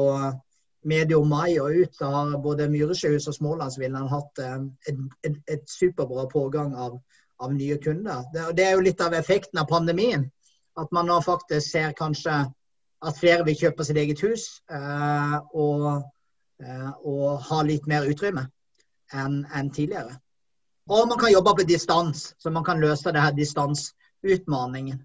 medio 0.83 1.23
mai 1.25 1.59
og 1.63 1.77
ut 1.83 1.99
da 2.01 2.11
har 2.11 2.39
både 2.43 2.69
Myresjøhus 2.71 3.29
og 3.31 3.37
Smålandsvillaen 3.37 4.11
hatt 4.11 4.43
eh, 4.43 4.57
et, 4.91 5.03
et, 5.29 5.37
et, 5.51 5.65
superbra 5.71 6.27
pågang 6.33 6.75
av, 6.75 6.99
av 7.43 7.55
nye 7.55 7.79
kunder. 7.83 8.25
Det, 8.35 8.49
det, 8.59 8.67
er 8.67 8.77
jo 8.77 8.87
litt 8.87 9.03
av 9.05 9.15
effekten 9.19 9.63
av 9.63 9.71
pandemien. 9.71 10.27
At 10.79 10.91
man 10.93 11.07
nå 11.11 11.21
faktisk 11.23 11.69
ser 11.69 11.95
kanskje 11.99 12.43
at 13.03 13.19
flere 13.19 13.45
vil 13.47 13.59
kjøpe 13.59 13.85
sitt 13.85 13.99
eget 14.01 14.23
hus 14.25 14.49
eh, 14.73 15.39
og, 15.55 16.03
eh, 16.63 16.91
og 17.05 17.41
ha 17.51 17.63
litt 17.67 17.89
mer 17.91 18.09
utrymme 18.09 18.47
enn 19.13 19.43
en 19.53 19.71
tidligere. 19.75 20.17
Og 20.91 21.07
man 21.09 21.19
kan 21.21 21.33
jobbe 21.33 21.55
på 21.59 21.67
distans, 21.69 22.33
så 22.39 22.51
man 22.51 22.65
kan 22.65 22.81
løse 22.83 23.13
det 23.13 23.23
her 23.23 23.35
distansutmaningen. 23.37 25.03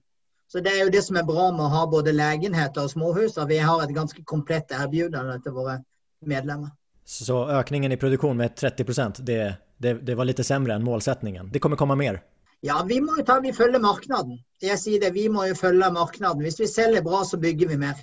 Så 0.47 0.59
Det 0.63 0.71
er 0.71 0.85
jo 0.85 0.91
det 0.91 1.03
som 1.03 1.17
er 1.19 1.25
bra 1.27 1.49
med 1.51 1.65
å 1.65 1.71
ha 1.73 1.83
både 1.91 2.13
legenheter 2.15 2.85
og 2.87 2.91
småhus, 2.91 3.37
at 3.37 3.49
vi 3.49 3.57
har 3.59 3.83
et 3.83 3.95
ganske 3.95 4.23
komplett 4.23 4.69
tilbud 4.71 5.15
til 5.43 5.55
våre 5.55 5.81
medlemmer. 6.25 6.71
Så 7.03 7.41
økningen 7.59 7.91
i 7.91 7.99
produksjon 7.99 8.37
med 8.37 8.55
30 8.55 9.23
det, 9.23 9.41
det, 9.77 9.93
det 10.07 10.15
var 10.15 10.27
litt 10.27 10.39
sämre 10.43 10.75
enn 10.75 10.83
målsettingen? 10.83 11.51
Det 11.51 11.59
kommer 11.63 11.79
komme 11.79 11.95
mer? 11.99 12.21
Ja, 12.65 12.81
vi 12.87 12.99
må 13.01 13.17
jo 13.19 13.23
ta, 13.23 13.39
vi 13.39 13.53
følger 13.53 13.79
markedet. 13.79 14.39
Jeg 14.63 14.79
sier 14.81 15.01
det, 15.03 15.11
vi 15.13 15.27
må 15.29 15.45
jo 15.47 15.55
følge 15.55 15.91
markedet. 15.93 16.35
Hvis 16.41 16.59
vi 16.59 16.67
selger 16.67 17.03
bra, 17.05 17.21
så 17.25 17.37
bygger 17.37 17.69
vi 17.69 17.77
mer. 17.83 17.99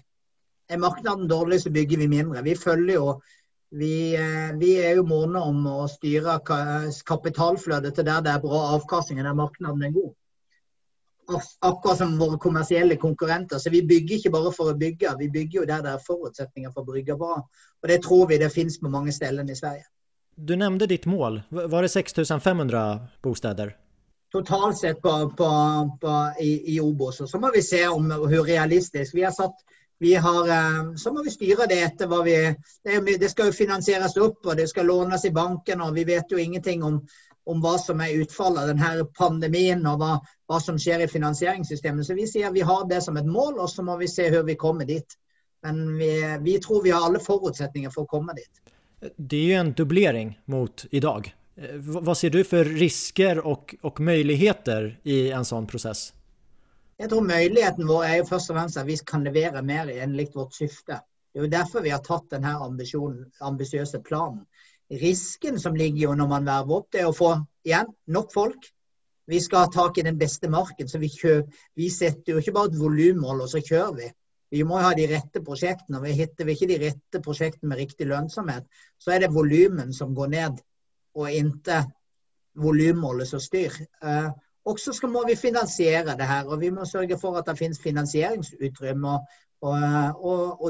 Er 0.70 0.80
markedet 0.80 1.28
dårlig, 1.28 1.62
så 1.64 1.72
bygger 1.74 2.04
vi 2.04 2.08
mindre. 2.12 2.44
Vi 2.44 2.54
følger 2.56 2.94
jo 2.94 3.08
vi, 3.74 4.14
eh, 4.14 4.52
vi, 4.60 4.76
er 4.78 4.94
jo 5.00 5.06
måne 5.08 5.40
om 5.42 5.64
å 5.66 5.88
styre 5.90 6.36
kapitalflødet 6.46 7.96
til 7.96 8.06
der 8.06 8.20
det 8.22 8.30
er 8.36 8.44
bra 8.44 8.60
avkastning, 8.76 9.18
der 9.24 9.34
markedet 9.34 9.72
er 9.88 9.96
god. 9.96 10.12
Akkurat 11.60 11.98
som 11.98 12.18
våre 12.18 12.38
kommersielle 12.38 12.96
konkurrenter. 12.96 13.58
Så 13.58 13.70
vi 13.70 13.82
bygger 13.82 14.18
ikke 14.18 14.32
bare 14.34 14.52
for 14.52 14.72
å 14.72 14.76
bygge, 14.78 15.14
vi 15.18 15.30
bygger 15.32 15.60
jo 15.60 15.66
der 15.68 15.84
det 15.84 15.94
er 15.94 16.06
forutsetninger 16.06 16.72
for 16.74 16.84
å 16.84 16.96
bygge 16.96 17.16
bra. 17.20 17.38
Og 17.82 17.88
det 17.88 18.02
tror 18.04 18.28
vi 18.28 18.40
det 18.42 18.52
finnes 18.52 18.78
på 18.80 18.92
mange 18.92 19.12
steder 19.12 19.50
i 19.50 19.56
Sverige. 19.56 19.86
Du 20.34 20.56
nevnte 20.56 20.90
ditt 20.90 21.06
mål. 21.06 21.42
Var 21.50 21.82
det 21.82 21.88
6500 21.92 22.84
bosteder? 23.22 23.76
Totalt 24.34 24.78
sett 24.78 25.02
på, 25.02 25.12
på, 25.38 25.48
på, 26.00 26.14
i, 26.42 26.74
i 26.74 26.80
Obos. 26.80 27.22
Så 27.30 27.38
må 27.38 27.52
vi 27.54 27.62
se 27.62 27.86
om 27.88 28.10
hvor 28.10 28.48
realistisk. 28.48 29.14
Vi 29.14 29.22
har 29.22 29.32
satt 29.32 29.62
vi 29.98 30.14
har, 30.14 30.48
eh, 30.48 30.94
så 30.96 31.12
må 31.12 31.22
vi 31.22 31.30
styre 31.30 31.66
det 31.70 31.78
etter 31.82 32.08
hva 32.10 32.22
vi 32.26 32.34
Det 32.84 33.30
skal 33.30 33.46
jo 33.46 33.56
finansieres 33.56 34.16
opp, 34.20 34.46
og 34.46 34.56
det 34.56 34.66
skal 34.68 34.86
lånes 34.90 35.24
i 35.24 35.30
banken, 35.30 35.80
og 35.80 35.94
vi 35.94 36.04
vet 36.04 36.30
jo 36.30 36.36
ingenting 36.36 36.82
om, 36.84 36.98
om 37.44 37.60
hva 37.60 37.74
som 37.78 38.00
er 38.00 38.16
utfallet 38.22 38.62
av 38.62 38.70
denne 38.72 39.04
pandemien, 39.18 39.84
og 39.86 40.00
hva, 40.00 40.14
hva, 40.48 40.60
som 40.60 40.78
skjer 40.80 41.04
i 41.04 41.10
finansieringssystemet. 41.10 42.06
Så 42.06 42.16
vi 42.16 42.26
sier 42.30 42.52
vi 42.54 42.64
har 42.64 42.86
det 42.88 43.02
som 43.04 43.16
et 43.20 43.28
mål, 43.28 43.58
og 43.60 43.70
så 43.70 43.84
må 43.84 43.98
vi 44.00 44.08
se 44.08 44.30
hvordan 44.30 44.48
vi 44.48 44.58
kommer 44.60 44.88
dit. 44.88 45.18
Men 45.64 45.96
vi, 45.98 46.10
vi 46.44 46.58
tror 46.60 46.82
vi 46.84 46.92
har 46.92 47.04
alle 47.04 47.20
forutsetninger 47.24 47.92
for 47.92 48.04
å 48.04 48.12
komme 48.16 48.36
dit. 48.36 48.74
Det 49.16 49.36
er 49.36 49.48
jo 49.52 49.60
en 49.60 49.72
dubblering 49.76 50.34
mot 50.52 50.86
i 50.90 51.00
dag. 51.04 51.28
Hva 51.54 52.16
ser 52.18 52.32
du 52.34 52.40
for 52.48 52.66
risker 52.66 53.38
og, 53.46 53.76
og 53.86 54.00
muligheter 54.02 54.94
i 55.04 55.28
en 55.30 55.46
sånn 55.46 55.68
prosess? 55.70 56.08
Jeg 56.98 57.10
tror 57.10 57.26
Muligheten 57.26 57.88
vår 57.88 58.04
er 58.06 58.16
jo 58.20 58.26
først 58.28 58.50
og 58.52 58.58
fremst 58.58 58.78
at 58.78 58.86
vi 58.86 58.96
kan 59.06 59.24
levere 59.26 59.62
mer 59.66 59.90
enn 59.90 60.14
vårt 60.34 60.54
syfte. 60.54 61.00
Det 61.32 61.40
er 61.40 61.46
jo 61.46 61.50
derfor 61.50 61.82
vi 61.82 61.90
har 61.90 62.02
tatt 62.06 62.28
denne 62.30 62.52
ambisiøse 63.42 63.98
planen. 64.06 64.44
Risken 64.90 65.58
som 65.60 65.74
ligger 65.74 66.08
jo 66.08 66.14
når 66.18 66.28
man 66.28 66.46
verver 66.46 66.80
opp, 66.80 66.90
det 66.92 67.02
er 67.02 67.08
å 67.08 67.16
få 67.16 67.34
igjen 67.64 67.88
nok 68.12 68.32
folk. 68.34 68.68
Vi 69.26 69.40
skal 69.40 69.64
ha 69.64 69.70
tak 69.72 69.98
i 69.98 70.04
den 70.04 70.18
beste 70.20 70.50
marken. 70.52 70.88
så 70.88 70.98
Vi, 71.00 71.08
kjøper, 71.08 71.48
vi 71.76 71.88
setter 71.90 72.34
jo 72.34 72.42
ikke 72.42 72.52
bare 72.52 72.72
et 72.72 72.78
volummål, 72.80 73.40
og 73.46 73.48
så 73.48 73.62
kjører 73.64 73.96
vi. 73.96 74.10
Vi 74.54 74.62
må 74.68 74.78
ha 74.78 74.92
de 74.94 75.06
rette 75.10 75.40
prosjektene. 75.42 75.98
og 75.98 76.06
Hitter 76.06 76.44
vi 76.44 76.54
ikke 76.54 76.70
de 76.70 76.80
rette 76.84 77.20
prosjektene 77.24 77.72
med 77.72 77.80
riktig 77.80 78.06
lønnsomhet, 78.10 78.68
så 79.00 79.14
er 79.14 79.24
det 79.24 79.34
volumen 79.34 79.92
som 79.92 80.14
går 80.14 80.32
ned, 80.36 80.60
og 81.14 81.30
ikke 81.30 81.80
volummålet 82.54 83.28
som 83.28 83.40
styr. 83.42 83.72
Eh, 84.02 84.28
og 84.64 84.80
så 84.80 84.94
må 85.10 85.24
vi 85.28 85.36
finansiere 85.36 86.16
det 86.16 86.28
her, 86.28 86.46
og 86.48 86.60
vi 86.60 86.70
må 86.72 86.84
sørge 86.88 87.18
for 87.20 87.36
at 87.36 87.48
det 87.48 87.58
finnes 87.58 87.80
finansieringsutrymme. 87.82 89.08
Og, 89.08 89.26
og, 89.64 90.24
og, 90.24 90.68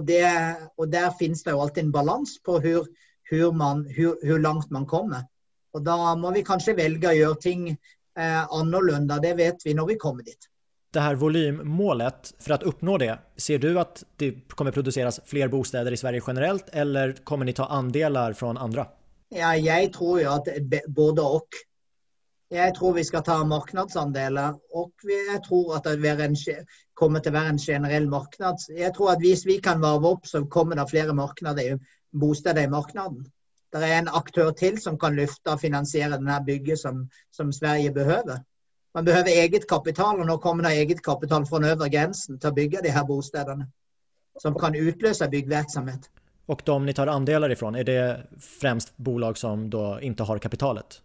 og, 0.79 0.93
der 0.93 1.11
finnes 1.19 1.43
det 1.43 1.53
jo 1.53 1.61
alltid 1.61 1.85
en 1.85 1.93
balanse 1.93 2.41
på 2.45 2.59
hvor, 2.63 2.89
hvor, 3.35 3.53
man, 3.57 3.85
hvor, 3.97 4.17
hvor, 4.23 4.41
langt 4.43 4.71
man 4.75 4.87
kommer. 4.87 5.27
Og 5.75 5.85
da 5.85 6.15
må 6.19 6.31
vi 6.35 6.45
kanskje 6.47 6.77
velge 6.79 7.11
å 7.11 7.17
gjøre 7.19 7.41
ting 7.43 7.69
eh, 7.71 8.43
annerledes. 8.45 9.23
Det 9.23 9.35
vet 9.39 9.65
vi 9.67 9.75
når 9.75 9.95
vi 9.95 10.01
kommer 10.01 10.27
dit. 10.27 10.51
Det 10.95 11.03
her 11.03 11.17
volymmålet, 11.19 12.35
for 12.39 12.55
å 12.55 12.71
oppnå 12.71 12.97
det, 13.03 13.15
ser 13.41 13.59
du 13.59 13.73
at 13.83 14.05
det 14.23 14.31
kommer 14.55 14.75
produseres 14.75 15.19
flere 15.27 15.51
bosteder 15.51 15.91
i 15.91 15.99
Sverige 15.99 16.23
generelt, 16.23 16.69
eller 16.71 17.17
kommer 17.27 17.49
ni 17.49 17.55
ta 17.57 17.67
andeler 17.67 18.37
fra 18.39 18.53
andre? 18.55 18.87
Ja, 19.35 19.57
jeg 19.59 19.91
tror 19.97 20.21
jo 20.23 20.37
at 20.37 20.51
både 20.95 21.25
og. 21.27 21.59
Jeg 22.55 22.75
tror 22.77 22.95
vi 22.95 23.03
skal 23.03 23.25
ta 23.27 23.41
markedsandeler, 23.49 24.55
og 24.79 25.09
jeg 25.09 25.41
tror 25.49 25.75
at 25.81 25.89
det 25.89 26.13
en, 26.23 26.37
kommer 26.95 27.25
til 27.25 27.33
å 27.33 27.39
være 27.41 27.55
en 27.57 27.59
generell 27.59 28.07
marked. 28.13 28.69
Jeg 28.71 28.95
tror 28.95 29.17
at 29.17 29.25
hvis 29.25 29.43
vi 29.49 29.59
kan 29.65 29.83
varve 29.83 30.13
opp, 30.15 30.29
så 30.31 30.45
kommer 30.47 30.79
det 30.79 30.87
flere 30.93 31.17
markeder, 31.17 31.81
bosteder 32.21 32.63
i 32.63 32.71
markedet. 32.71 33.27
Det 33.75 33.83
er 33.83 33.99
en 33.99 34.09
aktør 34.09 34.51
til 34.55 34.79
som 34.79 34.99
kan 34.99 35.17
løfte 35.19 35.51
og 35.51 35.61
finansiere 35.61 36.15
denne 36.15 36.37
bygget 36.47 36.79
som, 36.79 37.09
som, 37.33 37.53
Sverige 37.53 37.93
behøver. 37.93 38.43
Man 38.95 39.05
behøver 39.05 39.29
eget 39.29 39.67
kapital, 39.69 40.21
og 40.21 40.27
nå 40.27 40.37
kommer 40.37 40.69
det 40.69 40.77
eget 40.79 41.03
kapital 41.03 41.47
fra 41.47 41.59
den 41.59 41.73
øvre 41.73 41.91
grensen 41.91 42.39
til 42.39 42.53
å 42.53 42.55
bygge 42.55 42.85
de 42.85 42.93
her 42.95 43.07
bostedene. 43.09 43.67
Som 44.39 44.55
kan 44.59 44.77
utløse 44.79 45.27
byggvirksomhet. 45.31 46.07
Og 46.47 46.63
de 46.67 46.79
ni 46.85 46.93
tar 46.93 47.11
andeler 47.11 47.51
ifrån, 47.51 47.75
er 47.75 47.85
det 47.89 48.27
fremst 48.39 48.93
bolag 48.97 49.39
som 49.39 49.67
da 49.71 49.99
ikke 49.99 50.27
har 50.29 50.39
kapitalet? 50.39 51.01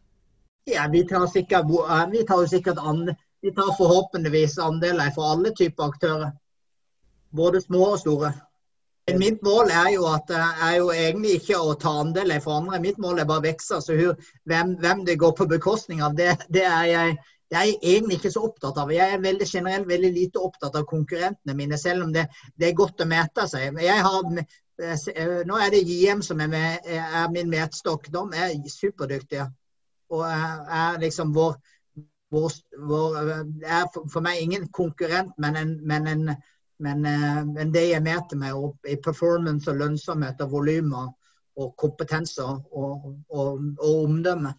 Ja, 0.69 0.87
vi 0.91 1.05
tar 1.07 1.25
sikkert, 1.27 1.65
vi 2.11 2.23
tar 2.27 2.45
sikkert 2.45 2.77
an, 2.77 3.15
vi 3.41 3.51
tar 3.55 3.73
forhåpentligvis 3.77 4.57
andeler 4.59 5.09
fra 5.15 5.31
alle 5.33 5.53
typer 5.55 5.83
aktører. 5.83 6.31
Både 7.31 7.61
små 7.61 7.93
og 7.93 7.99
store. 7.99 8.33
Mitt 9.17 9.41
mål 9.45 9.71
er 9.73 9.89
jo, 9.95 10.05
at, 10.11 10.29
er 10.35 10.77
jo 10.77 10.91
egentlig 10.93 11.39
ikke 11.39 11.57
å 11.57 11.75
ta 11.79 11.95
andeler 12.03 12.41
fra 12.43 12.59
andre. 12.59 12.79
Mitt 12.83 12.99
mål 13.01 13.21
er 13.21 13.27
bare 13.29 13.43
å 13.43 13.47
vokse. 13.47 13.81
Så 13.81 13.97
hvem, 13.97 14.75
hvem, 14.81 15.03
det 15.07 15.19
går 15.21 15.35
på 15.37 15.47
bekostning 15.49 16.03
av, 16.05 16.15
det, 16.19 16.35
det 16.53 16.65
er 16.67 16.87
jeg, 16.91 17.17
det 17.49 17.57
er 17.57 17.67
jeg 17.69 17.79
egentlig 17.95 18.19
ikke 18.19 18.33
så 18.35 18.45
opptatt 18.49 18.77
av. 18.81 18.91
Jeg 18.93 19.15
er 19.15 19.23
veldig 19.23 19.47
generelt 19.49 19.89
veldig 19.89 20.11
lite 20.15 20.41
opptatt 20.43 20.75
av 20.77 20.87
konkurrentene 20.89 21.57
mine, 21.57 21.79
selv 21.81 22.05
om 22.05 22.13
det, 22.13 22.27
det 22.59 22.69
er 22.69 22.77
godt 22.77 23.01
å 23.01 23.09
mete 23.09 23.47
seg. 23.49 23.79
Har, 23.79 24.27
nå 25.49 25.57
er 25.63 25.73
det 25.73 25.85
JM 25.87 26.21
som 26.25 26.43
er, 26.45 26.51
med, 26.51 26.91
er 26.93 27.33
min 27.33 27.49
metstokk. 27.51 28.11
De 28.13 28.23
er 28.37 28.53
superdyktige 28.69 29.49
og 30.09 30.25
er 30.25 31.01
liksom 31.01 31.33
vår, 31.35 31.57
vår, 32.33 32.53
vår 32.89 33.17
er 33.65 33.89
for 33.93 34.23
meg 34.25 34.41
ingen 34.41 34.67
konkurrent, 34.73 35.35
men, 35.37 35.57
en, 35.59 35.75
men, 35.85 36.07
en, 36.09 36.31
men, 36.79 37.05
eh, 37.05 37.41
men 37.45 37.71
det 37.75 37.85
jeg 37.89 38.03
møter 38.03 38.39
meg 38.39 38.55
opp 38.55 38.87
i 38.87 38.97
performance 39.03 39.69
og 39.71 39.79
lønnsomhet 39.81 40.41
og 40.45 40.53
volumer 40.53 41.09
og 41.59 41.73
kompetanse 41.79 42.43
og, 42.43 42.69
og, 42.71 43.07
og, 43.35 43.65
omdømme. 43.89 44.53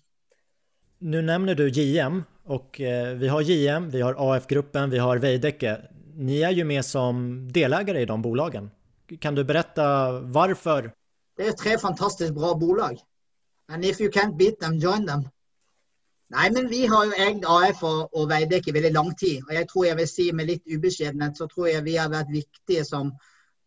Nå 1.00 1.22
nevner 1.24 1.56
du 1.56 1.64
JM, 1.68 2.20
og 2.52 2.80
eh, 2.84 3.14
vi 3.16 3.30
har 3.32 3.46
JM, 3.48 3.88
vi 3.94 4.04
har 4.04 4.18
AF-gruppen, 4.20 4.92
vi 4.92 5.00
har 5.00 5.22
Veidekke. 5.22 5.76
Ni 6.20 6.42
er 6.44 6.52
jo 6.52 6.66
med 6.68 6.84
som 6.84 7.24
deleiere 7.48 8.02
i 8.02 8.08
de 8.08 8.18
bolagene. 8.20 8.68
Kan 9.20 9.34
du 9.34 9.42
berette 9.48 9.84
hvorfor? 10.30 10.90
Det 11.40 11.48
er 11.48 11.56
tre 11.58 11.78
fantastisk 11.80 12.36
bra 12.36 12.52
bolag. 12.54 13.00
And 13.70 13.84
if 13.84 14.00
you 14.00 14.10
can't 14.10 14.36
beat 14.36 14.60
them, 14.60 14.78
join 14.78 15.06
them. 15.06 15.24
Nei, 16.30 16.46
men 16.54 16.68
vi 16.70 16.84
har 16.86 17.08
jo 17.08 17.14
eid 17.18 17.44
AF 17.48 17.82
og, 17.86 18.12
og 18.14 18.28
Veidekke 18.30 18.70
i 18.70 18.74
veldig 18.76 18.92
lang 18.94 19.10
tid. 19.18 19.42
Og 19.48 19.54
jeg 19.56 19.66
tror 19.70 19.86
jeg 19.88 19.98
vil 19.98 20.08
si 20.10 20.26
med 20.32 20.46
litt 20.46 20.62
ubeskjedenhet, 20.70 21.38
så 21.38 21.48
tror 21.50 21.66
jeg 21.72 21.86
vi 21.88 21.96
har 21.98 22.12
vært 22.12 22.30
viktige 22.30 22.84
som 22.86 23.10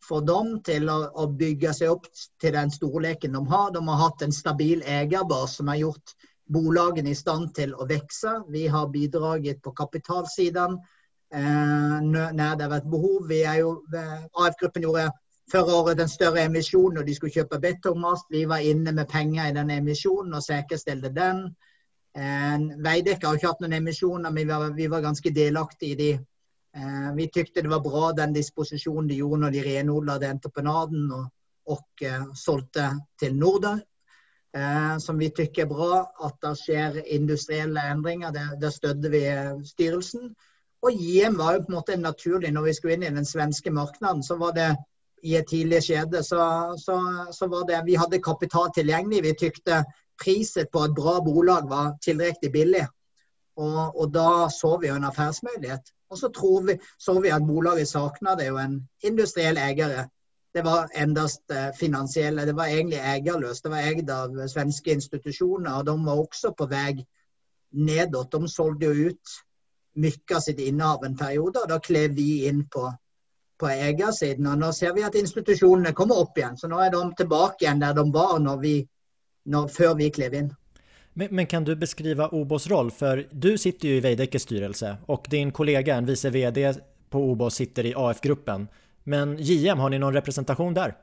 for 0.04 0.24
dem 0.24 0.56
til 0.68 0.88
å, 0.92 0.98
å, 1.16 1.28
bygge 1.40 1.74
seg 1.76 1.92
opp 1.92 2.08
til 2.42 2.56
den 2.56 2.72
storleken 2.72 3.36
de 3.36 3.42
har. 3.52 3.72
De 3.76 3.82
har 3.88 4.00
hatt 4.00 4.24
en 4.24 4.36
stabil 4.36 4.84
eierbase 4.84 5.60
som 5.60 5.72
har 5.72 5.82
gjort 5.82 6.16
bolagene 6.54 7.12
i 7.12 7.18
stand 7.20 7.52
til 7.58 7.76
å 7.76 7.88
vokse. 7.90 8.38
Vi 8.52 8.66
har 8.72 8.92
bidraget 8.96 9.60
på 9.64 9.76
kapitalsiden 9.76 10.80
eh, 10.80 12.00
når 12.04 12.32
det 12.38 12.66
har 12.66 12.74
vært 12.78 12.90
behov. 12.92 13.28
Vi 13.32 13.42
er 13.48 13.60
jo, 13.64 13.76
eh, 13.96 14.24
AF-gruppen 14.46 14.88
gjorde 14.88 15.10
Førre 15.52 15.74
året 15.76 16.00
en 16.00 16.08
større 16.08 16.46
emisjon 16.48 16.96
når 16.96 17.04
de 17.04 17.14
skulle 17.18 17.36
kjøpe 17.36 17.60
betongmast. 17.60 18.30
Vi 18.32 18.46
var 18.48 18.64
inne 18.64 18.94
med 18.96 19.10
penger 19.12 19.50
i 19.50 19.56
den 19.56 19.74
emisjonen 19.76 20.38
og 20.38 20.46
sikkerstilte 20.46 21.12
den. 21.12 21.50
Veidekke 22.14 23.26
har 23.26 23.40
ikke 23.40 23.50
hatt 23.50 23.64
noen 23.64 23.80
emisjoner, 23.80 24.30
men 24.30 24.44
vi 24.44 24.50
var, 24.52 24.68
vi 24.78 24.88
var 24.92 25.02
ganske 25.02 25.32
delaktige 25.34 25.96
i 25.96 26.00
de. 26.02 26.12
Eh, 26.78 27.14
vi 27.16 27.30
tykte 27.30 27.62
det 27.62 27.70
var 27.70 27.82
bra 27.86 28.12
den 28.18 28.34
disposisjonen 28.34 29.08
de 29.10 29.18
gjorde 29.22 29.42
når 29.46 29.56
de 29.56 29.64
renodla 29.66 30.18
entreprenaden 30.26 31.12
og, 31.14 31.26
og 31.70 32.06
uh, 32.06 32.32
solgte 32.36 32.88
til 33.20 33.36
Norder. 33.38 33.82
Eh, 34.54 34.98
som 34.98 35.18
vi 35.18 35.30
tykker 35.30 35.66
er 35.66 35.70
bra. 35.70 36.00
At 36.26 36.40
det 36.42 36.56
skjer 36.62 36.98
industrielle 37.18 37.82
endringer. 37.92 38.34
Der 38.34 38.70
støtter 38.70 39.10
vi 39.10 39.24
styrelsen. 39.66 40.34
Og 40.84 40.92
JM 40.92 41.38
var 41.38 41.56
jo 41.56 41.64
på 41.64 41.72
en 41.72 41.78
måte 41.78 41.98
naturlig 41.98 42.52
når 42.52 42.68
vi 42.68 42.74
skulle 42.74 42.98
inn 42.98 43.06
i 43.08 43.14
den 43.16 43.26
svenske 43.26 43.72
markedet. 43.72 44.26
Så 44.26 44.38
var 44.38 44.54
det 44.58 44.74
i 45.24 45.38
et 45.40 45.48
tidlig 45.48 45.80
skjede 45.86 46.20
så, 46.24 46.76
så, 46.78 46.98
så 47.32 47.48
var 47.48 47.64
det 47.70 47.86
Vi 47.86 47.96
hadde 47.96 48.22
kapital 48.22 48.74
tilgjengelig. 48.76 49.24
Vi 49.24 49.38
tykte 49.40 49.84
priset 50.22 50.72
på 50.72 50.84
et 50.86 50.96
bra 50.96 51.20
bolag 51.26 51.70
var 51.70 51.96
tilrekkelig 52.04 52.52
billig. 52.52 52.86
Og, 53.58 54.00
og, 54.00 54.08
da 54.14 54.50
så 54.50 54.78
vi 54.82 54.90
jo 54.90 54.96
en 54.98 55.10
affærsmulighet. 55.10 55.94
Og 56.10 56.18
så 56.18 56.30
vi, 56.68 56.78
så 57.00 57.20
vi 57.20 57.30
at 57.30 57.48
bolaget 57.48 57.88
savna 57.88 58.36
jo 58.46 58.58
en 58.58 58.90
industriell 59.04 59.58
eier. 59.58 60.08
Det 60.54 60.62
var 60.64 60.90
endast 60.96 61.52
eh, 61.52 61.72
finansielle. 61.80 62.46
Det 62.46 62.56
var 62.56 62.66
egentlig 62.66 63.00
eierløst. 63.00 63.64
Det 63.64 63.72
var 63.72 63.88
eid 63.90 64.10
av 64.10 64.48
svenske 64.48 64.92
institusjoner, 64.92 65.80
og 65.80 65.86
de 65.86 66.06
var 66.06 66.20
også 66.22 66.54
på 66.58 66.68
vei 66.70 67.06
nedåt. 67.72 68.32
De 68.32 68.50
solgte 68.50 68.86
jo 68.86 69.10
ut 69.10 69.38
mye 69.96 70.36
av 70.36 70.42
sitt 70.42 70.60
innehav 70.60 71.06
en 71.06 71.18
periode, 71.18 71.64
og 71.64 71.70
da 71.70 71.80
klev 71.80 72.14
vi 72.18 72.46
inn 72.50 72.68
på, 72.70 72.86
på 73.60 73.70
eiersiden. 73.70 74.48
Og 74.50 74.62
nå 74.62 74.72
ser 74.72 74.94
vi 74.94 75.06
at 75.06 75.18
institusjonene 75.18 75.94
kommer 75.98 76.22
opp 76.22 76.38
igjen. 76.38 76.58
Så 76.58 76.70
nå 76.70 76.82
er 76.82 76.94
de 76.94 77.04
tilbake 77.18 77.66
igjen 77.66 77.82
der 77.82 77.98
de 77.98 78.06
var 78.14 78.38
når 78.42 78.62
vi 78.62 78.76
når, 79.46 79.68
før 79.74 79.96
vi 80.00 80.10
klev 80.14 80.36
inn. 80.40 80.52
Men, 81.14 81.28
men, 81.32 81.48
kan 81.48 81.64
du 81.64 81.76
beskrive 81.76 82.28
Obos 82.34 82.68
roll? 82.68 82.90
For 82.92 83.24
du 83.32 83.54
sitter 83.58 83.90
jo 83.90 83.98
i 84.00 84.04
Veidekkes 84.04 84.48
styrelse 84.48 84.96
og 85.14 85.30
din 85.30 85.52
kollega, 85.54 85.98
en 85.98 86.10
vice 86.10 86.32
VD 86.34 86.64
på 87.14 87.22
Obos, 87.32 87.60
sitter 87.62 87.92
i 87.92 87.94
AF-gruppen. 87.98 88.68
Men 89.04 89.36
JM, 89.40 89.80
har 89.80 89.92
ni 89.92 90.00
noen 90.02 90.16
representasjon 90.16 90.74
der? 90.74 90.96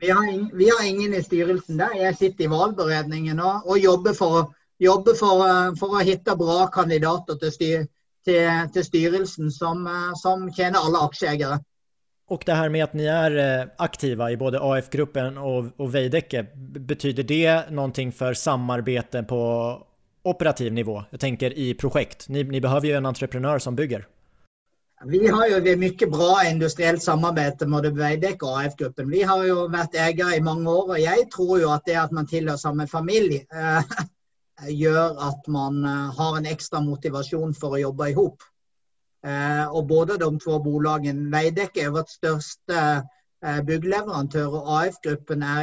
Vi 0.00 0.10
har, 0.10 0.26
ingen, 0.30 0.50
vi 0.54 0.68
har 0.70 0.84
ingen 0.86 1.14
i 1.14 1.22
styrelsen 1.22 1.80
der. 1.80 1.96
Jeg 1.98 2.16
sitter 2.16 2.46
i 2.46 2.52
valgberedningen 2.52 3.40
og, 3.42 3.66
og 3.66 3.80
jobber, 3.82 4.14
for, 4.14 4.52
jobber 4.78 5.16
for, 5.18 5.42
for, 5.80 5.96
å 5.98 6.04
hitte 6.06 6.36
bra 6.38 6.68
kandidater 6.70 7.40
til, 7.40 7.54
styr, 7.54 7.88
til, 8.28 8.46
til 8.74 8.86
styrelsen 8.86 9.50
som, 9.50 9.88
som 10.22 10.46
tjener 10.54 10.84
alle 10.84 11.02
aksjeeiere. 11.08 11.58
Och 12.28 12.42
det 12.46 12.52
här 12.52 12.68
med 12.68 12.84
att 12.84 12.92
ni 12.92 13.04
är 13.04 13.60
eh, 13.60 13.68
aktiva 13.76 14.30
i 14.30 14.36
både 14.36 14.60
AF-gruppen 14.60 15.38
och, 15.38 15.64
och 15.76 15.94
Veidekke, 15.94 16.46
betyder 16.78 17.22
det 17.22 17.70
någonting 17.70 18.12
för 18.12 18.34
samarbeten 18.34 19.24
på 19.24 19.72
operativ 20.22 20.72
nivå? 20.72 21.04
Jag 21.10 21.20
tänker 21.20 21.58
i 21.58 21.74
projekt. 21.74 22.28
Ni, 22.28 22.44
ni 22.44 22.60
behöver 22.60 22.86
ju 22.86 22.92
en 22.92 23.06
entreprenör 23.06 23.58
som 23.58 23.76
bygger. 23.76 24.06
Vi 25.06 25.28
har 25.28 25.46
jo 25.46 25.76
mye 25.78 26.06
bra 26.10 26.42
industrielt 26.50 27.02
samarbeid 27.02 27.62
med 27.68 27.86
Veidekke 27.94 28.46
og 28.46 28.64
AF-gruppen. 28.64 29.10
Vi 29.10 29.22
har 29.22 29.44
jo 29.46 29.68
vært 29.70 29.94
eiere 29.94 30.36
i 30.36 30.42
mange 30.42 30.70
år, 30.70 30.90
og 30.96 31.00
jeg 31.00 31.28
tror 31.30 31.60
jo 31.62 31.70
at 31.70 31.86
det 31.86 31.94
at 31.96 32.12
man 32.12 32.26
tilhører 32.26 32.58
samme 32.58 32.86
familie, 32.90 33.46
eh, 33.54 33.92
gjør 34.82 35.22
at 35.30 35.46
man 35.46 35.84
eh, 35.84 36.10
har 36.18 36.36
en 36.36 36.50
ekstra 36.50 36.82
motivasjon 36.82 37.54
for 37.54 37.78
å 37.78 37.82
jobbe 37.86 38.10
i 38.10 38.18
hop. 38.18 38.42
Eh, 39.26 39.66
og 39.74 39.88
både 39.88 40.18
de 40.18 40.38
to 40.38 40.58
bolagene 40.62 41.30
Veidekke 41.32 41.82
er 41.82 41.94
vårt 41.94 42.10
største 42.10 42.82
eh, 43.44 43.60
byggleverandør, 43.66 44.46
og 44.60 44.70
AF-gruppen 44.78 45.42
er, 45.42 45.62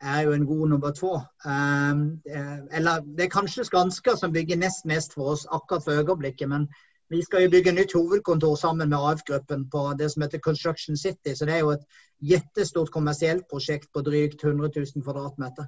er, 0.00 0.20
jo 0.24 0.32
en 0.32 0.46
god 0.46 0.68
nummer 0.68 0.90
to. 0.90 1.12
Um, 1.44 2.22
eller 2.26 3.04
det 3.16 3.24
er 3.24 3.34
kanskje 3.36 3.64
Skanska 3.64 4.16
som 4.16 4.32
bygger 4.32 4.56
nest 4.56 4.84
mest 4.84 5.14
for 5.14 5.34
oss 5.34 5.46
akkurat 5.50 5.84
for 5.84 5.92
øyeblikket, 5.92 6.48
men 6.48 6.66
vi 7.10 7.22
skal 7.22 7.42
jo 7.42 7.50
bygge 7.50 7.72
nytt 7.72 7.92
hovedkontor 7.92 8.54
sammen 8.54 8.88
med 8.88 8.98
AF-gruppen 8.98 9.70
på 9.70 9.92
det 9.98 10.10
som 10.12 10.22
heter 10.22 10.38
Construction 10.38 10.96
City. 10.96 11.34
Så 11.34 11.46
det 11.46 11.54
er 11.54 11.58
jo 11.58 11.70
et 11.70 11.86
jettestort 12.20 12.90
kommersielt 12.90 13.46
prosjekt 13.50 13.92
på 13.94 14.02
drygt 14.02 14.44
100 14.44 14.70
000 14.76 15.02
kvadratmeter 15.02 15.66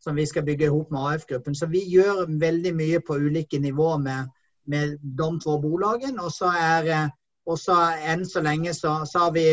som 0.00 0.14
vi 0.14 0.26
skal 0.26 0.44
bygge 0.44 0.64
ihop 0.64 0.90
med 0.90 1.00
AF-gruppen. 1.00 1.54
Så 1.54 1.66
vi 1.66 1.82
gjør 1.90 2.26
veldig 2.40 2.74
mye 2.74 3.00
på 3.06 3.18
ulike 3.18 3.58
nivåer 3.58 3.98
med, 3.98 4.28
med 4.68 4.98
de 5.02 5.30
to 5.42 5.58
bolagene. 5.62 6.22
Og 6.22 6.32
så 6.32 6.52
er 6.52 7.08
også 7.48 7.76
enn 8.12 8.26
så 8.28 8.44
lenge 8.44 8.74
så, 8.76 9.00
så 9.08 9.26
har 9.26 9.32
vi 9.36 9.48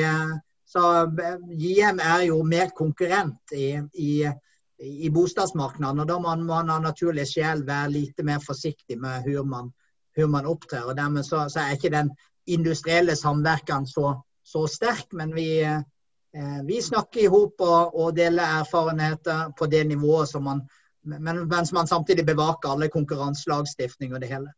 så 0.65 1.11
JM 1.49 1.99
er 2.03 2.25
jo 2.27 2.41
mer 2.43 2.71
konkurrent 2.75 3.53
i, 3.55 3.77
i, 3.93 4.25
i 4.81 5.09
bostadsmarkedet. 5.13 5.91
Og 6.01 6.07
da 6.09 6.19
må 6.19 6.35
man 6.43 6.71
av 6.73 6.81
naturlig 6.83 7.27
sjel 7.29 7.63
være 7.67 7.93
lite 7.93 8.25
mer 8.27 8.41
forsiktig 8.43 8.97
med 8.99 9.23
hvordan 9.23 9.51
man, 9.51 9.73
hvor 10.15 10.31
man 10.31 10.49
opptrer. 10.49 10.83
og 10.83 10.97
Dermed 10.97 11.23
så, 11.23 11.45
så, 11.49 11.61
er 11.61 11.77
ikke 11.77 11.93
den 11.93 12.11
industrielle 12.45 13.15
samverken 13.15 13.87
så, 13.87 14.15
så 14.43 14.65
sterk. 14.67 15.13
Men 15.13 15.35
vi, 15.35 15.61
eh, 15.63 16.59
vi 16.65 16.81
snakker 16.81 17.23
i 17.23 17.31
hop 17.31 17.61
og, 17.61 17.95
og, 17.95 18.15
deler 18.17 18.59
erfarenheter 18.59 19.53
på 19.57 19.69
det 19.71 19.85
nivået 19.87 20.29
som 20.29 20.43
man 20.43 20.65
men, 21.05 21.47
mens 21.47 21.69
man 21.71 21.87
samtidig 21.87 22.25
bevaker 22.25 22.71
alle 22.71 22.87
konkurranselagstiftning 22.89 24.13
og 24.13 24.21
det 24.21 24.29
hele. 24.31 24.49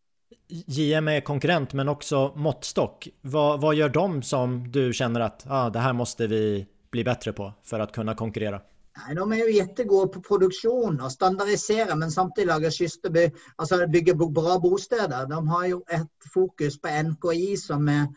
JM 0.50 1.08
är 1.08 1.22
konkurrent 1.22 1.74
men 1.74 1.90
också 1.90 2.34
måttstock. 2.36 3.08
Vad, 3.22 3.62
vad 3.62 3.76
gör 3.76 3.90
de 3.90 4.24
som 4.24 4.72
du 4.72 4.94
känner 4.94 5.20
att 5.20 5.46
ah, 5.48 5.70
det 5.70 5.80
här 5.80 5.94
måste 5.94 6.28
vi 6.28 6.68
bli 6.92 7.04
bättre 7.04 7.34
på 7.34 7.54
för 7.64 7.80
att 7.80 7.92
kunna 7.92 8.16
konkurrera? 8.16 8.62
Nei, 8.98 9.16
De 9.16 9.34
er 9.34 9.44
jo 9.44 9.52
jettegode 9.54 10.10
på 10.14 10.22
produksjon 10.26 10.98
og 11.02 11.12
standardisere, 11.12 11.96
men 11.96 12.12
samtidig 12.12 12.48
lage 12.48 12.72
skysteby, 12.74 13.28
altså 13.58 13.86
bygge 13.94 14.16
bra 14.18 14.58
bosteder. 14.60 15.28
De 15.30 15.48
har 15.48 15.68
jo 15.68 15.84
et 15.92 16.30
fokus 16.34 16.80
på 16.82 16.96
NKI 17.12 17.58
som 17.62 17.88
er, 17.94 18.08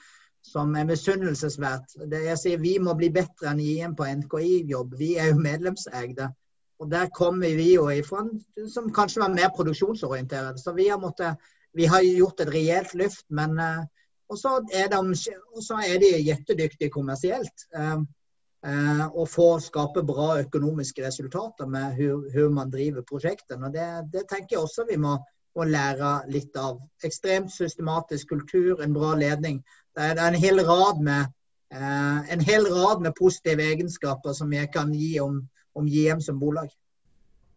som 0.43 0.73
er 0.77 0.89
misunnelsesverdt. 0.89 1.99
Jeg 2.11 2.39
sier 2.41 2.63
Vi 2.63 2.79
må 2.79 2.95
bli 2.97 3.11
bedre 3.13 3.53
enn 3.53 3.61
IM 3.61 3.97
på 3.97 4.09
NKI-jobb. 4.09 4.97
Vi 4.97 5.17
er 5.19 5.35
jo 5.35 5.43
medlemseide. 5.43 6.33
Og 6.81 6.91
Der 6.91 7.11
kommer 7.13 7.57
vi 7.57 7.75
jo 7.75 7.91
ifra 7.93 8.25
som 8.69 8.93
kanskje 8.93 9.21
var 9.21 9.35
mer 9.35 9.51
produksjonsorientert. 9.57 10.59
Så 10.59 10.73
vi 10.73 10.89
har 10.89 10.99
måttet 10.99 11.37
vi 11.73 11.87
har 11.87 12.03
gjort 12.03 12.41
et 12.41 12.53
reelt 12.55 12.95
løft, 12.95 13.27
men 13.29 13.59
uh, 13.59 13.83
Og 14.31 14.39
så 14.39 14.61
er, 14.71 15.99
de 15.99 16.11
jettedyktige 16.23 16.91
kommersielt. 16.91 17.65
Uh, 17.75 18.03
uh, 18.67 19.07
og 19.11 19.29
får 19.29 19.59
skape 19.65 20.05
bra 20.07 20.39
økonomiske 20.39 21.03
resultater 21.07 21.67
med 21.67 21.99
hvordan 21.99 22.55
man 22.55 22.71
driver 22.71 23.03
prosjektene. 23.03 23.73
Det, 23.75 23.89
det, 24.13 24.29
tenker 24.31 24.57
jeg 24.57 24.63
også 24.63 24.87
vi 24.91 24.97
må, 24.97 25.17
må, 25.57 25.67
lære 25.67 26.31
litt 26.31 26.57
av. 26.57 26.79
Ekstremt 27.03 27.51
systematisk 27.51 28.29
kultur, 28.29 28.83
en 28.83 28.95
bra 28.95 29.17
ledning. 29.19 29.65
Det 29.97 30.13
er 30.13 30.23
en 30.29 30.39
hel 30.39 30.63
rad 30.63 31.03
med 31.03 31.27
en 31.71 32.41
hel 32.43 32.65
rad 32.67 33.03
med 33.03 33.15
positive 33.15 33.63
egenskaper 33.63 34.33
som 34.35 34.51
jeg 34.53 34.73
kan 34.75 34.91
gi 34.95 35.21
om, 35.23 35.37
om 35.75 35.87
JM 35.87 36.21
som 36.21 36.39
bolag. 36.39 36.71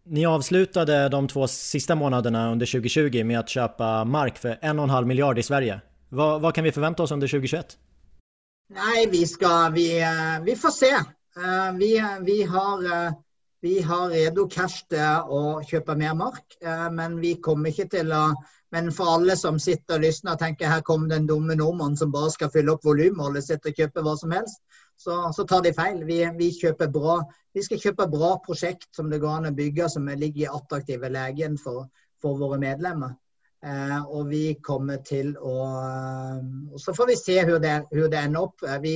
Ni 0.05 0.25
avslutade 0.25 1.09
de 1.09 1.27
två 1.27 1.47
sista 1.47 1.95
månaderna 1.95 2.51
under 2.51 2.65
2020 2.65 3.23
med 3.23 3.39
att 3.39 3.49
köpa 3.49 4.05
mark 4.05 4.37
för 4.37 4.59
en 4.61 4.79
och 4.79 4.83
en 4.83 4.89
halv 4.89 5.07
miljard 5.07 5.39
i 5.39 5.43
Sverige. 5.43 5.81
Vad, 6.09 6.41
vad 6.41 6.55
kan 6.55 6.63
vi 6.63 6.71
förvänta 6.71 7.03
oss 7.03 7.11
under 7.11 7.27
2021? 7.27 7.77
Nej, 8.69 9.07
vi 9.11 9.27
ska, 9.27 9.69
vi, 9.73 10.01
eh, 10.01 10.43
vi 10.45 10.55
får 10.55 10.69
se. 10.69 10.91
Eh, 10.91 11.77
vi, 11.77 12.03
vi, 12.21 12.43
har, 12.43 13.05
eh, 13.05 13.13
vi 13.61 13.81
har 13.81 14.09
redo 14.09 14.47
cash 14.47 14.87
til 14.89 15.29
å 15.29 15.61
kjøpe 15.63 15.95
mer 15.95 16.13
mark, 16.13 16.57
men 16.91 17.15
vi 17.21 17.35
kommer 17.35 17.71
ikke 17.71 17.87
til 17.97 18.11
å 18.11 18.33
Men 18.73 18.91
for 18.91 19.05
alle 19.05 19.35
som 19.37 19.59
sitter 19.61 19.99
og 19.99 20.01
lysner 20.01 20.33
og 20.33 20.39
tenker 20.41 20.65
her 20.65 20.81
kommer 20.81 21.11
den 21.11 21.27
dumme 21.29 21.53
nordmannen 21.53 21.97
som 21.97 22.11
bare 22.11 22.31
skal 22.33 22.49
fylle 22.49 22.73
opp 22.73 22.87
volummålet 22.87 23.45
sitt 23.45 23.67
og 23.69 23.77
kjøpe 23.77 24.01
hva 24.01 24.15
som 24.17 24.33
helst, 24.33 24.63
så, 25.03 25.33
så 25.33 25.43
tar 25.47 25.61
de 25.61 25.73
feil. 25.73 26.03
Vi, 26.03 26.19
vi, 26.37 26.49
bra, 26.87 27.17
vi, 27.53 27.63
skal 27.63 27.81
kjøpe 27.81 28.07
bra 28.11 28.37
prosjekt 28.45 28.89
som 28.95 29.09
det 29.11 29.19
går 29.23 29.39
an 29.39 29.51
å 29.51 29.55
bygge, 29.55 29.89
som 29.89 30.07
ligger 30.07 30.45
i 30.45 30.51
attraktive 30.51 31.11
legen 31.11 31.57
for, 31.59 31.89
for, 32.21 32.39
våre 32.39 32.59
medlemmer. 32.61 33.15
Eh, 33.63 33.99
og 34.03 34.27
vi 34.31 34.55
kommer 34.59 34.99
til 35.07 35.37
å 35.39 35.53
og 35.63 36.79
Så 36.83 36.91
får 36.91 37.07
vi 37.07 37.15
se 37.15 37.37
hvor 37.47 37.61
det, 37.63 37.77
det, 37.91 38.19
ender 38.19 38.47
opp. 38.47 38.63
Eh, 38.63 38.79
vi, 38.83 38.95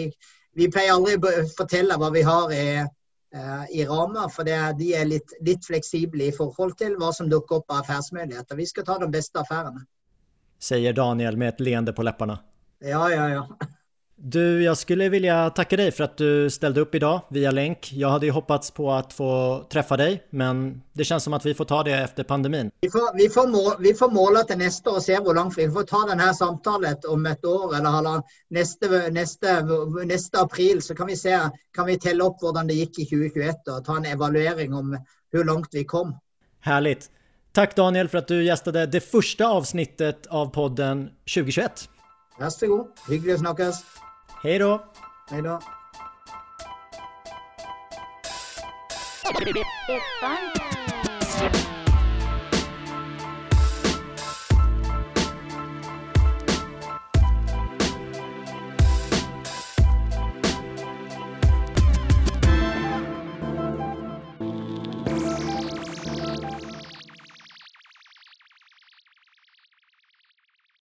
vi, 0.56 0.70
pleier 0.72 0.96
aldri 0.96 1.18
å 1.20 1.46
fortelle 1.56 2.00
hva 2.00 2.12
vi 2.16 2.24
har 2.28 2.52
i, 2.56 2.66
eh, 2.82 3.64
i 3.80 3.86
rammer, 3.88 4.32
for 4.34 4.48
det, 4.48 4.58
de 4.80 4.92
er 4.96 5.08
litt, 5.08 5.38
litt, 5.44 5.64
fleksible 5.68 6.28
i 6.28 6.36
forhold 6.36 6.76
til 6.80 6.98
hva 7.00 7.14
som 7.16 7.32
dukker 7.32 7.62
opp 7.62 7.72
av 7.72 7.84
affærsmuligheter. 7.86 8.60
Vi 8.60 8.68
skal 8.68 8.88
ta 8.88 9.00
de 9.04 9.12
beste 9.12 9.44
affærene. 9.44 9.84
Sier 10.60 10.96
Daniel 10.96 11.38
med 11.38 11.54
et 11.54 11.66
leende 11.68 11.94
på 11.94 12.04
leppene. 12.08 12.40
Ja, 12.84 13.08
ja, 13.12 13.28
ja. 13.34 13.74
Du, 14.20 14.64
jag 14.64 14.78
skulle 14.78 15.10
vilja 15.10 15.50
tacka 15.50 15.78
dig 15.78 15.92
för 15.92 16.04
att 16.04 16.18
du 16.18 16.50
ställde 16.50 16.82
upp 16.82 16.96
idag 16.96 17.22
via 17.30 17.52
länk. 17.52 17.92
Jag 17.94 18.10
hade 18.10 18.26
ju 18.26 18.32
hoppats 18.32 18.72
på 18.72 18.92
att 18.92 19.14
få 19.14 19.64
träffa 19.70 19.98
dig, 19.98 20.24
men 20.30 20.82
det 20.94 21.04
känns 21.04 21.24
som 21.24 21.34
att 21.34 21.46
vi 21.46 21.54
får 21.54 21.66
ta 21.66 21.84
det 21.84 21.92
efter 21.92 22.24
pandemin. 22.24 22.72
Vi 22.82 22.90
får, 22.90 23.18
vi 23.18 23.30
får, 23.30 23.48
mål, 23.48 23.74
vi 23.80 23.94
får 23.94 24.12
måla 24.12 24.44
till 24.44 24.58
nästa 24.58 24.90
och 24.90 25.02
se 25.04 25.16
hur 25.16 25.34
långt 25.34 25.58
vi 25.58 25.72
får 25.72 25.84
ta 25.84 25.98
det 25.98 26.22
här 26.22 26.34
samtalet 26.34 27.06
om 27.06 27.26
ett 27.26 27.46
år 27.46 27.76
eller 27.76 28.24
nästa, 28.48 28.88
nästa, 29.12 29.62
nästa 30.06 30.42
april 30.42 30.82
så 30.82 30.96
kan 30.96 31.08
vi 31.08 31.16
se, 31.16 31.40
kan 31.74 31.86
vi 31.86 32.00
tälla 32.00 32.26
upp 32.26 32.38
hur 32.42 32.68
det 32.68 32.74
gick 32.74 33.00
i 33.00 33.06
2021 33.06 33.56
och 33.68 33.86
ta 33.86 33.98
en 33.98 34.06
evaluering 34.06 34.74
om 34.74 35.00
hur 35.32 35.44
långt 35.44 35.70
vi 35.72 35.86
kom. 35.86 36.18
Härligt. 36.60 37.12
Tack 37.52 37.76
Daniel 37.76 38.08
för 38.08 38.18
att 38.18 38.28
du 38.28 38.44
gästade 38.44 38.86
det 38.86 39.02
första 39.02 39.48
avsnittet 39.48 40.28
av 40.28 40.46
podden 40.46 41.10
2021. 41.36 41.90
Varsågod. 42.40 42.88
Hyggelig 43.10 43.36
å 43.36 43.38
snakkes. 43.38 44.07
Hej 44.44 44.60
da. 44.60 44.84
Hei 45.32 45.42
da. 45.42 45.60
It's 49.90 50.04
fun. 50.20 51.77